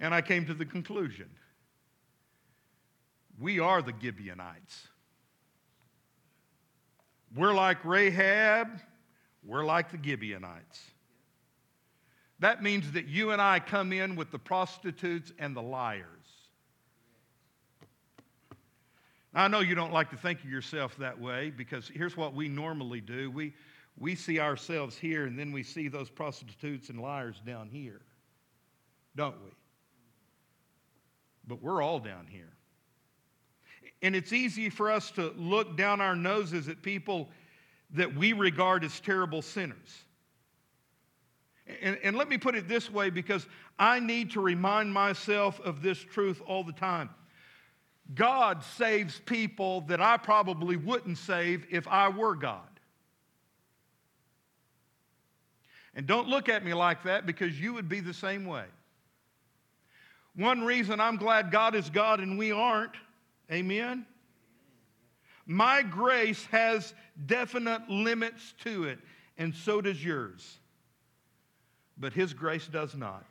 And 0.00 0.12
I 0.12 0.20
came 0.20 0.46
to 0.46 0.54
the 0.54 0.64
conclusion 0.64 1.28
we 3.38 3.58
are 3.58 3.82
the 3.82 3.94
Gibeonites. 4.00 4.88
We're 7.34 7.54
like 7.54 7.84
Rahab, 7.84 8.68
we're 9.44 9.64
like 9.64 9.90
the 9.90 9.98
Gibeonites. 10.02 10.80
That 12.38 12.62
means 12.62 12.92
that 12.92 13.06
you 13.06 13.30
and 13.30 13.40
I 13.40 13.58
come 13.58 13.92
in 13.92 14.16
with 14.16 14.30
the 14.30 14.38
prostitutes 14.38 15.32
and 15.38 15.56
the 15.56 15.62
liars. 15.62 16.06
I 19.34 19.48
know 19.48 19.60
you 19.60 19.74
don't 19.74 19.92
like 19.92 20.10
to 20.10 20.16
think 20.16 20.40
of 20.44 20.50
yourself 20.50 20.96
that 20.98 21.18
way 21.18 21.50
because 21.50 21.88
here's 21.88 22.16
what 22.16 22.34
we 22.34 22.48
normally 22.48 23.00
do 23.00 23.30
we, 23.30 23.54
we 23.98 24.14
see 24.14 24.40
ourselves 24.40 24.96
here 24.96 25.26
and 25.26 25.38
then 25.38 25.52
we 25.52 25.62
see 25.62 25.88
those 25.88 26.10
prostitutes 26.10 26.88
and 26.88 27.00
liars 27.00 27.40
down 27.44 27.68
here, 27.68 28.00
don't 29.16 29.36
we? 29.44 29.50
But 31.46 31.62
we're 31.62 31.82
all 31.82 31.98
down 31.98 32.26
here. 32.28 32.52
And 34.02 34.16
it's 34.16 34.32
easy 34.32 34.68
for 34.68 34.90
us 34.90 35.10
to 35.12 35.32
look 35.36 35.76
down 35.76 36.00
our 36.00 36.16
noses 36.16 36.68
at 36.68 36.82
people 36.82 37.28
that 37.92 38.14
we 38.14 38.32
regard 38.32 38.84
as 38.84 38.98
terrible 39.00 39.42
sinners. 39.42 40.04
And, 41.80 41.96
and, 42.02 42.16
let 42.16 42.28
me 42.28 42.38
put 42.38 42.56
it 42.56 42.66
this 42.66 42.90
way 42.90 43.08
because 43.08 43.46
I 43.78 44.00
need 44.00 44.32
to 44.32 44.40
remind 44.40 44.92
myself 44.92 45.60
of 45.60 45.80
this 45.80 45.98
truth 45.98 46.42
all 46.44 46.64
the 46.64 46.72
time. 46.72 47.08
God 48.14 48.64
saves 48.64 49.20
people 49.20 49.82
that 49.82 50.00
I 50.00 50.16
probably 50.16 50.76
wouldn't 50.76 51.18
save 51.18 51.66
if 51.70 51.86
I 51.86 52.08
were 52.08 52.34
God. 52.34 52.71
And 55.94 56.06
don't 56.06 56.28
look 56.28 56.48
at 56.48 56.64
me 56.64 56.74
like 56.74 57.02
that 57.04 57.26
because 57.26 57.60
you 57.60 57.74
would 57.74 57.88
be 57.88 58.00
the 58.00 58.14
same 58.14 58.46
way. 58.46 58.64
One 60.34 60.62
reason 60.62 61.00
I'm 61.00 61.16
glad 61.16 61.50
God 61.50 61.74
is 61.74 61.90
God 61.90 62.20
and 62.20 62.38
we 62.38 62.52
aren't, 62.52 62.94
amen? 63.50 64.06
My 65.46 65.82
grace 65.82 66.44
has 66.46 66.94
definite 67.26 67.88
limits 67.90 68.54
to 68.64 68.84
it, 68.84 68.98
and 69.36 69.54
so 69.54 69.80
does 69.80 70.02
yours. 70.02 70.58
But 71.98 72.12
His 72.12 72.32
grace 72.32 72.66
does 72.66 72.94
not. 72.94 73.26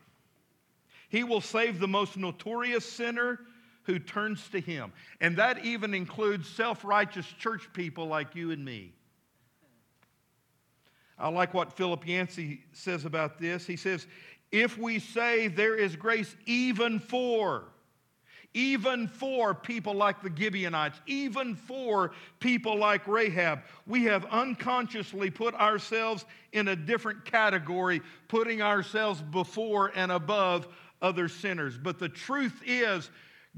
He 1.09 1.24
will 1.24 1.41
save 1.41 1.80
the 1.80 1.88
most 1.88 2.16
notorious 2.16 2.86
sinner 2.86 3.39
who 3.84 3.97
turns 3.97 4.47
to 4.49 4.59
Him. 4.59 4.93
And 5.20 5.38
that 5.38 5.66
even 5.66 5.93
includes 5.93 6.47
self 6.47 6.86
righteous 6.86 7.26
church 7.26 7.68
people 7.74 8.05
like 8.05 8.36
you 8.36 8.51
and 8.51 8.64
me. 8.64 8.93
I 11.22 11.30
like 11.30 11.53
what 11.53 11.72
Philip 11.72 12.07
Yancey 12.07 12.63
says 12.74 13.05
about 13.05 13.38
this. 13.38 13.67
He 13.67 13.76
says, 13.76 14.07
If 14.51 14.78
we 14.78 14.97
say 14.97 15.47
there 15.47 15.76
is 15.76 15.95
grace 15.95 16.36
even 16.47 16.99
for, 16.99 17.65
even 18.55 19.07
for 19.07 19.53
people 19.53 19.93
like 19.93 20.22
the 20.22 20.32
Gibeonites, 20.36 20.99
even 21.05 21.55
for 21.55 22.11
people 22.39 22.76
like 22.76 23.07
Rahab, 23.07 23.59
we 23.86 24.03
have 24.05 24.26
unconsciously 24.26 25.30
put 25.30 25.53
ourselves 25.53 26.26
in 26.53 26.69
a 26.69 26.76
different 26.76 27.24
category, 27.24 28.01
putting 28.28 28.63
ourselves 28.63 29.22
before 29.22 29.91
and 29.95 30.11
above 30.11 30.67
other 31.03 31.30
sinners. 31.30 31.78
But 31.78 31.99
the 31.99 32.09
truth 32.09 32.61
is, 32.65 33.11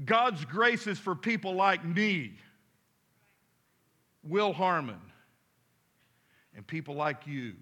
God's 0.04 0.44
grace 0.44 0.86
is 0.86 0.98
for 0.98 1.14
people 1.14 1.54
like 1.54 1.84
me, 1.84 2.34
Will 4.22 4.52
Harmon, 4.52 5.00
and 6.56 6.66
people 6.66 6.94
like 6.94 7.26
you. 7.26 7.54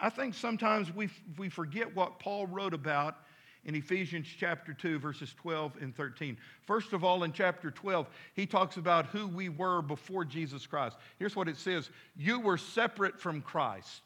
I 0.00 0.08
think 0.08 0.34
sometimes 0.34 0.94
we, 0.94 1.10
we 1.36 1.48
forget 1.48 1.94
what 1.94 2.18
Paul 2.18 2.46
wrote 2.46 2.74
about 2.74 3.16
in 3.64 3.74
Ephesians 3.74 4.26
chapter 4.38 4.74
2, 4.74 4.98
verses 4.98 5.34
12 5.40 5.76
and 5.80 5.94
13. 5.94 6.36
First 6.62 6.92
of 6.92 7.04
all, 7.04 7.24
in 7.24 7.32
chapter 7.32 7.70
12, 7.70 8.08
he 8.34 8.46
talks 8.46 8.76
about 8.76 9.06
who 9.06 9.26
we 9.26 9.48
were 9.48 9.82
before 9.82 10.24
Jesus 10.24 10.66
Christ. 10.66 10.96
Here's 11.18 11.36
what 11.36 11.48
it 11.48 11.56
says 11.56 11.90
You 12.16 12.40
were 12.40 12.58
separate 12.58 13.20
from 13.20 13.40
Christ. 13.42 14.02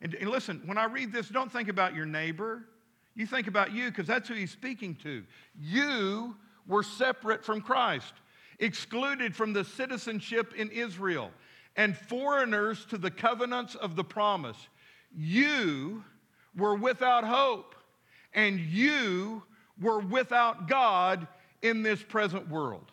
And, 0.00 0.14
and 0.14 0.30
listen, 0.30 0.62
when 0.66 0.78
I 0.78 0.84
read 0.86 1.12
this, 1.12 1.28
don't 1.28 1.52
think 1.52 1.68
about 1.68 1.94
your 1.94 2.06
neighbor. 2.06 2.64
You 3.14 3.26
think 3.26 3.46
about 3.46 3.72
you 3.72 3.88
because 3.88 4.06
that's 4.06 4.28
who 4.28 4.34
he's 4.34 4.50
speaking 4.50 4.94
to. 5.02 5.22
You 5.58 6.34
were 6.66 6.82
separate 6.82 7.44
from 7.44 7.60
Christ, 7.60 8.14
excluded 8.58 9.36
from 9.36 9.52
the 9.52 9.64
citizenship 9.64 10.54
in 10.56 10.70
Israel, 10.70 11.30
and 11.76 11.96
foreigners 11.96 12.84
to 12.86 12.98
the 12.98 13.10
covenants 13.10 13.74
of 13.74 13.96
the 13.96 14.04
promise. 14.04 14.56
You 15.14 16.04
were 16.56 16.74
without 16.74 17.24
hope, 17.24 17.74
and 18.34 18.60
you 18.60 19.42
were 19.80 20.00
without 20.00 20.68
God 20.68 21.26
in 21.62 21.82
this 21.82 22.02
present 22.02 22.48
world. 22.48 22.90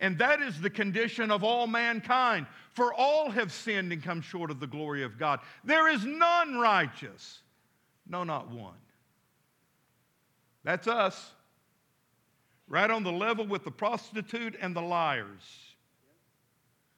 And 0.00 0.18
that 0.18 0.40
is 0.42 0.60
the 0.60 0.70
condition 0.70 1.30
of 1.30 1.44
all 1.44 1.66
mankind. 1.66 2.46
For 2.74 2.92
all 2.94 3.30
have 3.30 3.52
sinned 3.52 3.92
and 3.92 4.02
come 4.02 4.20
short 4.20 4.50
of 4.50 4.58
the 4.58 4.66
glory 4.66 5.04
of 5.04 5.18
God. 5.18 5.40
There 5.62 5.88
is 5.88 6.04
none 6.04 6.58
righteous. 6.58 7.40
No, 8.08 8.24
not 8.24 8.50
one. 8.50 8.74
That's 10.64 10.88
us. 10.88 11.32
Right 12.66 12.90
on 12.90 13.04
the 13.04 13.12
level 13.12 13.46
with 13.46 13.64
the 13.64 13.70
prostitute 13.70 14.56
and 14.60 14.74
the 14.74 14.80
liars. 14.80 15.71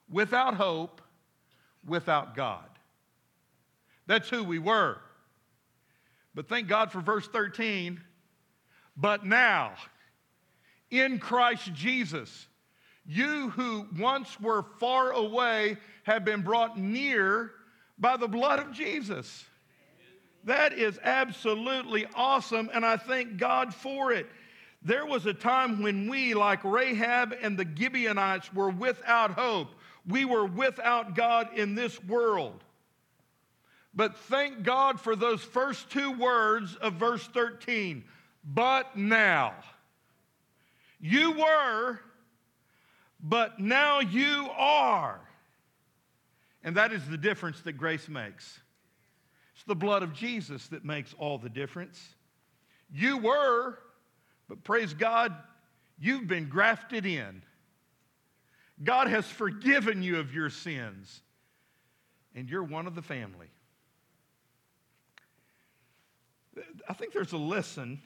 Without 0.09 0.55
hope, 0.55 1.01
without 1.85 2.35
God. 2.35 2.69
That's 4.07 4.29
who 4.29 4.43
we 4.43 4.59
were. 4.59 4.97
But 6.33 6.47
thank 6.47 6.67
God 6.67 6.91
for 6.91 7.01
verse 7.01 7.27
13. 7.27 7.99
But 8.97 9.25
now, 9.25 9.73
in 10.91 11.19
Christ 11.19 11.73
Jesus, 11.73 12.47
you 13.05 13.49
who 13.49 13.87
once 13.97 14.39
were 14.39 14.65
far 14.79 15.11
away 15.11 15.77
have 16.03 16.25
been 16.25 16.41
brought 16.41 16.77
near 16.77 17.51
by 17.97 18.17
the 18.17 18.27
blood 18.27 18.59
of 18.59 18.71
Jesus. 18.71 19.45
That 20.43 20.73
is 20.73 20.99
absolutely 21.03 22.05
awesome, 22.13 22.69
and 22.73 22.85
I 22.85 22.97
thank 22.97 23.37
God 23.37 23.73
for 23.73 24.11
it. 24.11 24.27
There 24.83 25.05
was 25.05 25.25
a 25.25 25.33
time 25.33 25.81
when 25.81 26.07
we, 26.07 26.35
like 26.35 26.63
Rahab 26.63 27.35
and 27.41 27.57
the 27.57 27.67
Gibeonites, 27.75 28.53
were 28.53 28.69
without 28.69 29.31
hope. 29.31 29.69
We 30.07 30.25
were 30.25 30.45
without 30.45 31.15
God 31.15 31.57
in 31.57 31.75
this 31.75 32.03
world. 32.03 32.63
But 33.93 34.17
thank 34.17 34.63
God 34.63 34.99
for 34.99 35.15
those 35.15 35.41
first 35.41 35.89
two 35.89 36.11
words 36.11 36.75
of 36.75 36.93
verse 36.93 37.25
13. 37.27 38.03
But 38.43 38.95
now. 38.95 39.53
You 40.99 41.31
were, 41.31 41.99
but 43.19 43.59
now 43.59 43.99
you 43.99 44.49
are. 44.57 45.19
And 46.63 46.75
that 46.77 46.91
is 46.91 47.05
the 47.07 47.17
difference 47.17 47.61
that 47.61 47.73
grace 47.73 48.07
makes. 48.07 48.59
It's 49.55 49.63
the 49.65 49.75
blood 49.75 50.03
of 50.03 50.13
Jesus 50.13 50.67
that 50.67 50.83
makes 50.83 51.13
all 51.17 51.37
the 51.37 51.49
difference. 51.49 52.15
You 52.91 53.17
were, 53.17 53.77
but 54.47 54.63
praise 54.63 54.93
God, 54.93 55.35
You've 55.99 56.27
been 56.27 56.49
grafted 56.49 57.05
in. 57.05 57.41
God 58.83 59.07
has 59.07 59.25
forgiven 59.25 60.03
you 60.03 60.19
of 60.19 60.33
your 60.33 60.49
sins, 60.49 61.21
and 62.33 62.49
you're 62.49 62.63
one 62.63 62.87
of 62.87 62.95
the 62.95 63.01
family. 63.01 63.47
I 66.87 66.93
think 66.93 67.13
there's 67.13 67.33
a 67.33 67.37
lesson 67.37 68.01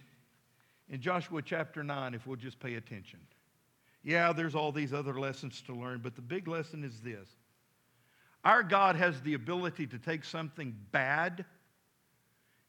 in 0.89 1.01
Joshua 1.01 1.41
chapter 1.41 1.83
9 1.83 2.13
if 2.13 2.25
we'll 2.25 2.35
just 2.35 2.59
pay 2.59 2.75
attention. 2.75 3.19
Yeah, 4.03 4.31
there's 4.31 4.55
all 4.55 4.71
these 4.71 4.93
other 4.93 5.19
lessons 5.19 5.61
to 5.63 5.73
learn, 5.73 5.99
but 6.01 6.15
the 6.15 6.21
big 6.21 6.47
lesson 6.47 6.83
is 6.83 6.99
this 7.01 7.27
our 8.43 8.63
God 8.63 8.95
has 8.95 9.19
the 9.21 9.33
ability 9.33 9.87
to 9.87 9.99
take 9.99 10.23
something 10.23 10.75
bad 10.91 11.45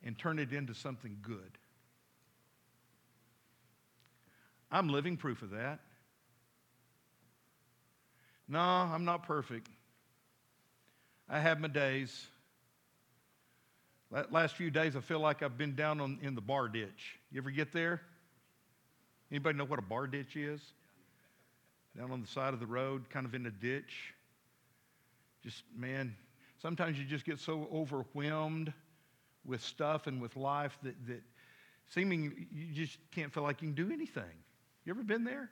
and 0.03 0.19
turn 0.19 0.39
it 0.39 0.53
into 0.53 0.75
something 0.75 1.19
good. 1.23 1.59
I'm 4.71 4.89
living 4.89 5.17
proof 5.17 5.43
of 5.43 5.51
that. 5.51 5.81
No, 8.51 8.59
I'm 8.59 9.05
not 9.05 9.23
perfect. 9.23 9.69
I 11.29 11.39
have 11.39 11.61
my 11.61 11.69
days. 11.69 12.27
Last 14.33 14.57
few 14.57 14.73
days, 14.73 14.97
I 14.97 15.01
feel 15.01 15.21
like 15.21 15.41
I've 15.45 15.57
been 15.57 15.77
down 15.77 16.01
on, 16.01 16.19
in 16.21 16.35
the 16.35 16.41
bar 16.41 16.67
ditch. 16.67 17.21
You 17.31 17.41
ever 17.41 17.53
get 17.53 17.73
there? 17.73 18.01
Anybody 19.31 19.57
know 19.57 19.65
what 19.65 19.79
a 19.79 19.83
bar 19.83 20.09
ditch 20.09 20.35
is? 20.35 20.61
Down 21.97 22.11
on 22.11 22.21
the 22.21 22.27
side 22.27 22.53
of 22.53 22.59
the 22.59 22.67
road, 22.67 23.09
kind 23.09 23.25
of 23.25 23.37
in 23.37 23.47
a 23.47 23.53
ditch. 23.53 24.15
Just, 25.45 25.63
man, 25.77 26.17
sometimes 26.61 26.99
you 26.99 27.05
just 27.05 27.25
get 27.25 27.39
so 27.39 27.69
overwhelmed 27.73 28.73
with 29.47 29.63
stuff 29.63 30.09
and 30.09 30.21
with 30.21 30.35
life 30.35 30.77
that, 30.83 30.97
that 31.07 31.23
seeming 31.87 32.49
you 32.53 32.75
just 32.75 32.99
can't 33.15 33.33
feel 33.33 33.45
like 33.45 33.63
you 33.63 33.69
can 33.69 33.77
do 33.77 33.93
anything. 33.93 34.25
You 34.85 34.91
ever 34.93 35.05
been 35.05 35.23
there? 35.23 35.51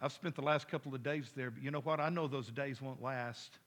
I've 0.00 0.12
spent 0.12 0.34
the 0.34 0.42
last 0.42 0.68
couple 0.68 0.94
of 0.94 1.02
days 1.02 1.30
there, 1.36 1.50
but 1.50 1.62
you 1.62 1.70
know 1.70 1.80
what? 1.80 2.00
I 2.00 2.08
know 2.08 2.26
those 2.26 2.50
days 2.50 2.82
won't 2.82 3.02
last. 3.02 3.58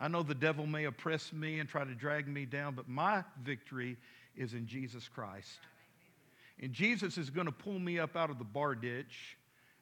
I 0.00 0.08
know 0.08 0.22
the 0.22 0.34
devil 0.34 0.66
may 0.66 0.84
oppress 0.84 1.32
me 1.32 1.58
and 1.58 1.68
try 1.68 1.84
to 1.84 1.94
drag 1.94 2.28
me 2.28 2.44
down, 2.44 2.74
but 2.74 2.88
my 2.88 3.24
victory 3.42 3.96
is 4.36 4.54
in 4.54 4.66
Jesus 4.66 5.08
Christ. 5.08 5.58
And 6.60 6.72
Jesus 6.72 7.18
is 7.18 7.30
going 7.30 7.46
to 7.46 7.52
pull 7.52 7.78
me 7.78 7.98
up 7.98 8.16
out 8.16 8.30
of 8.30 8.38
the 8.38 8.44
bar 8.44 8.74
ditch 8.74 9.36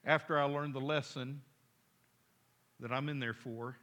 after 0.05 0.39
I 0.39 0.43
learn 0.43 0.71
the 0.73 0.79
lesson 0.79 1.41
that 2.79 2.91
I'm 2.91 3.09
in 3.09 3.19
there 3.19 3.33
for. 3.33 3.77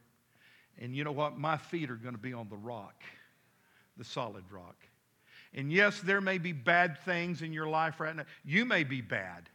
And 0.79 0.95
you 0.95 1.03
know 1.03 1.11
what? 1.11 1.37
My 1.37 1.57
feet 1.57 1.89
are 1.89 1.95
going 1.95 2.15
to 2.15 2.21
be 2.21 2.33
on 2.33 2.49
the 2.49 2.57
rock, 2.57 3.03
the 3.97 4.03
solid 4.03 4.43
rock. 4.51 4.75
And 5.53 5.71
yes, 5.71 6.01
there 6.01 6.21
may 6.21 6.39
be 6.39 6.51
bad 6.51 6.99
things 7.01 7.41
in 7.41 7.53
your 7.53 7.67
life 7.67 7.99
right 7.99 8.15
now. 8.15 8.25
You 8.43 8.65
may 8.65 8.83
be 8.83 9.01
bad, 9.01 9.49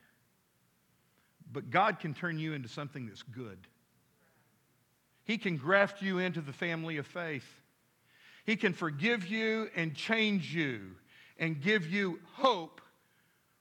but 1.53 1.71
God 1.71 2.01
can 2.01 2.15
turn 2.15 2.39
you 2.39 2.53
into 2.53 2.69
something 2.69 3.07
that's 3.07 3.23
good. 3.23 3.59
He 5.25 5.39
can 5.39 5.57
graft 5.57 6.03
you 6.03 6.19
into 6.19 6.41
the 6.41 6.53
family 6.53 6.97
of 6.97 7.07
faith. 7.07 7.47
He 8.45 8.57
can 8.57 8.73
forgive 8.73 9.27
you 9.27 9.69
and 9.77 9.95
change 9.95 10.55
you 10.55 10.93
and 11.39 11.61
give 11.61 11.87
you 11.87 12.19
hope 12.33 12.81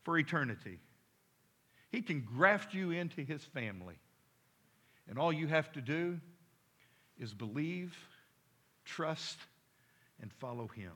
for 0.04 0.18
eternity. 0.18 0.80
He 1.90 2.02
can 2.02 2.22
graft 2.22 2.74
you 2.74 2.92
into 2.92 3.22
his 3.22 3.44
family. 3.44 3.96
And 5.10 5.18
all 5.20 5.32
you 5.32 5.48
have 5.48 5.72
to 5.74 5.82
do 5.82 6.20
is 7.20 7.34
believe, 7.34 7.98
trust, 8.86 9.38
and 10.22 10.32
follow 10.32 10.68
him. 10.68 10.92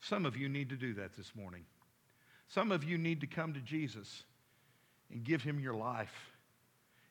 Some 0.00 0.26
of 0.26 0.36
you 0.36 0.48
need 0.48 0.70
to 0.70 0.76
do 0.76 0.94
that 0.94 1.16
this 1.16 1.32
morning. 1.34 1.64
Some 2.48 2.72
of 2.72 2.82
you 2.84 2.98
need 2.98 3.20
to 3.20 3.26
come 3.26 3.54
to 3.54 3.60
Jesus 3.60 4.24
and 5.12 5.24
give 5.24 5.42
him 5.42 5.60
your 5.60 5.74
life. 5.74 6.14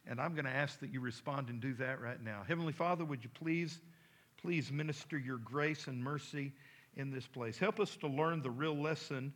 And 0.08 0.20
I'm 0.20 0.34
going 0.34 0.46
to 0.46 0.52
ask 0.52 0.80
that 0.80 0.92
you 0.92 1.02
respond 1.02 1.50
and 1.50 1.62
do 1.62 1.74
that 1.76 2.02
right 2.02 2.22
now. 2.24 2.42
Heavenly 2.48 2.74
Father, 2.74 3.06
would 3.06 3.24
you 3.24 3.30
please, 3.34 3.80
please 4.42 4.72
minister 4.72 5.18
your 5.18 5.38
grace 5.38 5.88
and 5.88 6.04
mercy 6.04 6.52
in 6.96 7.12
this 7.12 7.28
place? 7.28 7.58
Help 7.58 7.80
us 7.80 7.96
to 7.98 8.08
learn 8.08 8.42
the 8.42 8.50
real 8.50 8.76
lesson 8.76 9.34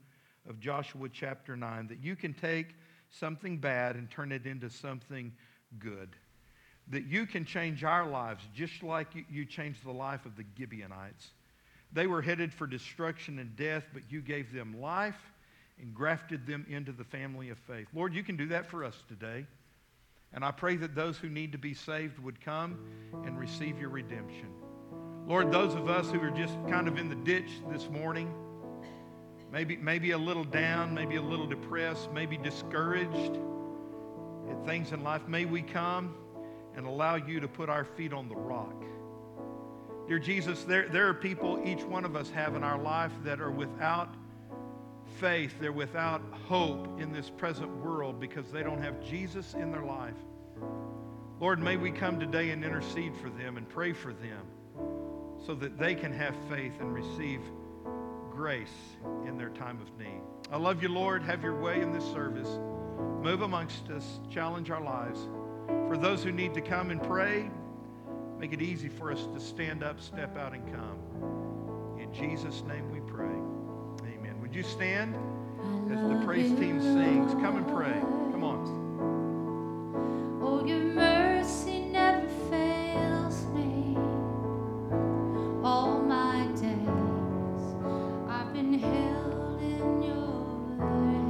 of 0.49 0.59
Joshua 0.59 1.09
chapter 1.09 1.55
9 1.55 1.87
that 1.87 2.03
you 2.03 2.15
can 2.15 2.33
take 2.33 2.75
something 3.09 3.57
bad 3.57 3.95
and 3.95 4.09
turn 4.09 4.31
it 4.31 4.45
into 4.45 4.69
something 4.69 5.31
good. 5.79 6.15
That 6.89 7.05
you 7.05 7.25
can 7.25 7.45
change 7.45 7.83
our 7.83 8.09
lives 8.09 8.43
just 8.53 8.83
like 8.83 9.07
you, 9.29 9.45
changed 9.45 9.85
the 9.85 9.91
life 9.91 10.25
of 10.25 10.35
the 10.35 10.43
Gibeonites. 10.57 11.31
They 11.93 12.07
were 12.07 12.21
headed 12.21 12.51
for 12.51 12.65
destruction 12.65 13.39
and 13.39 13.55
death, 13.55 13.83
but 13.93 14.03
you 14.09 14.21
gave 14.21 14.51
them 14.51 14.81
life 14.81 15.32
and 15.79 15.93
grafted 15.93 16.45
them 16.47 16.65
into 16.69 16.91
the 16.91 17.03
family 17.03 17.49
of 17.49 17.57
faith. 17.59 17.87
Lord, 17.93 18.13
you 18.13 18.23
can 18.23 18.37
do 18.37 18.47
that 18.47 18.65
for 18.65 18.83
us 18.83 18.95
today. 19.07 19.45
And 20.33 20.43
I 20.43 20.51
pray 20.51 20.75
that 20.77 20.95
those 20.95 21.17
who 21.17 21.29
need 21.29 21.51
to 21.51 21.57
be 21.57 21.73
saved 21.73 22.17
would 22.19 22.41
come 22.41 22.79
and 23.25 23.37
receive 23.37 23.79
your 23.79 23.89
redemption. 23.89 24.47
Lord, 25.27 25.51
those 25.51 25.75
of 25.75 25.89
us 25.89 26.09
who 26.09 26.19
are 26.21 26.31
just 26.31 26.55
kind 26.67 26.87
of 26.87 26.97
in 26.97 27.07
the 27.07 27.15
ditch 27.15 27.49
this 27.71 27.87
morning, 27.89 28.33
maybe, 29.51 29.77
maybe 29.77 30.11
a 30.11 30.17
little 30.17 30.43
down, 30.43 30.93
maybe 30.93 31.17
a 31.17 31.21
little 31.21 31.45
depressed, 31.45 32.11
maybe 32.11 32.35
discouraged 32.37 33.37
at 34.49 34.65
things 34.65 34.91
in 34.91 35.03
life, 35.03 35.27
may 35.27 35.45
we 35.45 35.61
come 35.61 36.15
and 36.75 36.87
allow 36.87 37.15
you 37.15 37.39
to 37.39 37.47
put 37.47 37.69
our 37.69 37.85
feet 37.85 38.11
on 38.11 38.27
the 38.27 38.35
rock. 38.35 38.83
Dear 40.07 40.19
Jesus, 40.19 40.63
there, 40.63 40.89
there 40.89 41.07
are 41.07 41.13
people 41.13 41.61
each 41.63 41.83
one 41.83 42.03
of 42.03 42.15
us 42.15 42.29
have 42.31 42.55
in 42.55 42.63
our 42.63 42.77
life 42.77 43.13
that 43.23 43.39
are 43.39 43.51
without 43.51 44.13
faith, 45.19 45.53
they're 45.59 45.71
without 45.71 46.21
hope 46.47 46.99
in 46.99 47.11
this 47.11 47.29
present 47.29 47.69
world 47.83 48.19
because 48.19 48.51
they 48.51 48.63
don't 48.63 48.81
have 48.81 49.03
Jesus 49.03 49.53
in 49.53 49.71
their 49.71 49.83
life. 49.83 50.15
Lord, 51.39 51.59
may 51.59 51.77
we 51.77 51.91
come 51.91 52.19
today 52.19 52.51
and 52.51 52.63
intercede 52.63 53.15
for 53.17 53.29
them 53.29 53.57
and 53.57 53.67
pray 53.67 53.93
for 53.93 54.13
them 54.13 54.45
so 55.45 55.55
that 55.55 55.77
they 55.77 55.95
can 55.95 56.13
have 56.13 56.35
faith 56.49 56.73
and 56.79 56.93
receive 56.93 57.41
grace 58.31 58.73
in 59.27 59.37
their 59.37 59.49
time 59.49 59.79
of 59.81 59.97
need. 59.97 60.21
I 60.51 60.57
love 60.57 60.81
you, 60.81 60.89
Lord. 60.89 61.23
Have 61.23 61.43
your 61.43 61.59
way 61.59 61.81
in 61.81 61.91
this 61.91 62.05
service. 62.05 62.49
Move 63.21 63.41
amongst 63.41 63.89
us, 63.89 64.19
challenge 64.29 64.69
our 64.69 64.81
lives. 64.81 65.19
For 65.87 65.97
those 65.97 66.23
who 66.23 66.31
need 66.31 66.53
to 66.53 66.61
come 66.61 66.89
and 66.89 67.01
pray, 67.01 67.49
make 68.39 68.53
it 68.53 68.61
easy 68.61 68.89
for 68.89 69.11
us 69.11 69.27
to 69.33 69.39
stand 69.39 69.83
up, 69.83 69.99
step 69.99 70.37
out, 70.37 70.53
and 70.53 70.65
come. 70.71 71.99
In 71.99 72.13
Jesus' 72.13 72.63
name 72.67 72.91
we 72.91 72.99
pray. 73.01 73.52
Would 74.53 74.63
you 74.63 74.71
stand 74.71 75.15
as 75.91 75.99
the 76.07 76.21
praise 76.23 76.51
team 76.51 76.79
sings? 76.79 77.31
Come 77.41 77.57
and 77.57 77.67
pray. 77.67 77.99
Come 78.31 78.43
on. 78.43 78.59
Oh, 80.43 80.63
your 80.63 80.77
mercy 80.77 81.85
never 81.85 82.27
fails 82.51 83.47
me. 83.47 83.97
All 85.63 85.99
my 86.03 86.45
days 86.53 87.63
I've 88.29 88.53
been 88.53 88.77
held 88.77 89.59
in 89.59 90.03
your 90.03 90.77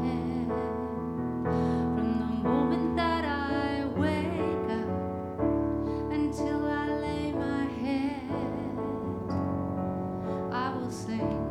hand. 0.04 0.52
From 1.96 2.20
the 2.20 2.50
moment 2.50 2.98
that 2.98 3.24
I 3.24 3.86
wake 3.96 4.70
up 4.70 6.12
until 6.12 6.66
I 6.66 6.90
lay 6.90 7.32
my 7.32 7.68
head, 7.86 8.30
I 10.52 10.76
will 10.76 10.92
sing 10.92 11.43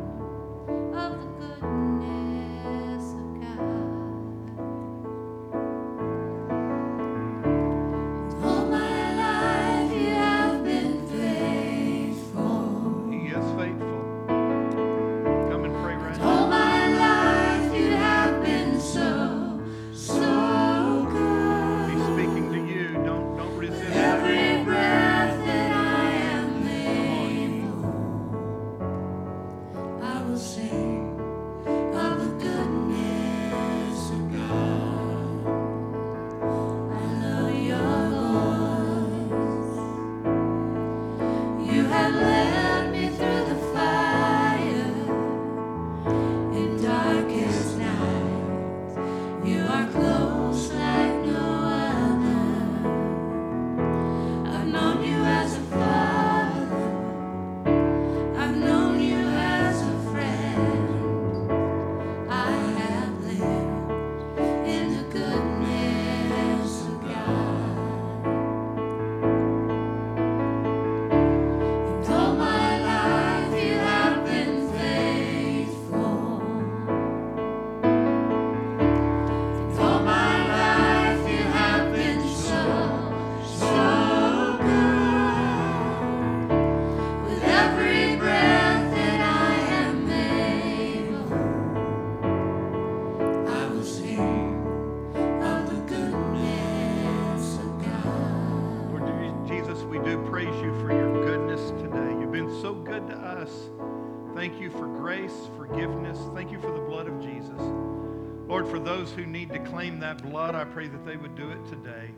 that 110.03 110.21
blood, 110.21 110.53
I 110.53 110.65
pray 110.65 110.89
that 110.89 111.05
they 111.05 111.15
would 111.15 111.33
do 111.33 111.51
it 111.51 111.65
today. 111.65 112.11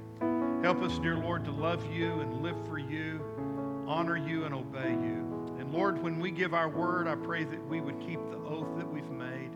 Help 0.63 0.81
us, 0.81 0.97
dear 0.97 1.17
Lord, 1.17 1.45
to 1.45 1.51
love 1.51 1.86
you 1.93 2.19
and 2.19 2.41
live 2.41 2.55
for 2.67 2.79
you, 2.79 3.21
honor 3.86 4.17
you 4.17 4.45
and 4.45 4.55
obey 4.55 4.89
you. 4.89 5.55
And 5.59 5.71
Lord, 5.71 6.01
when 6.01 6.19
we 6.19 6.31
give 6.31 6.55
our 6.55 6.67
word, 6.67 7.07
I 7.07 7.13
pray 7.13 7.43
that 7.43 7.63
we 7.67 7.81
would 7.81 7.99
keep 7.99 8.19
the 8.31 8.38
oath 8.38 8.75
that 8.77 8.91
we've 8.91 9.11
made, 9.11 9.53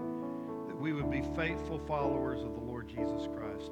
that 0.68 0.80
we 0.80 0.94
would 0.94 1.10
be 1.10 1.24
faithful 1.36 1.80
followers 1.88 2.44
of 2.44 2.54
the 2.54 2.60
Lord 2.60 2.88
Jesus 2.88 3.28
Christ. 3.36 3.72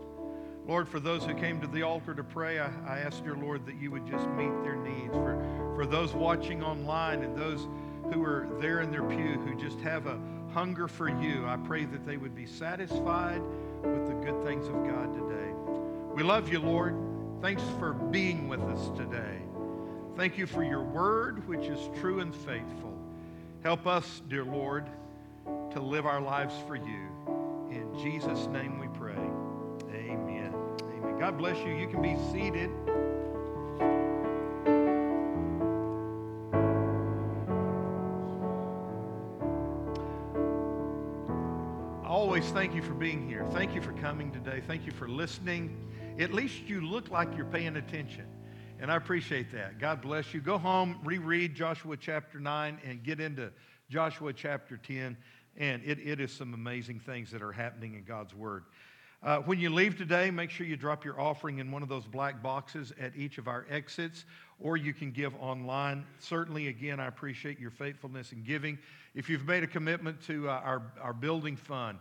Lord, 0.66 0.89
for 0.89 0.99
those 0.99 1.24
who 1.24 1.36
came 1.36 1.62
to 1.62 1.68
the 1.68 1.84
altar 1.84 2.16
to 2.16 2.24
pray, 2.24 2.58
I, 2.58 2.72
I 2.88 2.97
ask, 2.97 3.24
dear 3.24 3.36
Lord, 3.36 3.64
that 3.68 3.76
you 3.76 3.91
would 3.91 4.08
just 4.08 4.28
meet 4.30 4.64
their 4.64 4.76
needs. 4.76 5.14
For, 5.14 5.39
for 5.76 5.86
those 5.86 6.16
watching 6.16 6.64
online 6.64 7.22
and 7.22 7.38
those 7.38 7.68
who 8.12 8.24
are 8.24 8.47
there 8.60 8.82
in 8.82 8.89
their 8.89 9.03
pew 9.03 9.38
who 9.38 9.53
just 9.53 9.80
have 9.82 10.08
a 10.08 10.20
hunger 10.51 10.88
for 10.88 11.10
you, 11.10 11.45
I 11.45 11.58
pray 11.58 11.86
that 11.86 12.08
they 12.08 12.18
would 12.18 12.34
be 12.34 12.47
satisfied 12.47 13.43
with 13.84 14.07
the 14.07 14.13
good 14.13 14.43
things 14.43 14.67
of 14.67 14.75
God 14.86 15.13
today. 15.13 15.53
We 16.13 16.23
love 16.23 16.51
you, 16.51 16.59
Lord. 16.59 16.95
Thanks 17.41 17.63
for 17.80 17.93
being 17.93 18.47
with 18.47 18.61
us 18.61 18.89
today. 18.97 19.39
Thank 20.15 20.38
you 20.38 20.47
for 20.47 20.63
your 20.63 20.82
word, 20.82 21.47
which 21.47 21.67
is 21.67 21.80
true 21.99 22.19
and 22.21 22.34
faithful. 22.34 22.93
Help 23.63 23.86
us, 23.86 24.21
dear 24.28 24.43
Lord, 24.43 24.88
to 25.71 25.80
live 25.80 26.05
our 26.05 26.21
lives 26.21 26.55
for 26.67 26.75
you. 26.75 27.07
In 27.69 27.88
Jesus' 28.01 28.47
name 28.47 28.80
we 28.80 28.88
pray. 28.88 29.13
Amen. 29.93 30.53
Amen. 30.82 31.19
God 31.19 31.38
bless 31.38 31.57
you. 31.59 31.75
You 31.75 31.88
can 31.88 32.01
be 32.01 32.15
seated. 32.32 32.71
Always 42.38 42.54
thank 42.54 42.76
you 42.76 42.84
for 42.84 42.94
being 42.94 43.28
here. 43.28 43.44
Thank 43.50 43.74
you 43.74 43.82
for 43.82 43.94
coming 43.94 44.32
today. 44.32 44.62
Thank 44.68 44.86
you 44.86 44.92
for 44.92 45.08
listening. 45.08 45.76
At 46.20 46.32
least 46.32 46.68
you 46.68 46.82
look 46.82 47.10
like 47.10 47.36
you're 47.36 47.48
paying 47.48 47.78
attention. 47.78 48.28
And 48.80 48.92
I 48.92 48.96
appreciate 48.96 49.52
that. 49.54 49.80
God 49.80 50.04
bless 50.04 50.36
you. 50.36 50.40
Go 50.40 50.60
home, 50.60 51.00
reread 51.04 51.56
Joshua 51.56 51.98
chapter 51.98 52.40
9, 52.40 52.78
and 52.86 53.02
get 53.02 53.20
into 53.20 53.52
Joshua 53.90 54.34
chapter 54.34 54.78
10. 54.78 55.18
And 55.58 55.82
it, 55.84 55.98
it 55.98 56.22
is 56.22 56.32
some 56.32 56.54
amazing 56.54 57.00
things 57.00 57.32
that 57.32 57.42
are 57.42 57.52
happening 57.52 57.96
in 57.96 58.04
God's 58.04 58.36
Word. 58.36 58.66
Uh, 59.24 59.40
when 59.40 59.60
you 59.60 59.72
leave 59.72 59.98
today, 59.98 60.30
make 60.30 60.52
sure 60.52 60.68
you 60.68 60.78
drop 60.78 61.04
your 61.04 61.20
offering 61.20 61.58
in 61.58 61.72
one 61.72 61.82
of 61.82 61.90
those 61.90 62.06
black 62.06 62.44
boxes 62.44 62.94
at 63.00 63.16
each 63.16 63.40
of 63.40 63.48
our 63.48 63.66
exits, 63.68 64.26
or 64.60 64.78
you 64.78 64.94
can 64.94 65.10
give 65.10 65.34
online. 65.42 66.06
Certainly, 66.20 66.68
again, 66.68 67.00
I 67.00 67.08
appreciate 67.08 67.60
your 67.60 67.72
faithfulness 67.72 68.32
in 68.32 68.44
giving. 68.44 68.78
If 69.16 69.28
you've 69.28 69.48
made 69.48 69.64
a 69.64 69.68
commitment 69.68 70.22
to 70.28 70.48
uh, 70.48 70.62
our, 70.64 70.84
our 71.02 71.14
building 71.14 71.56
fund, 71.56 71.98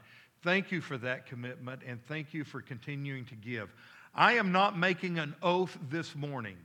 thank 0.46 0.70
you 0.70 0.80
for 0.80 0.96
that 0.96 1.26
commitment 1.26 1.82
and 1.84 1.98
thank 2.06 2.32
you 2.32 2.44
for 2.44 2.62
continuing 2.62 3.24
to 3.24 3.34
give. 3.34 3.74
I 4.14 4.34
am 4.34 4.52
not 4.52 4.78
making 4.78 5.18
an 5.18 5.34
oath 5.42 5.76
this 5.90 6.14
morning. 6.14 6.56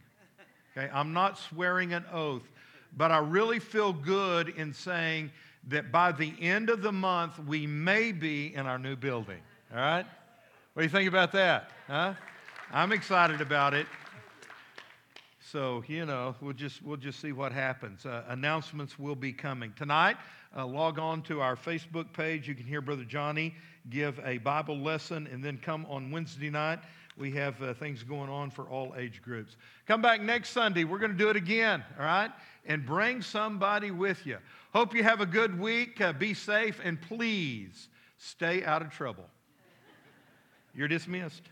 Okay, 0.78 0.88
I'm 0.94 1.14
not 1.14 1.40
swearing 1.40 1.92
an 1.92 2.06
oath, 2.14 2.44
but 2.96 3.10
I 3.10 3.18
really 3.18 3.58
feel 3.58 3.92
good 3.92 4.50
in 4.50 4.72
saying 4.72 5.32
that 5.70 5.92
by 5.92 6.12
the 6.12 6.32
end 6.40 6.70
of 6.70 6.84
the 6.84 6.92
month, 6.92 7.40
we 7.40 7.66
may 7.66 8.12
be 8.12 8.54
in 8.54 8.68
our 8.68 8.78
new 8.78 8.96
building. 8.96 9.40
All 9.74 9.80
right? 9.80 10.06
What 10.74 10.82
do 10.82 10.84
you 10.84 10.90
think 10.90 11.10
about 11.10 11.32
that? 11.32 11.72
Huh? 11.88 12.14
I'm 12.72 12.92
excited 12.92 13.42
about 13.42 13.74
it. 13.74 13.88
So 15.52 15.84
you 15.88 16.06
know, 16.06 16.36
we'll 16.40 16.54
just 16.54 16.84
we'll 16.84 16.98
just 16.98 17.20
see 17.20 17.32
what 17.32 17.52
happens. 17.52 18.06
Uh, 18.06 18.24
announcements 18.28 19.00
will 19.00 19.16
be 19.16 19.34
coming 19.34 19.74
tonight. 19.76 20.18
Uh, 20.56 20.68
log 20.68 21.00
on 21.00 21.24
to 21.24 21.42
our 21.42 21.56
Facebook 21.56 22.14
page. 22.14 22.48
You 22.48 22.56
can 22.56 22.66
hear 22.66 22.80
Brother 22.80 23.06
Johnny 23.06 23.56
give 23.90 24.20
a 24.26 24.38
Bible 24.38 24.78
lesson, 24.78 25.28
and 25.32 25.44
then 25.44 25.58
come 25.58 25.86
on 25.90 26.12
Wednesday 26.12 26.50
night. 26.50 26.80
We 27.18 27.32
have 27.32 27.62
uh, 27.62 27.74
things 27.74 28.04
going 28.04 28.30
on 28.30 28.52
for 28.52 28.64
all 28.64 28.94
age 28.98 29.22
groups. 29.22 29.58
Come 29.86 30.02
back 30.02 30.22
next 30.22 30.50
Sunday. 30.50 30.84
We're 30.84 31.00
going 31.00 31.12
to 31.12 31.18
do 31.18 31.30
it 31.30 31.36
again. 31.36 31.84
All 32.00 32.06
right, 32.06 32.32
and 32.66 32.86
bring 32.86 33.22
somebody 33.22 33.92
with 33.92 34.26
you. 34.26 34.38
Hope 34.74 34.94
you 34.96 35.04
have 35.04 35.22
a 35.22 35.26
good 35.26 35.60
week. 35.60 36.00
Uh, 36.00 36.14
be 36.14 36.34
safe, 36.34 36.80
and 36.84 37.02
please 37.02 37.90
stay 38.18 38.64
out 38.64 38.82
of 38.82 38.90
trouble. 38.92 39.26
You're 40.74 40.88
dismissed. 40.88 41.44